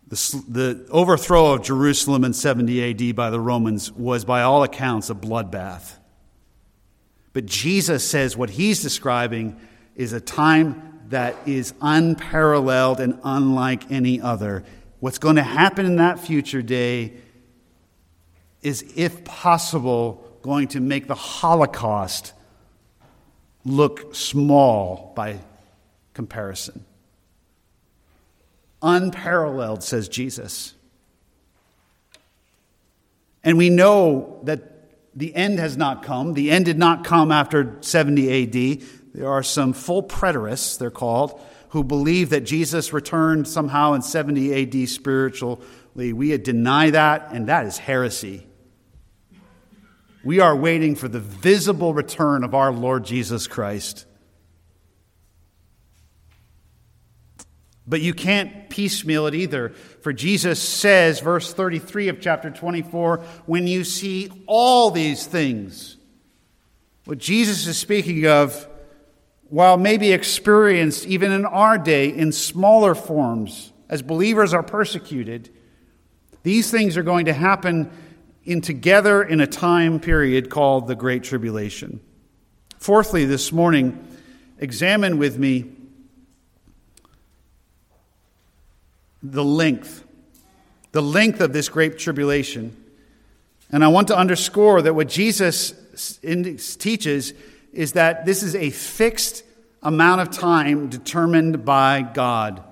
The, 0.09 0.45
the, 0.49 0.87
overthrow 0.91 1.55
of 1.55 1.63
Jerusalem 1.63 2.25
in 2.25 2.33
70 2.33 3.11
AD 3.11 3.17
by 3.17 3.31
the 3.31 3.41
Romans 3.41 3.91
was, 3.91 4.25
by 4.25 4.43
all 4.43 4.63
accounts, 4.63 5.11
a 5.11 5.15
bloodbath. 5.15 5.95
But 7.33 7.47
Jesus 7.47 8.09
says 8.09 8.37
what 8.37 8.51
he's 8.51 8.83
describing 8.83 9.61
is 9.97 10.13
a 10.13 10.21
time 10.21 11.01
that 11.09 11.37
is 11.45 11.75
unparalleled 11.81 13.01
and 13.01 13.19
unlike 13.25 13.91
any 13.91 14.21
other. 14.21 14.65
What's 15.01 15.19
going 15.19 15.37
to 15.37 15.43
happen 15.43 15.87
in 15.87 15.97
that 15.97 16.21
future 16.21 16.63
day 16.63 17.15
is, 18.63 18.93
if 18.97 19.25
possible, 19.25 20.25
going 20.43 20.69
to 20.69 20.81
make 20.81 21.09
the 21.09 21.15
Holocaust 21.15 22.33
look 23.65 24.15
small 24.15 25.13
by 25.17 25.41
comparison 26.15 26.85
unparalleled, 28.83 29.83
says 29.83 30.09
Jesus. 30.09 30.74
And 33.43 33.59
we 33.59 33.70
know 33.70 34.41
that 34.45 34.62
the 35.14 35.35
end 35.35 35.59
has 35.59 35.77
not 35.77 36.03
come. 36.03 36.35
The 36.35 36.51
end 36.51 36.64
did 36.64 36.79
not 36.79 37.05
come 37.05 37.31
after 37.31 37.77
70 37.81 38.43
AD. 38.43 38.83
There 39.14 39.29
are 39.29 39.43
some 39.43 39.72
full 39.72 40.03
preterists, 40.03 40.79
they're 40.79 40.91
called, 40.91 41.41
who 41.70 41.85
believe 41.85 42.31
that 42.31 42.41
Jesus 42.41 42.93
returned 42.93 43.47
somehow 43.47 43.93
in 43.95 44.03
70 44.03 44.83
AD 44.83 44.89
spiritually. 44.89 46.12
We 46.12 46.37
deny 46.39 46.91
that, 46.91 47.29
and 47.33 47.49
that 47.49 47.66
is 47.66 47.79
heresy. 47.79 48.47
We 50.24 50.41
are 50.41 50.57
waiting 50.57 50.97
for 50.97 51.07
the 51.07 51.20
visible 51.20 51.95
return 51.95 52.43
of 52.43 52.53
our 52.53 52.72
Lord 52.72 53.05
Jesus 53.05 53.47
Christ. 53.47 54.06
But 57.87 58.01
you 58.01 58.14
can't 58.14 58.68
piecemeal 58.68 59.26
it 59.26 59.34
either. 59.34 59.70
For 60.01 60.12
Jesus 60.12 60.61
says, 60.61 61.20
verse 61.20 61.53
33 61.53 62.09
of 62.09 62.20
chapter 62.20 62.51
24, 62.51 63.18
when 63.47 63.66
you 63.66 63.84
see 63.84 64.30
all 64.47 64.91
these 64.91 65.26
things, 65.26 65.97
what 67.05 67.18
Jesus 67.18 67.66
is 67.66 67.78
speaking 67.78 68.26
of, 68.26 68.68
while 69.49 69.76
maybe 69.76 70.12
experienced 70.12 71.07
even 71.07 71.30
in 71.30 71.47
our 71.47 71.78
day 71.78 72.09
in 72.09 72.32
smaller 72.32 72.97
forms, 72.97 73.72
as 73.89 74.03
believers 74.03 74.53
are 74.53 74.64
persecuted, 74.64 75.49
these 76.43 76.70
things 76.70 76.97
are 76.97 77.05
going 77.05 77.26
to 77.26 77.32
happen 77.32 77.91
in 78.45 78.61
together 78.61 79.22
in 79.22 79.41
a 79.41 79.47
time 79.47 80.01
period 80.01 80.51
called 80.51 80.89
the 80.89 80.97
Great 80.97 81.22
Tribulation. 81.22 82.01
Fourthly, 82.78 83.24
this 83.24 83.53
morning, 83.53 84.05
examine 84.59 85.18
with 85.18 85.39
me 85.39 85.76
the 89.33 89.45
length, 89.45 90.05
the 90.93 91.03
length 91.03 91.41
of 91.41 91.53
this 91.53 91.68
great 91.68 91.99
tribulation. 91.99 92.77
And 93.70 93.85
I 93.85 93.89
want 93.89 94.09
to 94.09 94.16
underscore 94.16 94.83
that 94.83 94.95
what 94.95 95.09
Jesus 95.09 95.72
teaches 96.77 97.35
is 97.72 97.93
that 97.93 98.24
this 98.24 98.43
is 98.43 98.55
a 98.55 98.70
fixed 98.70 99.43
amount 99.83 100.20
of 100.20 100.31
time 100.31 100.89
determined 100.89 101.64
by 101.64 102.03
God. 102.03 102.62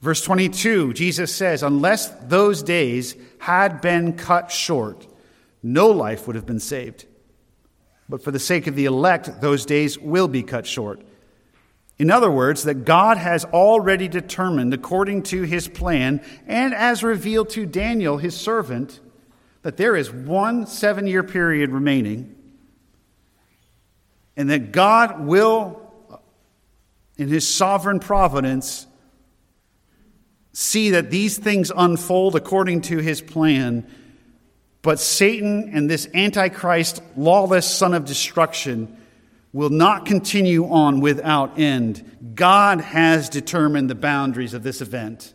Verse 0.00 0.22
22, 0.22 0.92
Jesus 0.94 1.34
says, 1.34 1.62
Unless 1.62 2.08
those 2.26 2.62
days 2.62 3.16
had 3.38 3.80
been 3.80 4.16
cut 4.16 4.50
short, 4.50 5.06
no 5.62 5.88
life 5.88 6.26
would 6.26 6.36
have 6.36 6.46
been 6.46 6.60
saved. 6.60 7.04
But 8.08 8.22
for 8.22 8.30
the 8.30 8.38
sake 8.38 8.66
of 8.66 8.76
the 8.76 8.84
elect, 8.84 9.40
those 9.40 9.66
days 9.66 9.98
will 9.98 10.28
be 10.28 10.42
cut 10.42 10.66
short. 10.66 11.02
In 11.98 12.10
other 12.10 12.30
words, 12.30 12.62
that 12.62 12.84
God 12.84 13.16
has 13.16 13.44
already 13.46 14.06
determined, 14.06 14.72
according 14.72 15.24
to 15.24 15.42
his 15.42 15.66
plan, 15.66 16.20
and 16.46 16.72
as 16.72 17.02
revealed 17.02 17.50
to 17.50 17.66
Daniel, 17.66 18.18
his 18.18 18.36
servant, 18.36 19.00
that 19.62 19.76
there 19.76 19.96
is 19.96 20.12
one 20.12 20.66
seven 20.66 21.06
year 21.06 21.24
period 21.24 21.70
remaining, 21.70 22.36
and 24.36 24.50
that 24.50 24.70
God 24.70 25.26
will, 25.26 25.82
in 27.16 27.28
his 27.28 27.48
sovereign 27.48 27.98
providence, 27.98 28.86
see 30.52 30.90
that 30.90 31.10
these 31.10 31.36
things 31.36 31.72
unfold 31.76 32.36
according 32.36 32.82
to 32.82 32.98
his 32.98 33.20
plan. 33.20 33.84
But 34.82 35.00
Satan 35.00 35.70
and 35.74 35.90
this 35.90 36.08
Antichrist, 36.14 37.02
lawless 37.16 37.68
son 37.68 37.94
of 37.94 38.04
destruction, 38.04 38.97
will 39.52 39.70
not 39.70 40.04
continue 40.04 40.66
on 40.68 41.00
without 41.00 41.58
end. 41.58 42.34
God 42.34 42.80
has 42.80 43.28
determined 43.28 43.88
the 43.88 43.94
boundaries 43.94 44.54
of 44.54 44.62
this 44.62 44.80
event. 44.80 45.32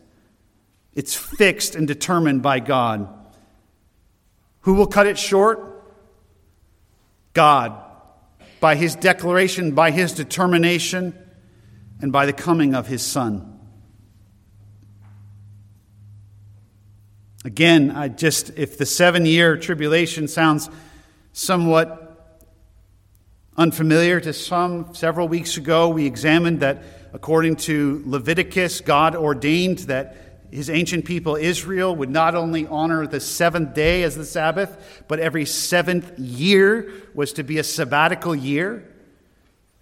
It's 0.94 1.14
fixed 1.14 1.74
and 1.74 1.86
determined 1.88 2.42
by 2.42 2.60
God. 2.60 3.08
Who 4.60 4.74
will 4.74 4.86
cut 4.86 5.06
it 5.06 5.18
short? 5.18 5.82
God. 7.32 7.80
By 8.60 8.76
his 8.76 8.94
declaration, 8.94 9.72
by 9.72 9.90
his 9.90 10.12
determination, 10.12 11.18
and 12.00 12.12
by 12.12 12.26
the 12.26 12.32
coming 12.32 12.74
of 12.74 12.86
his 12.86 13.02
Son. 13.02 13.50
Again, 17.44 17.90
I 17.90 18.08
just, 18.08 18.50
if 18.56 18.78
the 18.78 18.86
seven 18.86 19.26
year 19.26 19.56
tribulation 19.56 20.28
sounds 20.28 20.70
somewhat 21.32 22.03
unfamiliar 23.56 24.20
to 24.20 24.32
some, 24.32 24.94
several 24.94 25.28
weeks 25.28 25.56
ago 25.56 25.88
we 25.88 26.06
examined 26.06 26.60
that 26.60 26.82
according 27.12 27.56
to 27.56 28.02
Leviticus, 28.06 28.80
God 28.80 29.14
ordained 29.14 29.78
that 29.80 30.16
his 30.50 30.70
ancient 30.70 31.04
people 31.04 31.36
Israel 31.36 31.94
would 31.96 32.10
not 32.10 32.34
only 32.34 32.66
honor 32.66 33.06
the 33.06 33.20
seventh 33.20 33.74
day 33.74 34.02
as 34.02 34.16
the 34.16 34.24
Sabbath, 34.24 35.04
but 35.08 35.18
every 35.18 35.46
seventh 35.46 36.18
year 36.18 36.92
was 37.14 37.32
to 37.34 37.42
be 37.42 37.58
a 37.58 37.64
sabbatical 37.64 38.34
year. 38.34 38.88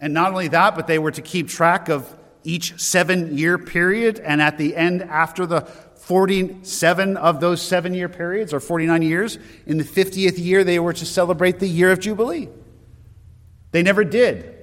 And 0.01 0.15
not 0.15 0.33
only 0.33 0.49
that, 0.49 0.75
but 0.75 0.87
they 0.87 0.99
were 0.99 1.11
to 1.11 1.23
keep 1.23 1.49
track 1.49 1.89
of 1.89 2.11
each 2.45 2.81
seven 2.81 3.37
year 3.37 3.59
period. 3.59 4.19
And 4.19 4.43
at 4.43 4.59
the 4.59 4.75
end, 4.75 5.03
after 5.03 5.47
the 5.47 5.61
47 6.03 7.17
of 7.17 7.41
those 7.41 7.63
seven 7.63 7.95
year 7.95 8.09
periods, 8.09 8.53
or 8.53 8.59
49 8.59 9.03
years. 9.03 9.39
In 9.67 9.79
the 9.79 9.85
50th 9.85 10.37
year, 10.37 10.65
they 10.65 10.81
were 10.81 10.93
to 10.93 11.07
celebrate 11.07 11.61
the 11.61 11.69
year 11.69 11.93
of 11.93 12.01
Jubilee. 12.01 12.49
They 13.73 13.83
never 13.83 14.05
did. 14.05 14.55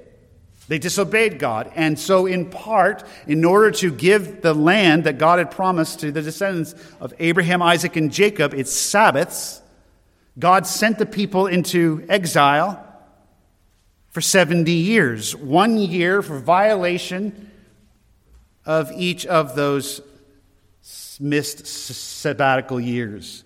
They 0.69 0.77
disobeyed 0.77 1.39
God. 1.39 1.71
And 1.75 1.99
so, 1.99 2.27
in 2.27 2.49
part, 2.49 3.03
in 3.27 3.43
order 3.43 3.71
to 3.71 3.91
give 3.91 4.41
the 4.41 4.53
land 4.53 5.05
that 5.05 5.17
God 5.17 5.39
had 5.39 5.49
promised 5.51 5.99
to 6.01 6.11
the 6.11 6.21
descendants 6.21 6.75
of 7.01 7.11
Abraham, 7.19 7.61
Isaac, 7.61 7.95
and 7.95 8.11
Jacob 8.11 8.53
its 8.53 8.71
Sabbaths, 8.71 9.61
God 10.37 10.67
sent 10.67 10.99
the 10.99 11.07
people 11.07 11.47
into 11.47 12.05
exile 12.07 12.85
for 14.11 14.21
70 14.21 14.71
years, 14.71 15.35
one 15.35 15.77
year 15.77 16.21
for 16.21 16.37
violation 16.39 17.51
of 18.65 18.91
each 18.91 19.25
of 19.25 19.55
those 19.55 20.01
missed 21.19 21.65
sabbatical 21.65 22.79
years. 22.79 23.43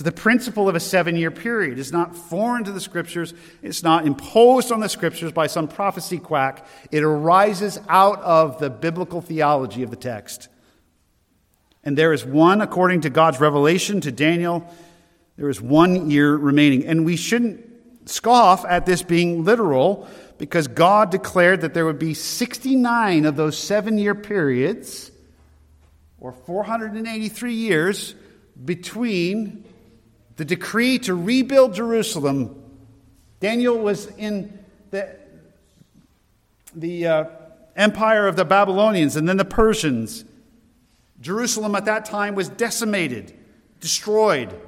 So, 0.00 0.04
the 0.04 0.12
principle 0.12 0.66
of 0.66 0.74
a 0.74 0.80
seven 0.80 1.14
year 1.14 1.30
period 1.30 1.78
is 1.78 1.92
not 1.92 2.16
foreign 2.16 2.64
to 2.64 2.72
the 2.72 2.80
scriptures. 2.80 3.34
It's 3.60 3.82
not 3.82 4.06
imposed 4.06 4.72
on 4.72 4.80
the 4.80 4.88
scriptures 4.88 5.30
by 5.30 5.46
some 5.46 5.68
prophecy 5.68 6.16
quack. 6.16 6.66
It 6.90 7.02
arises 7.02 7.78
out 7.86 8.18
of 8.22 8.58
the 8.58 8.70
biblical 8.70 9.20
theology 9.20 9.82
of 9.82 9.90
the 9.90 9.96
text. 9.96 10.48
And 11.84 11.98
there 11.98 12.14
is 12.14 12.24
one, 12.24 12.62
according 12.62 13.02
to 13.02 13.10
God's 13.10 13.40
revelation 13.40 14.00
to 14.00 14.10
Daniel, 14.10 14.66
there 15.36 15.50
is 15.50 15.60
one 15.60 16.08
year 16.08 16.34
remaining. 16.34 16.86
And 16.86 17.04
we 17.04 17.16
shouldn't 17.16 17.62
scoff 18.08 18.64
at 18.64 18.86
this 18.86 19.02
being 19.02 19.44
literal 19.44 20.08
because 20.38 20.66
God 20.66 21.10
declared 21.10 21.60
that 21.60 21.74
there 21.74 21.84
would 21.84 21.98
be 21.98 22.14
69 22.14 23.26
of 23.26 23.36
those 23.36 23.58
seven 23.58 23.98
year 23.98 24.14
periods 24.14 25.10
or 26.18 26.32
483 26.32 27.52
years 27.52 28.14
between 28.64 29.66
the 30.40 30.44
decree 30.46 30.98
to 30.98 31.14
rebuild 31.14 31.74
Jerusalem. 31.74 32.64
Daniel 33.40 33.76
was 33.76 34.06
in 34.16 34.58
the, 34.90 35.14
the 36.74 37.06
uh, 37.06 37.24
empire 37.76 38.26
of 38.26 38.36
the 38.36 38.46
Babylonians 38.46 39.16
and 39.16 39.28
then 39.28 39.36
the 39.36 39.44
Persians. 39.44 40.24
Jerusalem 41.20 41.74
at 41.74 41.84
that 41.84 42.06
time 42.06 42.34
was 42.34 42.48
decimated, 42.48 43.34
destroyed. 43.80 44.58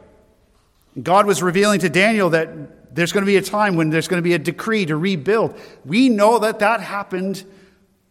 And 0.94 1.04
God 1.04 1.24
was 1.24 1.42
revealing 1.42 1.80
to 1.80 1.88
Daniel 1.88 2.28
that 2.28 2.94
there's 2.94 3.12
going 3.12 3.24
to 3.24 3.26
be 3.26 3.38
a 3.38 3.42
time 3.42 3.74
when 3.74 3.88
there's 3.88 4.08
going 4.08 4.18
to 4.18 4.22
be 4.22 4.34
a 4.34 4.38
decree 4.38 4.84
to 4.84 4.94
rebuild. 4.94 5.58
We 5.86 6.10
know 6.10 6.40
that 6.40 6.58
that 6.58 6.82
happened 6.82 7.44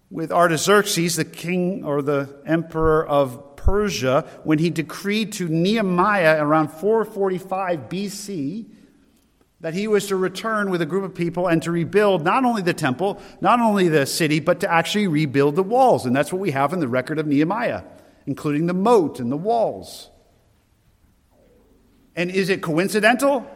with 0.10 0.32
Artaxerxes, 0.32 1.16
the 1.16 1.26
king 1.26 1.86
or 1.86 2.02
the 2.02 2.28
emperor 2.44 3.06
of 3.06 3.51
Persia, 3.64 4.26
when 4.44 4.58
he 4.58 4.72
decreed 4.72 5.34
to 5.34 5.48
Nehemiah 5.48 6.44
around 6.44 6.70
445 6.70 7.90
BC 7.90 8.66
that 9.60 9.76
he 9.76 9.88
was 9.88 10.08
to 10.08 10.16
return 10.16 10.72
with 10.72 10.82
a 10.82 10.86
group 10.88 11.04
of 11.04 11.14
people 11.14 11.48
and 11.48 11.62
to 11.62 11.72
rebuild 11.72 12.24
not 12.24 12.44
only 12.44 12.64
the 12.64 12.74
temple, 12.74 13.22
not 13.40 13.60
only 13.60 13.88
the 13.88 14.08
city, 14.08 14.40
but 14.40 14.62
to 14.62 14.72
actually 14.72 15.08
rebuild 15.08 15.56
the 15.56 15.64
walls. 15.64 16.08
And 16.08 16.16
that's 16.16 16.34
what 16.34 16.42
we 16.42 16.50
have 16.52 16.74
in 16.74 16.80
the 16.80 16.88
record 16.88 17.20
of 17.20 17.28
Nehemiah, 17.28 17.84
including 18.26 18.66
the 18.66 18.74
moat 18.74 19.20
and 19.20 19.32
the 19.32 19.38
walls. 19.38 20.10
And 22.16 22.32
is 22.32 22.50
it 22.50 22.64
coincidental 22.64 23.48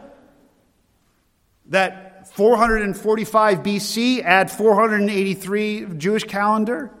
that 1.66 2.28
445 2.28 3.58
BC, 3.64 4.22
add 4.22 4.52
483 4.52 5.86
Jewish 5.96 6.22
calendar, 6.22 6.92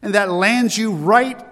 and 0.00 0.14
that 0.14 0.30
lands 0.30 0.78
you 0.78 0.92
right 0.92 1.44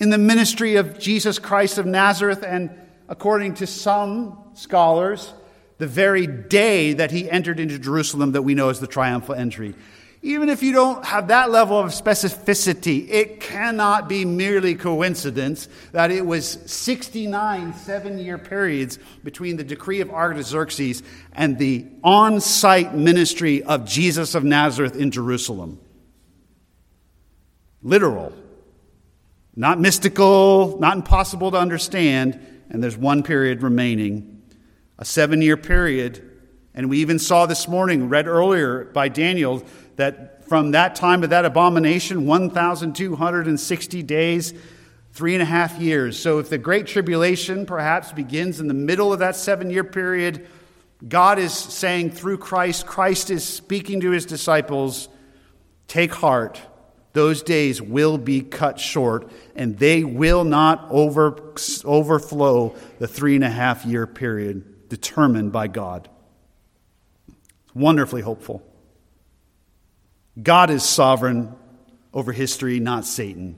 in 0.00 0.10
the 0.10 0.18
ministry 0.18 0.76
of 0.76 0.98
Jesus 0.98 1.38
Christ 1.38 1.78
of 1.78 1.86
Nazareth, 1.86 2.42
and 2.42 2.70
according 3.08 3.54
to 3.54 3.66
some 3.66 4.38
scholars, 4.54 5.32
the 5.76 5.86
very 5.86 6.26
day 6.26 6.94
that 6.94 7.10
he 7.10 7.30
entered 7.30 7.60
into 7.60 7.78
Jerusalem 7.78 8.32
that 8.32 8.42
we 8.42 8.54
know 8.54 8.70
as 8.70 8.80
the 8.80 8.86
triumphal 8.86 9.34
entry. 9.34 9.74
Even 10.22 10.50
if 10.50 10.62
you 10.62 10.72
don't 10.72 11.02
have 11.06 11.28
that 11.28 11.50
level 11.50 11.78
of 11.78 11.92
specificity, 11.92 13.08
it 13.08 13.40
cannot 13.40 14.06
be 14.06 14.26
merely 14.26 14.74
coincidence 14.74 15.66
that 15.92 16.10
it 16.10 16.26
was 16.26 16.58
69 16.66 17.72
seven 17.72 18.18
year 18.18 18.36
periods 18.36 18.98
between 19.24 19.56
the 19.56 19.64
decree 19.64 20.02
of 20.02 20.10
Artaxerxes 20.10 21.02
and 21.32 21.58
the 21.58 21.86
on 22.04 22.40
site 22.40 22.94
ministry 22.94 23.62
of 23.62 23.86
Jesus 23.86 24.34
of 24.34 24.44
Nazareth 24.44 24.94
in 24.94 25.10
Jerusalem. 25.10 25.80
Literal, 27.82 28.34
not 29.56 29.80
mystical, 29.80 30.78
not 30.80 30.96
impossible 30.96 31.50
to 31.50 31.56
understand, 31.56 32.40
and 32.70 32.82
there's 32.82 32.96
one 32.96 33.22
period 33.22 33.62
remaining 33.62 34.36
a 35.00 35.04
seven 35.04 35.40
year 35.42 35.56
period. 35.56 36.30
And 36.74 36.88
we 36.88 36.98
even 36.98 37.18
saw 37.18 37.46
this 37.46 37.66
morning, 37.66 38.08
read 38.08 38.28
earlier 38.28 38.84
by 38.84 39.08
Daniel, 39.08 39.62
that 39.96 40.44
from 40.46 40.72
that 40.72 40.94
time 40.94 41.24
of 41.24 41.30
that 41.30 41.44
abomination, 41.44 42.26
1,260 42.26 44.02
days, 44.02 44.54
three 45.12 45.34
and 45.34 45.42
a 45.42 45.46
half 45.46 45.78
years. 45.80 46.18
So 46.18 46.38
if 46.38 46.48
the 46.50 46.58
Great 46.58 46.86
Tribulation 46.86 47.66
perhaps 47.66 48.12
begins 48.12 48.60
in 48.60 48.68
the 48.68 48.74
middle 48.74 49.12
of 49.12 49.18
that 49.20 49.36
seven 49.36 49.70
year 49.70 49.84
period, 49.84 50.46
God 51.06 51.38
is 51.38 51.52
saying 51.52 52.10
through 52.10 52.38
Christ, 52.38 52.86
Christ 52.86 53.30
is 53.30 53.44
speaking 53.44 54.00
to 54.00 54.10
his 54.10 54.26
disciples, 54.26 55.08
take 55.88 56.12
heart. 56.12 56.60
Those 57.12 57.42
days 57.42 57.82
will 57.82 58.18
be 58.18 58.40
cut 58.40 58.78
short, 58.78 59.30
and 59.56 59.78
they 59.78 60.04
will 60.04 60.44
not 60.44 60.86
over, 60.90 61.54
overflow 61.84 62.76
the 62.98 63.08
three 63.08 63.34
and 63.34 63.44
a 63.44 63.50
half 63.50 63.84
year 63.84 64.06
period 64.06 64.88
determined 64.88 65.52
by 65.52 65.66
God. 65.66 66.08
It's 67.28 67.74
Wonderfully 67.74 68.22
hopeful. 68.22 68.62
God 70.40 70.70
is 70.70 70.84
sovereign 70.84 71.54
over 72.14 72.32
history, 72.32 72.78
not 72.78 73.04
Satan. 73.04 73.56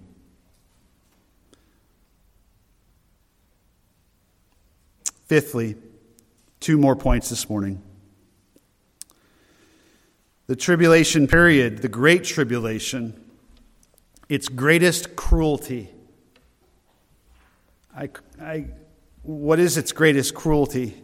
Fifthly, 5.26 5.76
two 6.60 6.78
more 6.78 6.96
points 6.96 7.28
this 7.28 7.48
morning. 7.48 7.82
The 10.46 10.56
tribulation 10.56 11.28
period, 11.28 11.78
the 11.78 11.88
great 11.88 12.24
tribulation, 12.24 13.21
its 14.32 14.48
greatest 14.48 15.14
cruelty. 15.14 15.90
I, 17.94 18.08
I, 18.40 18.64
what 19.22 19.58
is 19.58 19.76
its 19.76 19.92
greatest 19.92 20.34
cruelty? 20.34 20.96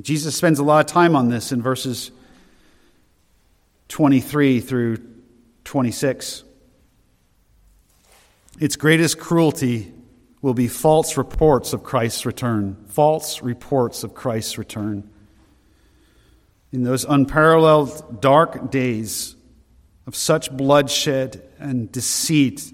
Jesus 0.00 0.34
spends 0.34 0.58
a 0.58 0.64
lot 0.64 0.80
of 0.80 0.90
time 0.90 1.14
on 1.14 1.28
this 1.28 1.52
in 1.52 1.60
verses 1.60 2.12
23 3.88 4.60
through 4.60 5.06
26. 5.64 6.44
Its 8.58 8.76
greatest 8.76 9.18
cruelty 9.18 9.92
will 10.40 10.54
be 10.54 10.66
false 10.66 11.18
reports 11.18 11.74
of 11.74 11.84
Christ's 11.84 12.24
return. 12.24 12.86
False 12.88 13.42
reports 13.42 14.02
of 14.02 14.14
Christ's 14.14 14.56
return. 14.56 15.10
In 16.72 16.84
those 16.84 17.04
unparalleled 17.04 18.22
dark 18.22 18.70
days 18.70 19.36
of 20.06 20.16
such 20.16 20.50
bloodshed 20.50 21.42
and 21.58 21.90
deceit 21.92 22.72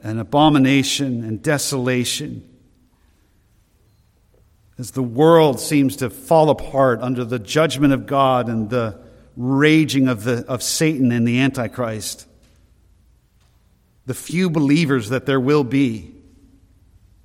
and 0.00 0.18
abomination 0.20 1.24
and 1.24 1.42
desolation, 1.42 2.48
as 4.78 4.90
the 4.90 5.02
world 5.02 5.60
seems 5.60 5.96
to 5.96 6.10
fall 6.10 6.50
apart 6.50 7.00
under 7.00 7.24
the 7.24 7.38
judgment 7.38 7.92
of 7.92 8.06
God 8.06 8.48
and 8.48 8.68
the 8.68 8.98
raging 9.36 10.08
of, 10.08 10.24
the, 10.24 10.44
of 10.46 10.62
Satan 10.62 11.12
and 11.12 11.26
the 11.26 11.40
Antichrist. 11.40 12.26
the 14.06 14.14
few 14.14 14.50
believers 14.50 15.08
that 15.10 15.26
there 15.26 15.40
will 15.40 15.64
be, 15.64 16.14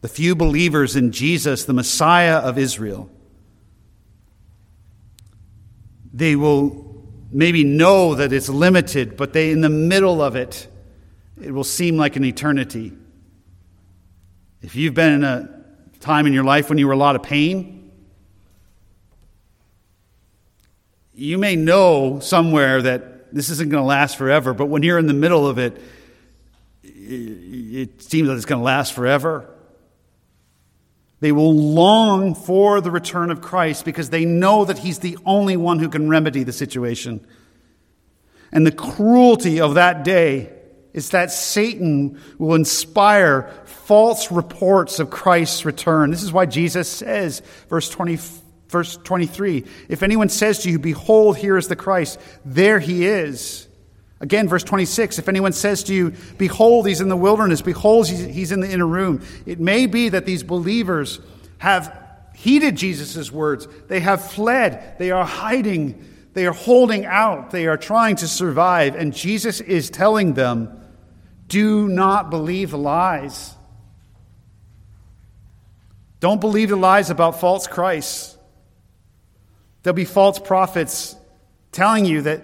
the 0.01 0.07
few 0.07 0.35
believers 0.35 0.95
in 0.95 1.11
Jesus, 1.11 1.65
the 1.65 1.73
Messiah 1.73 2.37
of 2.37 2.57
Israel. 2.57 3.09
They 6.13 6.35
will 6.35 6.86
maybe 7.31 7.63
know 7.63 8.15
that 8.15 8.31
it's 8.33 8.49
limited, 8.49 9.17
but 9.17 9.33
they, 9.33 9.51
in 9.51 9.61
the 9.61 9.69
middle 9.69 10.21
of 10.21 10.35
it, 10.35 10.67
it 11.41 11.51
will 11.51 11.63
seem 11.63 11.97
like 11.97 12.15
an 12.15 12.25
eternity. 12.25 12.93
If 14.61 14.75
you've 14.75 14.93
been 14.93 15.13
in 15.13 15.23
a 15.23 15.49
time 15.99 16.25
in 16.25 16.33
your 16.33 16.43
life 16.43 16.69
when 16.69 16.77
you 16.77 16.87
were 16.87 16.93
a 16.93 16.97
lot 16.97 17.15
of 17.15 17.23
pain, 17.23 17.91
you 21.13 21.37
may 21.37 21.55
know 21.55 22.19
somewhere 22.19 22.81
that 22.81 23.33
this 23.33 23.49
isn't 23.49 23.69
going 23.69 23.81
to 23.81 23.87
last 23.87 24.17
forever, 24.17 24.53
but 24.53 24.67
when 24.67 24.83
you're 24.83 24.99
in 24.99 25.07
the 25.07 25.13
middle 25.13 25.47
of 25.47 25.57
it, 25.57 25.81
it 26.83 28.01
seems 28.01 28.27
like 28.27 28.37
it's 28.37 28.45
going 28.45 28.59
to 28.59 28.65
last 28.65 28.93
forever. 28.93 29.49
They 31.19 31.31
will 31.31 31.55
long 31.55 32.35
for 32.35 32.79
the 32.79 32.91
return 32.91 33.31
of 33.31 33.41
Christ 33.41 33.85
because 33.85 34.09
they 34.09 34.25
know 34.25 34.65
that 34.65 34.79
He's 34.79 34.99
the 34.99 35.17
only 35.25 35.57
one 35.57 35.79
who 35.79 35.89
can 35.89 36.09
remedy 36.09 36.43
the 36.43 36.53
situation. 36.53 37.25
And 38.51 38.65
the 38.65 38.71
cruelty 38.71 39.59
of 39.59 39.75
that 39.75 40.03
day 40.03 40.53
is 40.93 41.09
that 41.09 41.31
Satan 41.31 42.19
will 42.37 42.55
inspire 42.55 43.51
false 43.65 44.31
reports 44.31 44.99
of 44.99 45.09
Christ's 45.09 45.65
return. 45.65 46.11
This 46.11 46.23
is 46.23 46.33
why 46.33 46.45
Jesus 46.45 46.89
says, 46.89 47.41
verse 47.69 47.89
20, 47.89 48.17
verse 48.69 48.97
23, 48.97 49.65
if 49.89 50.01
anyone 50.01 50.29
says 50.29 50.59
to 50.63 50.71
you, 50.71 50.79
Behold, 50.79 51.37
here 51.37 51.57
is 51.57 51.67
the 51.67 51.75
Christ, 51.75 52.19
there 52.45 52.79
he 52.79 53.05
is. 53.05 53.66
Again, 54.19 54.47
verse 54.47 54.63
26, 54.63 55.19
if 55.19 55.29
anyone 55.29 55.53
says 55.53 55.83
to 55.83 55.93
you, 55.93 56.13
Behold, 56.37 56.87
he's 56.87 57.01
in 57.01 57.09
the 57.09 57.17
wilderness, 57.17 57.61
behold, 57.61 58.07
he's 58.07 58.51
in 58.51 58.61
the 58.61 58.71
inner 58.71 58.87
room, 58.87 59.23
it 59.45 59.59
may 59.59 59.85
be 59.85 60.09
that 60.09 60.25
these 60.25 60.43
believers 60.43 61.19
have 61.59 62.05
heeded 62.33 62.75
Jesus' 62.75 63.31
words. 63.31 63.67
They 63.87 63.99
have 63.99 64.31
fled. 64.31 64.97
They 64.99 65.11
are 65.11 65.25
hiding. 65.25 66.05
They 66.33 66.45
are 66.45 66.53
holding 66.53 67.05
out. 67.05 67.51
They 67.51 67.67
are 67.67 67.77
trying 67.77 68.17
to 68.17 68.27
survive. 68.27 68.95
And 68.95 69.13
Jesus 69.13 69.59
is 69.59 69.89
telling 69.89 70.33
them, 70.33 70.81
Do 71.47 71.87
not 71.87 72.29
believe 72.29 72.71
the 72.71 72.77
lies. 72.77 73.55
Don't 76.19 76.41
believe 76.41 76.69
the 76.69 76.75
lies 76.75 77.09
about 77.09 77.39
false 77.39 77.67
Christs. 77.67 78.37
There'll 79.83 79.95
be 79.95 80.05
false 80.05 80.39
prophets 80.39 81.15
telling 81.71 82.05
you 82.05 82.23
that 82.23 82.41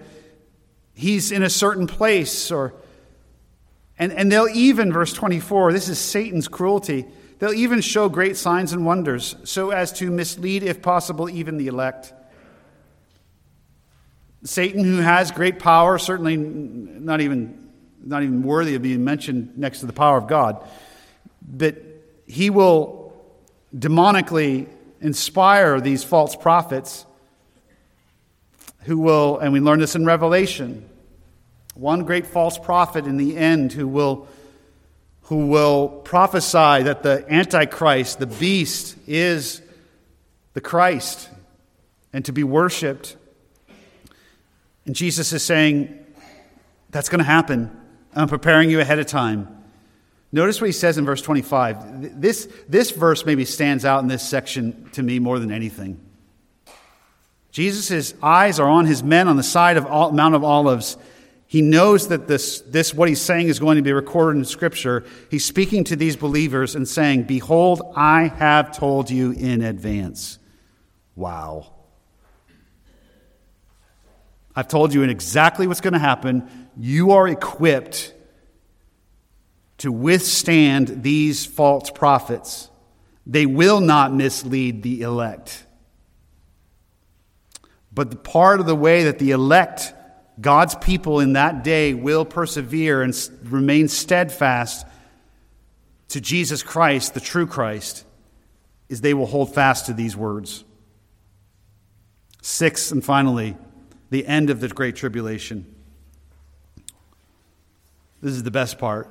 he's 0.93 1.31
in 1.31 1.43
a 1.43 1.49
certain 1.49 1.87
place 1.87 2.51
or 2.51 2.73
and, 3.97 4.11
and 4.11 4.31
they'll 4.31 4.49
even 4.49 4.91
verse 4.91 5.13
24 5.13 5.73
this 5.73 5.89
is 5.89 5.99
satan's 5.99 6.47
cruelty 6.47 7.05
they'll 7.39 7.53
even 7.53 7.81
show 7.81 8.09
great 8.09 8.37
signs 8.37 8.73
and 8.73 8.85
wonders 8.85 9.35
so 9.43 9.71
as 9.71 9.91
to 9.91 10.09
mislead 10.09 10.63
if 10.63 10.81
possible 10.81 11.29
even 11.29 11.57
the 11.57 11.67
elect. 11.67 12.13
Satan 14.45 14.83
who 14.83 14.97
has 14.97 15.31
great 15.31 15.59
power 15.59 15.97
certainly 15.97 16.37
not 16.37 17.21
even 17.21 17.69
not 18.05 18.23
even 18.23 18.43
worthy 18.43 18.75
of 18.75 18.81
being 18.81 19.03
mentioned 19.03 19.57
next 19.57 19.79
to 19.79 19.85
the 19.85 19.93
power 19.93 20.17
of 20.17 20.27
god 20.27 20.67
but 21.41 21.77
he 22.25 22.49
will 22.49 23.13
demonically 23.75 24.67
inspire 25.01 25.81
these 25.81 26.03
false 26.03 26.35
prophets 26.35 27.05
who 28.85 28.97
will, 28.97 29.39
and 29.39 29.53
we 29.53 29.59
learn 29.59 29.79
this 29.79 29.95
in 29.95 30.05
Revelation, 30.05 30.87
one 31.75 32.03
great 32.03 32.27
false 32.27 32.57
prophet 32.57 33.05
in 33.05 33.17
the 33.17 33.37
end 33.37 33.73
who 33.73 33.87
will, 33.87 34.27
who 35.23 35.47
will 35.47 35.87
prophesy 35.89 36.83
that 36.83 37.03
the 37.03 37.25
Antichrist, 37.31 38.19
the 38.19 38.27
beast, 38.27 38.95
is 39.07 39.61
the 40.53 40.61
Christ 40.61 41.29
and 42.11 42.23
to 42.25 42.31
be 42.31 42.43
worshiped. 42.43 43.17
And 44.85 44.95
Jesus 44.95 45.33
is 45.33 45.43
saying, 45.43 45.97
That's 46.89 47.09
going 47.09 47.19
to 47.19 47.25
happen. 47.25 47.75
I'm 48.15 48.27
preparing 48.27 48.69
you 48.69 48.79
ahead 48.79 48.99
of 48.99 49.07
time. 49.07 49.63
Notice 50.31 50.59
what 50.61 50.67
he 50.67 50.73
says 50.73 50.97
in 50.97 51.05
verse 51.05 51.21
25. 51.21 52.19
This, 52.21 52.47
this 52.67 52.91
verse 52.91 53.25
maybe 53.25 53.45
stands 53.45 53.85
out 53.85 54.01
in 54.01 54.07
this 54.07 54.27
section 54.27 54.89
to 54.93 55.03
me 55.03 55.19
more 55.19 55.39
than 55.39 55.51
anything. 55.51 55.99
Jesus' 57.53 58.15
eyes 58.23 58.59
are 58.59 58.67
on 58.67 58.87
his 58.87 59.03
men 59.03 59.27
on 59.27 59.37
the 59.37 59.43
side 59.43 59.77
of 59.77 59.83
Mount 60.11 60.33
of 60.33 60.43
Olives. 60.43 60.97
He 61.45 61.61
knows 61.61 62.07
that 62.07 62.27
this, 62.27 62.61
this, 62.61 62.95
what 62.95 63.07
he's 63.07 63.21
saying, 63.21 63.47
is 63.47 63.59
going 63.59 63.75
to 63.75 63.83
be 63.83 63.93
recorded 63.93 64.39
in 64.39 64.45
Scripture. 64.45 65.05
He's 65.29 65.45
speaking 65.45 65.83
to 65.83 65.95
these 65.95 66.15
believers 66.15 66.73
and 66.73 66.87
saying, 66.87 67.23
Behold, 67.23 67.83
I 67.95 68.23
have 68.23 68.75
told 68.75 69.11
you 69.11 69.33
in 69.33 69.61
advance. 69.61 70.39
Wow. 71.15 71.71
I've 74.55 74.67
told 74.67 74.91
you 74.91 75.03
in 75.03 75.11
exactly 75.11 75.67
what's 75.67 75.81
going 75.81 75.93
to 75.93 75.99
happen. 75.99 76.49
You 76.75 77.11
are 77.11 77.27
equipped 77.27 78.15
to 79.77 79.91
withstand 79.91 81.03
these 81.03 81.45
false 81.45 81.91
prophets. 81.91 82.71
They 83.27 83.45
will 83.45 83.79
not 83.79 84.11
mislead 84.11 84.81
the 84.81 85.03
elect. 85.03 85.67
But 87.93 88.09
the 88.09 88.15
part 88.15 88.59
of 88.59 88.65
the 88.65 88.75
way 88.75 89.03
that 89.03 89.19
the 89.19 89.31
elect, 89.31 89.93
God's 90.41 90.75
people 90.75 91.19
in 91.19 91.33
that 91.33 91.63
day, 91.63 91.93
will 91.93 92.25
persevere 92.25 93.01
and 93.03 93.15
remain 93.43 93.87
steadfast 93.87 94.85
to 96.09 96.21
Jesus 96.21 96.63
Christ, 96.63 97.13
the 97.13 97.19
true 97.19 97.47
Christ, 97.47 98.05
is 98.89 99.01
they 99.01 99.13
will 99.13 99.25
hold 99.25 99.53
fast 99.53 99.87
to 99.87 99.93
these 99.93 100.15
words. 100.15 100.63
Six, 102.41 102.91
and 102.91 103.03
finally, 103.03 103.55
the 104.09 104.25
end 104.27 104.49
of 104.49 104.59
the 104.59 104.67
Great 104.67 104.95
Tribulation. 104.95 105.65
This 108.21 108.33
is 108.33 108.43
the 108.43 108.51
best 108.51 108.77
part. 108.77 109.07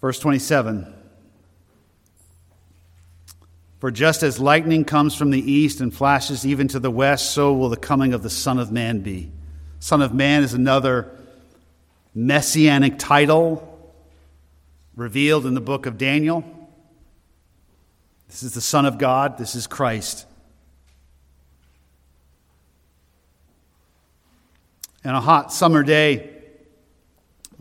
Verse 0.00 0.18
27. 0.18 0.94
For 3.78 3.92
just 3.92 4.24
as 4.24 4.40
lightning 4.40 4.84
comes 4.84 5.14
from 5.14 5.30
the 5.30 5.40
east 5.40 5.80
and 5.80 5.94
flashes 5.94 6.44
even 6.44 6.66
to 6.68 6.80
the 6.80 6.90
west, 6.90 7.30
so 7.30 7.52
will 7.52 7.68
the 7.68 7.76
coming 7.76 8.12
of 8.12 8.22
the 8.22 8.30
Son 8.30 8.58
of 8.58 8.72
Man 8.72 9.00
be. 9.00 9.30
Son 9.78 10.02
of 10.02 10.12
Man 10.12 10.42
is 10.42 10.52
another 10.52 11.16
messianic 12.14 12.98
title 12.98 13.92
revealed 14.96 15.46
in 15.46 15.54
the 15.54 15.60
book 15.60 15.86
of 15.86 15.96
Daniel. 15.96 16.44
This 18.26 18.42
is 18.42 18.52
the 18.52 18.60
Son 18.60 18.84
of 18.84 18.98
God, 18.98 19.38
this 19.38 19.54
is 19.54 19.68
Christ. 19.68 20.26
And 25.04 25.14
a 25.14 25.20
hot 25.20 25.52
summer 25.52 25.84
day, 25.84 26.30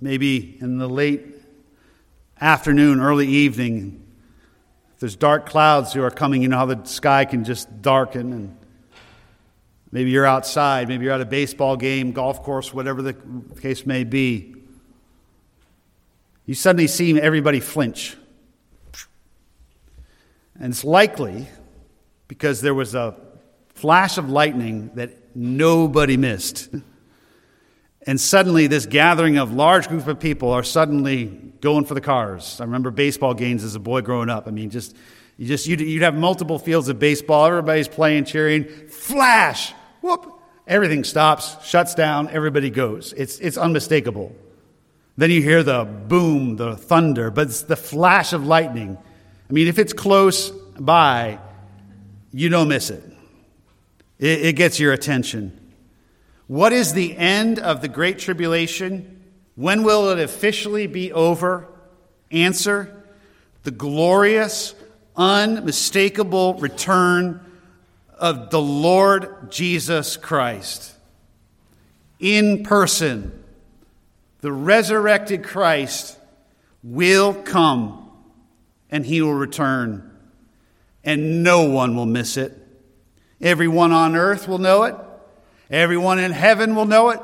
maybe 0.02 0.58
in 0.60 0.80
the 0.80 0.90
late 0.90 1.24
afternoon, 2.42 3.00
early 3.00 3.28
evening, 3.28 4.07
if 4.98 5.02
there's 5.02 5.16
dark 5.16 5.48
clouds 5.48 5.94
who 5.94 6.02
are 6.02 6.10
coming, 6.10 6.42
you 6.42 6.48
know 6.48 6.58
how 6.58 6.66
the 6.66 6.84
sky 6.86 7.24
can 7.26 7.44
just 7.44 7.84
darken 7.84 8.34
and 8.34 8.58
maybe 9.92 10.10
you're 10.10 10.26
outside, 10.26 10.88
maybe 10.88 11.06
you're 11.06 11.14
at 11.14 11.22
a 11.22 11.26
baseball 11.26 11.78
game, 11.78 12.14
golf 12.14 12.42
course, 12.42 12.74
whatever 12.74 13.04
the 13.04 13.16
case 13.62 13.86
may 13.86 14.04
be. 14.04 14.56
You 16.48 16.56
suddenly 16.56 16.88
see 16.88 17.22
everybody 17.22 17.60
flinch. 17.60 18.18
And 20.60 20.74
it's 20.74 20.84
likely 20.84 21.48
because 22.28 22.62
there 22.62 22.74
was 22.74 22.96
a 22.96 23.16
flash 23.76 24.18
of 24.18 24.32
lightning 24.32 24.90
that 24.96 25.36
nobody 25.36 26.18
missed. 26.18 26.70
And 28.08 28.20
suddenly, 28.20 28.68
this 28.68 28.86
gathering 28.86 29.38
of 29.38 29.54
large 29.54 29.90
group 29.90 30.08
of 30.08 30.18
people 30.18 30.50
are 30.52 30.64
suddenly 30.64 31.26
going 31.60 31.84
for 31.84 31.94
the 31.94 32.02
cars. 32.02 32.62
I 32.62 32.64
remember 32.64 32.90
baseball 32.90 33.34
games 33.34 33.66
as 33.66 33.76
a 33.76 33.80
boy 33.80 34.02
growing 34.02 34.30
up. 34.30 34.48
I 34.48 34.52
mean, 34.52 34.70
just 34.70 34.96
you 35.36 35.46
just 35.46 35.68
you'd, 35.68 35.82
you'd 35.82 36.04
have 36.04 36.16
multiple 36.16 36.58
fields 36.58 36.88
of 36.88 37.00
baseball. 37.00 37.46
Everybody's 37.46 37.90
playing, 37.90 38.24
cheering. 38.24 38.64
Flash! 38.88 39.74
Whoop! 40.02 40.34
Everything 40.66 41.04
stops, 41.04 41.64
shuts 41.66 41.96
down. 41.96 42.30
Everybody 42.30 42.70
goes. 42.70 43.12
It's 43.12 43.40
it's 43.40 43.58
unmistakable. 43.58 44.34
Then 45.18 45.30
you 45.30 45.42
hear 45.42 45.62
the 45.62 45.84
boom, 45.84 46.56
the 46.56 46.78
thunder, 46.78 47.30
but 47.30 47.48
it's 47.48 47.64
the 47.64 47.76
flash 47.76 48.32
of 48.32 48.48
lightning. 48.48 48.98
I 49.50 49.54
mean, 49.54 49.68
if 49.68 49.80
it's 49.80 49.94
close 49.94 50.52
by, 50.80 51.40
you 52.32 52.48
don't 52.48 52.70
miss 52.70 52.90
it. 52.90 53.04
It, 54.18 54.46
it 54.46 54.54
gets 54.54 54.80
your 54.80 54.94
attention. 54.94 55.67
What 56.48 56.74
is 56.74 56.94
the 56.94 57.16
end 57.18 57.60
of 57.60 57.82
the 57.82 57.88
Great 57.88 58.20
Tribulation? 58.20 59.22
When 59.56 59.84
will 59.84 60.10
it 60.10 60.20
officially 60.20 60.88
be 60.88 61.12
over? 61.12 61.68
Answer 62.32 63.04
the 63.64 63.72
glorious, 63.72 64.74
unmistakable 65.16 66.54
return 66.56 67.42
of 68.18 68.50
the 68.50 68.62
Lord 68.62 69.52
Jesus 69.52 70.16
Christ. 70.18 70.94
in 72.20 72.64
person, 72.64 73.44
the 74.42 74.52
resurrected 74.52 75.44
Christ, 75.44 76.18
will 76.84 77.34
come 77.34 78.10
and 78.90 79.06
he 79.06 79.22
will 79.22 79.34
return, 79.34 80.10
and 81.04 81.44
no 81.44 81.64
one 81.70 81.96
will 81.96 82.06
miss 82.06 82.38
it. 82.38 82.58
Everyone 83.42 83.92
on 83.92 84.16
earth 84.16 84.48
will 84.48 84.58
know 84.58 84.84
it, 84.84 84.96
everyone 85.70 86.20
in 86.20 86.32
heaven 86.32 86.76
will 86.76 86.86
know 86.86 87.10
it. 87.10 87.20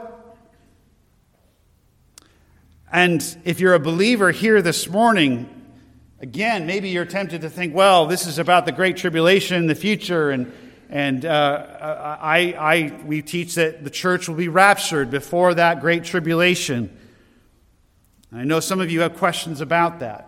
And 2.91 3.25
if 3.43 3.59
you're 3.59 3.73
a 3.73 3.79
believer 3.79 4.31
here 4.31 4.61
this 4.61 4.87
morning, 4.87 5.49
again, 6.19 6.67
maybe 6.67 6.89
you're 6.89 7.05
tempted 7.05 7.41
to 7.41 7.49
think, 7.49 7.73
well, 7.73 8.05
this 8.05 8.27
is 8.27 8.37
about 8.37 8.65
the 8.65 8.71
Great 8.71 8.97
Tribulation 8.97 9.57
in 9.57 9.67
the 9.67 9.75
future, 9.75 10.29
and 10.29 10.51
and 10.93 11.25
uh, 11.25 12.17
I, 12.21 12.53
I, 12.53 13.01
we 13.03 13.23
teach 13.23 13.55
that 13.55 13.83
the 13.83 13.89
church 13.89 14.27
will 14.29 14.35
be 14.35 14.47
raptured 14.47 15.09
before 15.09 15.55
that 15.55 15.81
great 15.81 16.03
tribulation. 16.03 16.95
I 18.31 18.43
know 18.43 18.59
some 18.59 18.79
of 18.79 18.91
you 18.91 19.01
have 19.01 19.15
questions 19.17 19.59
about 19.59 20.01
that. 20.01 20.27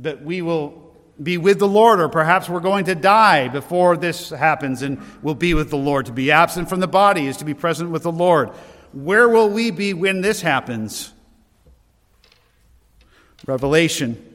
But 0.00 0.22
we 0.22 0.40
will 0.40 0.87
be 1.22 1.38
with 1.38 1.58
the 1.58 1.68
Lord, 1.68 2.00
or 2.00 2.08
perhaps 2.08 2.48
we're 2.48 2.60
going 2.60 2.84
to 2.86 2.94
die 2.94 3.48
before 3.48 3.96
this 3.96 4.30
happens 4.30 4.82
and 4.82 5.02
we'll 5.22 5.34
be 5.34 5.54
with 5.54 5.70
the 5.70 5.76
Lord. 5.76 6.06
To 6.06 6.12
be 6.12 6.30
absent 6.30 6.68
from 6.68 6.80
the 6.80 6.88
body 6.88 7.26
is 7.26 7.36
to 7.38 7.44
be 7.44 7.54
present 7.54 7.90
with 7.90 8.02
the 8.02 8.12
Lord. 8.12 8.50
Where 8.92 9.28
will 9.28 9.50
we 9.50 9.70
be 9.70 9.94
when 9.94 10.20
this 10.20 10.40
happens? 10.40 11.12
Revelation 13.46 14.28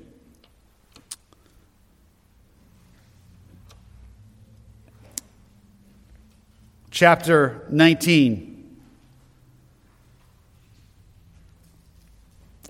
chapter 6.94 7.66
19. 7.72 8.53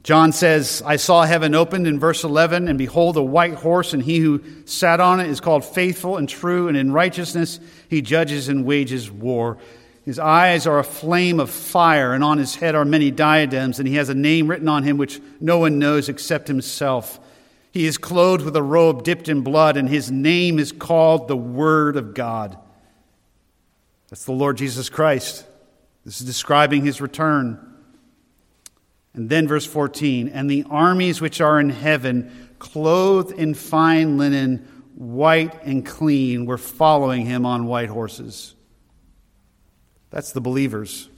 John 0.04 0.34
says, 0.34 0.84
I 0.86 0.98
saw 0.98 1.24
heaven 1.24 1.56
opened 1.56 1.88
in 1.88 1.98
verse 1.98 2.26
11, 2.26 2.68
and 2.68 2.78
behold, 2.78 3.16
a 3.16 3.24
white 3.24 3.54
horse, 3.54 3.94
and 3.94 4.04
he 4.04 4.20
who 4.20 4.44
sat 4.66 5.00
on 5.00 5.22
it 5.22 5.30
is 5.30 5.40
called 5.40 5.64
faithful 5.64 6.18
and 6.18 6.28
true, 6.28 6.68
and 6.68 6.76
in 6.76 6.92
righteousness 6.92 7.62
he 7.90 8.02
judges 8.02 8.50
and 8.50 8.66
wages 8.66 9.10
war. 9.10 9.58
His 10.04 10.20
eyes 10.20 10.68
are 10.68 10.80
a 10.80 10.84
flame 10.84 11.40
of 11.40 11.50
fire, 11.50 12.14
and 12.14 12.22
on 12.22 12.38
his 12.38 12.56
head 12.56 12.76
are 12.76 12.84
many 12.84 13.12
diadems, 13.12 13.80
and 13.80 13.88
he 13.88 13.96
has 13.96 14.10
a 14.10 14.14
name 14.14 14.50
written 14.50 14.68
on 14.68 14.84
him 14.84 14.98
which 14.98 15.22
no 15.40 15.60
one 15.60 15.80
knows 15.80 16.10
except 16.10 16.50
himself. 16.50 17.22
He 17.72 17.86
is 17.86 17.98
clothed 17.98 18.44
with 18.44 18.58
a 18.58 18.62
robe 18.62 19.04
dipped 19.04 19.30
in 19.30 19.40
blood, 19.40 19.78
and 19.78 19.88
his 19.88 20.12
name 20.12 20.60
is 20.60 20.74
called 20.74 21.30
the 21.30 21.38
Word 21.38 21.96
of 21.96 22.14
God. 22.14 22.58
That's 24.10 24.26
the 24.26 24.34
Lord 24.34 24.58
Jesus 24.58 24.90
Christ. 24.90 25.46
This 26.04 26.20
is 26.20 26.28
describing 26.28 26.84
his 26.84 27.00
return. 27.00 27.73
And 29.14 29.30
then 29.30 29.48
verse 29.48 29.66
14, 29.66 30.30
and 30.30 30.50
the 30.50 30.66
armies 30.70 31.22
which 31.22 31.40
are 31.40 31.60
in 31.60 31.70
heaven, 31.70 32.50
clothed 32.58 33.32
in 33.32 33.54
fine 33.54 34.18
linen, 34.18 34.68
white 34.96 35.64
and 35.64 35.86
clean, 35.86 36.46
were 36.46 36.58
following 36.58 37.26
him 37.26 37.46
on 37.46 37.68
white 37.68 37.90
horses. 37.90 38.56
That's 40.10 40.32
the 40.32 40.42
believers. 40.42 41.10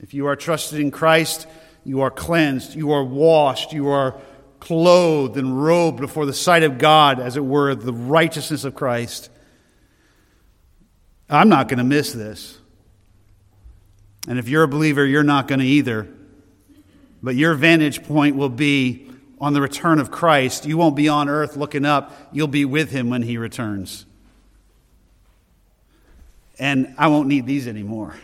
If 0.00 0.14
you 0.14 0.26
are 0.26 0.36
trusted 0.36 0.80
in 0.80 0.90
Christ, 0.90 1.46
you 1.84 2.00
are 2.00 2.10
cleansed, 2.10 2.74
you 2.74 2.92
are 2.92 3.04
washed, 3.04 3.72
you 3.72 3.88
are 3.88 4.20
clothed 4.58 5.36
and 5.36 5.62
robed 5.62 6.00
before 6.00 6.26
the 6.26 6.34
sight 6.34 6.64
of 6.64 6.78
God, 6.78 7.20
as 7.20 7.36
it 7.36 7.44
were, 7.44 7.74
the 7.74 7.92
righteousness 7.92 8.64
of 8.64 8.74
Christ. 8.74 9.30
I'm 11.30 11.48
not 11.48 11.68
going 11.68 11.78
to 11.78 11.84
miss 11.84 12.12
this. 12.12 12.58
And 14.26 14.38
if 14.38 14.48
you're 14.48 14.64
a 14.64 14.68
believer, 14.68 15.04
you're 15.04 15.22
not 15.22 15.48
going 15.48 15.60
to 15.60 15.66
either. 15.66 16.08
But 17.22 17.36
your 17.36 17.54
vantage 17.54 18.04
point 18.04 18.36
will 18.36 18.48
be 18.48 19.10
on 19.40 19.52
the 19.52 19.60
return 19.60 19.98
of 19.98 20.10
Christ. 20.10 20.66
You 20.66 20.76
won't 20.76 20.96
be 20.96 21.08
on 21.08 21.28
earth 21.28 21.56
looking 21.56 21.84
up, 21.84 22.12
you'll 22.32 22.48
be 22.48 22.64
with 22.64 22.90
him 22.90 23.10
when 23.10 23.22
he 23.22 23.38
returns. 23.38 24.06
And 26.58 26.94
I 26.96 27.08
won't 27.08 27.28
need 27.28 27.46
these 27.46 27.68
anymore. 27.68 28.16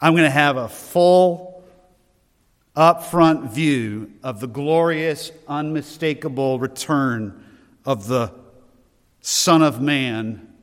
I'm 0.00 0.12
going 0.12 0.24
to 0.24 0.30
have 0.30 0.56
a 0.56 0.68
full, 0.68 1.64
upfront 2.76 3.52
view 3.52 4.12
of 4.22 4.40
the 4.40 4.46
glorious, 4.46 5.30
unmistakable 5.48 6.58
return 6.58 7.44
of 7.84 8.06
the 8.06 8.32
Son 9.20 9.62
of 9.62 9.80
Man 9.80 10.53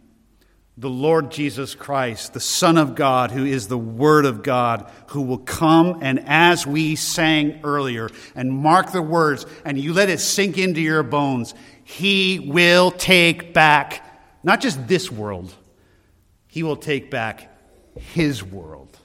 the 0.81 0.89
Lord 0.89 1.29
Jesus 1.29 1.75
Christ, 1.75 2.33
the 2.33 2.39
Son 2.39 2.75
of 2.75 2.95
God, 2.95 3.29
who 3.29 3.45
is 3.45 3.67
the 3.67 3.77
Word 3.77 4.25
of 4.25 4.41
God, 4.41 4.91
who 5.09 5.21
will 5.21 5.37
come 5.37 5.99
and 6.01 6.19
as 6.25 6.65
we 6.65 6.95
sang 6.95 7.61
earlier, 7.63 8.09
and 8.33 8.51
mark 8.51 8.91
the 8.91 9.01
words, 9.01 9.45
and 9.63 9.77
you 9.77 9.93
let 9.93 10.09
it 10.09 10.19
sink 10.19 10.57
into 10.57 10.81
your 10.81 11.03
bones, 11.03 11.53
He 11.83 12.39
will 12.39 12.89
take 12.89 13.53
back 13.53 14.03
not 14.43 14.59
just 14.59 14.87
this 14.87 15.11
world, 15.11 15.53
He 16.47 16.63
will 16.63 16.77
take 16.77 17.11
back 17.11 17.55
His 17.95 18.43
world. 18.43 18.97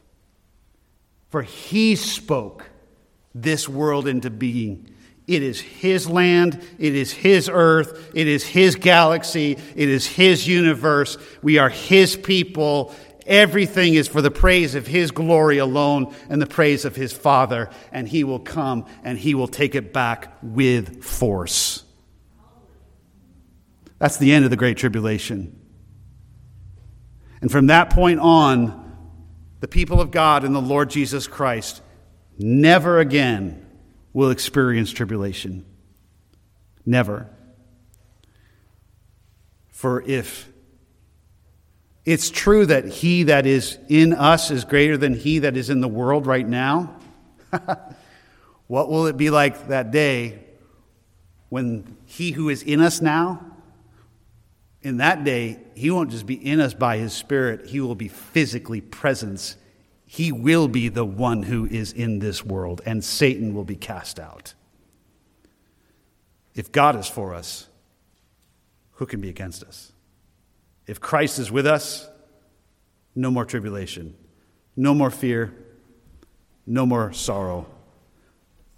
For 1.29 1.43
He 1.43 1.95
spoke 1.95 2.71
this 3.35 3.69
world 3.69 4.09
into 4.09 4.31
being. 4.31 4.89
It 5.27 5.43
is 5.43 5.61
His 5.61 6.09
land. 6.09 6.63
It 6.79 6.95
is 6.95 7.13
His 7.13 7.51
earth. 7.53 8.11
It 8.15 8.29
is 8.29 8.45
His 8.45 8.77
galaxy. 8.77 9.59
It 9.75 9.89
is 9.89 10.07
His 10.07 10.47
universe. 10.47 11.19
We 11.43 11.59
are 11.59 11.69
His 11.69 12.17
people. 12.17 12.95
Everything 13.27 13.95
is 13.95 14.07
for 14.07 14.23
the 14.23 14.31
praise 14.31 14.77
of 14.77 14.87
His 14.87 15.11
glory 15.11 15.59
alone 15.59 16.15
and 16.29 16.41
the 16.41 16.47
praise 16.47 16.85
of 16.85 16.95
His 16.95 17.13
Father. 17.13 17.71
And 17.91 18.07
He 18.09 18.23
will 18.23 18.39
come 18.39 18.87
and 19.03 19.19
He 19.19 19.35
will 19.35 19.49
take 19.49 19.75
it 19.75 19.93
back 19.93 20.37
with 20.43 21.03
force. 21.03 21.83
That's 23.99 24.19
the 24.19 24.33
end 24.33 24.45
of 24.45 24.51
the 24.51 24.57
Great 24.57 24.77
Tribulation. 24.77 25.61
And 27.41 27.51
from 27.51 27.67
that 27.67 27.91
point 27.91 28.21
on, 28.21 28.85
the 29.59 29.69
people 29.69 30.01
of 30.01 30.13
God 30.13 30.45
and 30.45 30.55
the 30.55 30.61
Lord 30.61 30.91
Jesus 30.91 31.27
Christ 31.27 31.83
never 32.39 33.01
again 33.01 33.66
will 34.17 34.31
experience 34.31 34.91
tribulation. 34.93 35.63
Never. 36.87 37.29
For 39.69 40.01
if 40.01 40.51
it's 42.07 42.31
true 42.31 42.65
that 42.65 42.87
he 42.87 43.25
that 43.25 43.45
is 43.45 43.77
in 43.91 44.15
us 44.15 44.51
is 44.51 44.65
greater 44.65 44.97
than 44.97 45.13
he 45.13 45.41
that 45.41 45.55
is 45.55 45.69
in 45.69 45.83
the 45.83 45.89
world 45.89 46.27
right 46.27 46.49
now, 46.49 46.97
what 48.69 48.89
will 48.89 49.07
it 49.07 49.19
be 49.19 49.29
like 49.29 49.69
that 49.69 49.91
day 49.91 50.43
when 51.51 51.99
he 52.07 52.31
who 52.31 52.49
is 52.49 52.63
in 52.63 52.81
us 52.81 53.03
now, 53.03 53.45
in 54.81 54.97
that 54.97 55.25
day, 55.25 55.59
he 55.75 55.91
won't 55.91 56.11
just 56.11 56.25
be 56.25 56.37
in 56.37 56.59
us 56.61 56.73
by 56.73 56.97
his 56.97 57.13
spirit, 57.13 57.67
he 57.67 57.81
will 57.81 57.95
be 57.95 58.09
physically 58.09 58.81
present 58.81 59.57
he 60.07 60.31
will 60.31 60.69
be 60.69 60.89
the 60.89 61.05
one 61.05 61.43
who 61.43 61.67
is 61.67 61.93
in 61.93 62.21
this 62.21 62.45
world, 62.45 62.81
and 62.87 63.05
Satan 63.05 63.55
will 63.55 63.65
be 63.65 63.75
cast 63.75 64.21
out. 64.21 64.55
If 66.55 66.71
God 66.71 66.97
is 66.97 67.09
for 67.09 67.35
us, 67.35 67.69
who 68.93 69.05
can 69.05 69.21
be 69.21 69.29
against 69.29 69.65
us? 69.65 69.93
If 70.87 71.01
Christ 71.01 71.41
is 71.41 71.51
with 71.51 71.67
us, 71.67 72.09
no 73.17 73.31
more 73.31 73.45
tribulation, 73.45 74.15
no 74.77 74.95
more 74.95 75.11
fear, 75.11 75.53
no 76.67 76.87
more 76.87 77.13
sorrow. 77.13 77.67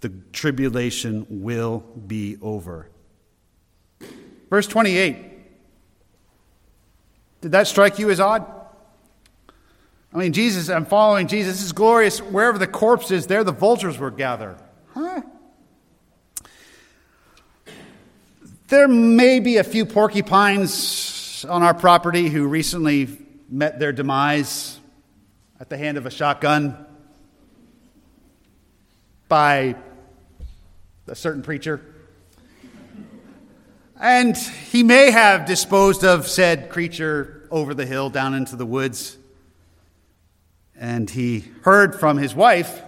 The 0.01 0.09
tribulation 0.33 1.27
will 1.29 1.79
be 2.07 2.37
over. 2.41 2.89
Verse 4.49 4.65
28. 4.67 5.17
Did 7.41 7.51
that 7.51 7.67
strike 7.67 7.99
you 7.99 8.09
as 8.09 8.19
odd? 8.19 8.58
I 10.13 10.17
mean, 10.17 10.33
Jesus, 10.33 10.69
I'm 10.69 10.85
following 10.85 11.27
Jesus. 11.27 11.57
This 11.57 11.65
is 11.65 11.71
glorious. 11.71 12.19
Wherever 12.19 12.57
the 12.57 12.67
corpse 12.67 13.11
is, 13.11 13.27
there 13.27 13.43
the 13.43 13.51
vultures 13.51 13.99
will 13.99 14.09
gather. 14.09 14.57
Huh? 14.93 15.21
There 18.69 18.87
may 18.87 19.39
be 19.39 19.57
a 19.57 19.63
few 19.63 19.85
porcupines 19.85 21.45
on 21.47 21.63
our 21.63 21.73
property 21.73 22.29
who 22.29 22.47
recently 22.47 23.07
met 23.49 23.79
their 23.79 23.91
demise 23.91 24.79
at 25.59 25.69
the 25.69 25.77
hand 25.77 25.97
of 25.97 26.05
a 26.05 26.11
shotgun 26.11 26.85
by 29.27 29.75
a 31.07 31.15
certain 31.15 31.43
preacher. 31.43 31.81
And 33.99 34.35
he 34.37 34.81
may 34.81 35.11
have 35.11 35.45
disposed 35.45 36.03
of 36.03 36.27
said 36.27 36.69
creature 36.69 37.47
over 37.51 37.73
the 37.73 37.85
hill 37.85 38.09
down 38.09 38.33
into 38.33 38.55
the 38.55 38.65
woods. 38.65 39.18
And 40.79 41.09
he 41.09 41.43
heard 41.63 41.99
from 41.99 42.17
his 42.17 42.33
wife 42.33 42.81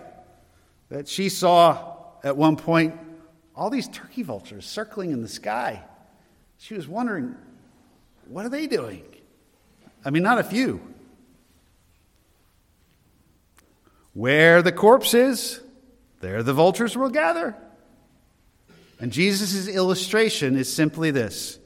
that 0.87 1.09
she 1.09 1.27
saw 1.27 1.95
at 2.23 2.37
one 2.37 2.55
point 2.55 2.97
all 3.53 3.69
these 3.69 3.89
turkey 3.89 4.23
vultures 4.23 4.65
circling 4.65 5.11
in 5.11 5.21
the 5.21 5.27
sky. 5.27 5.83
She 6.57 6.73
was 6.73 6.87
wondering, 6.87 7.35
what 8.27 8.45
are 8.45 8.49
they 8.49 8.65
doing? 8.65 9.03
I 10.05 10.09
mean, 10.09 10.23
not 10.23 10.39
a 10.39 10.43
few. 10.43 10.81
Where 14.13 14.61
the 14.61 14.71
corpse 14.71 15.13
is, 15.13 15.59
there 16.21 16.43
the 16.43 16.53
vultures 16.53 16.95
will 16.95 17.09
gather. 17.09 17.55
And 19.01 19.11
Jesus' 19.11 19.67
illustration 19.67 20.55
is 20.55 20.71
simply 20.71 21.11
this 21.11 21.59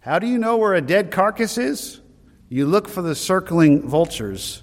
How 0.00 0.20
do 0.20 0.28
you 0.28 0.38
know 0.38 0.56
where 0.56 0.74
a 0.74 0.80
dead 0.80 1.10
carcass 1.10 1.58
is? 1.58 2.00
You 2.48 2.66
look 2.66 2.88
for 2.88 3.02
the 3.02 3.16
circling 3.16 3.88
vultures. 3.88 4.62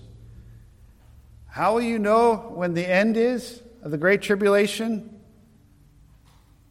How 1.55 1.73
will 1.73 1.83
you 1.83 1.99
know 1.99 2.35
when 2.53 2.73
the 2.73 2.85
end 2.85 3.15
is 3.15 3.61
of 3.81 3.89
the 3.89 3.97
Great 3.97 4.21
Tribulation? 4.21 5.21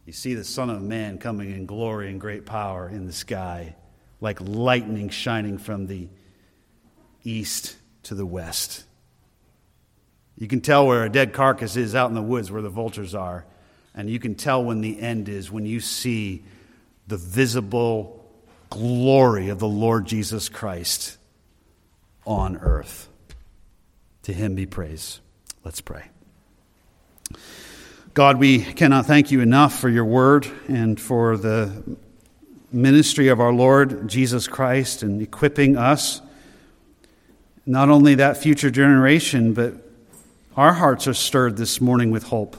You 0.05 0.13
see 0.13 0.35
the 0.35 0.43
Son 0.43 0.69
of 0.69 0.79
Man 0.83 1.17
coming 1.17 1.49
in 1.49 1.65
glory 1.65 2.11
and 2.11 2.21
great 2.21 2.45
power 2.45 2.87
in 2.87 3.07
the 3.07 3.11
sky, 3.11 3.73
like 4.21 4.39
lightning 4.39 5.09
shining 5.09 5.57
from 5.57 5.87
the 5.87 6.07
east 7.23 7.77
to 8.03 8.13
the 8.13 8.27
west. 8.27 8.83
You 10.37 10.47
can 10.47 10.61
tell 10.61 10.85
where 10.85 11.03
a 11.03 11.09
dead 11.09 11.33
carcass 11.33 11.75
is 11.75 11.95
out 11.95 12.09
in 12.09 12.13
the 12.13 12.21
woods 12.21 12.51
where 12.51 12.61
the 12.61 12.69
vultures 12.69 13.15
are. 13.15 13.43
And 13.95 14.07
you 14.07 14.19
can 14.19 14.35
tell 14.35 14.63
when 14.63 14.81
the 14.81 14.99
end 14.99 15.29
is 15.29 15.51
when 15.51 15.65
you 15.65 15.79
see 15.79 16.43
the 17.07 17.17
visible 17.17 18.23
glory 18.69 19.49
of 19.49 19.57
the 19.57 19.67
Lord 19.67 20.05
Jesus 20.05 20.47
Christ 20.47 21.17
on 22.23 22.57
earth. 22.57 23.09
To 24.25 24.33
him 24.33 24.55
be 24.55 24.65
praise. 24.65 25.21
Let's 25.63 25.81
pray. 25.81 26.05
God, 28.15 28.39
we 28.39 28.63
cannot 28.63 29.05
thank 29.05 29.29
you 29.29 29.39
enough 29.39 29.77
for 29.77 29.87
your 29.87 30.05
word 30.05 30.47
and 30.67 30.99
for 30.99 31.37
the 31.37 31.95
ministry 32.71 33.27
of 33.27 33.39
our 33.39 33.53
Lord 33.53 34.07
Jesus 34.07 34.47
Christ 34.47 35.03
and 35.03 35.21
equipping 35.21 35.77
us, 35.77 36.21
not 37.67 37.89
only 37.89 38.15
that 38.15 38.37
future 38.37 38.71
generation, 38.71 39.53
but 39.53 39.75
our 40.57 40.73
hearts 40.73 41.05
are 41.05 41.13
stirred 41.13 41.55
this 41.55 41.79
morning 41.79 42.09
with 42.09 42.23
hope. 42.23 42.57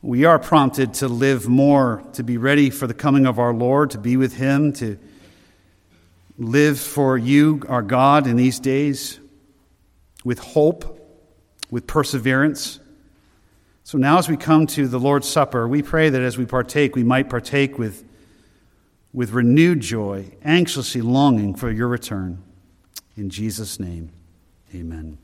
We 0.00 0.26
are 0.26 0.38
prompted 0.38 0.94
to 0.94 1.08
live 1.08 1.48
more, 1.48 2.04
to 2.12 2.22
be 2.22 2.38
ready 2.38 2.70
for 2.70 2.86
the 2.86 2.94
coming 2.94 3.26
of 3.26 3.40
our 3.40 3.52
Lord, 3.52 3.90
to 3.90 3.98
be 3.98 4.16
with 4.16 4.36
Him, 4.36 4.72
to 4.74 4.96
live 6.38 6.78
for 6.78 7.18
you, 7.18 7.64
our 7.68 7.82
God, 7.82 8.28
in 8.28 8.36
these 8.36 8.60
days 8.60 9.18
with 10.26 10.40
hope, 10.40 10.98
with 11.70 11.86
perseverance. 11.86 12.80
So 13.84 13.96
now, 13.96 14.18
as 14.18 14.28
we 14.28 14.36
come 14.36 14.66
to 14.66 14.88
the 14.88 14.98
Lord's 14.98 15.28
Supper, 15.28 15.68
we 15.68 15.82
pray 15.82 16.10
that 16.10 16.20
as 16.20 16.36
we 16.36 16.44
partake, 16.44 16.96
we 16.96 17.04
might 17.04 17.30
partake 17.30 17.78
with, 17.78 18.02
with 19.12 19.30
renewed 19.30 19.78
joy, 19.78 20.32
anxiously 20.42 21.00
longing 21.00 21.54
for 21.54 21.70
your 21.70 21.86
return. 21.86 22.42
In 23.16 23.30
Jesus' 23.30 23.78
name, 23.78 24.10
amen. 24.74 25.16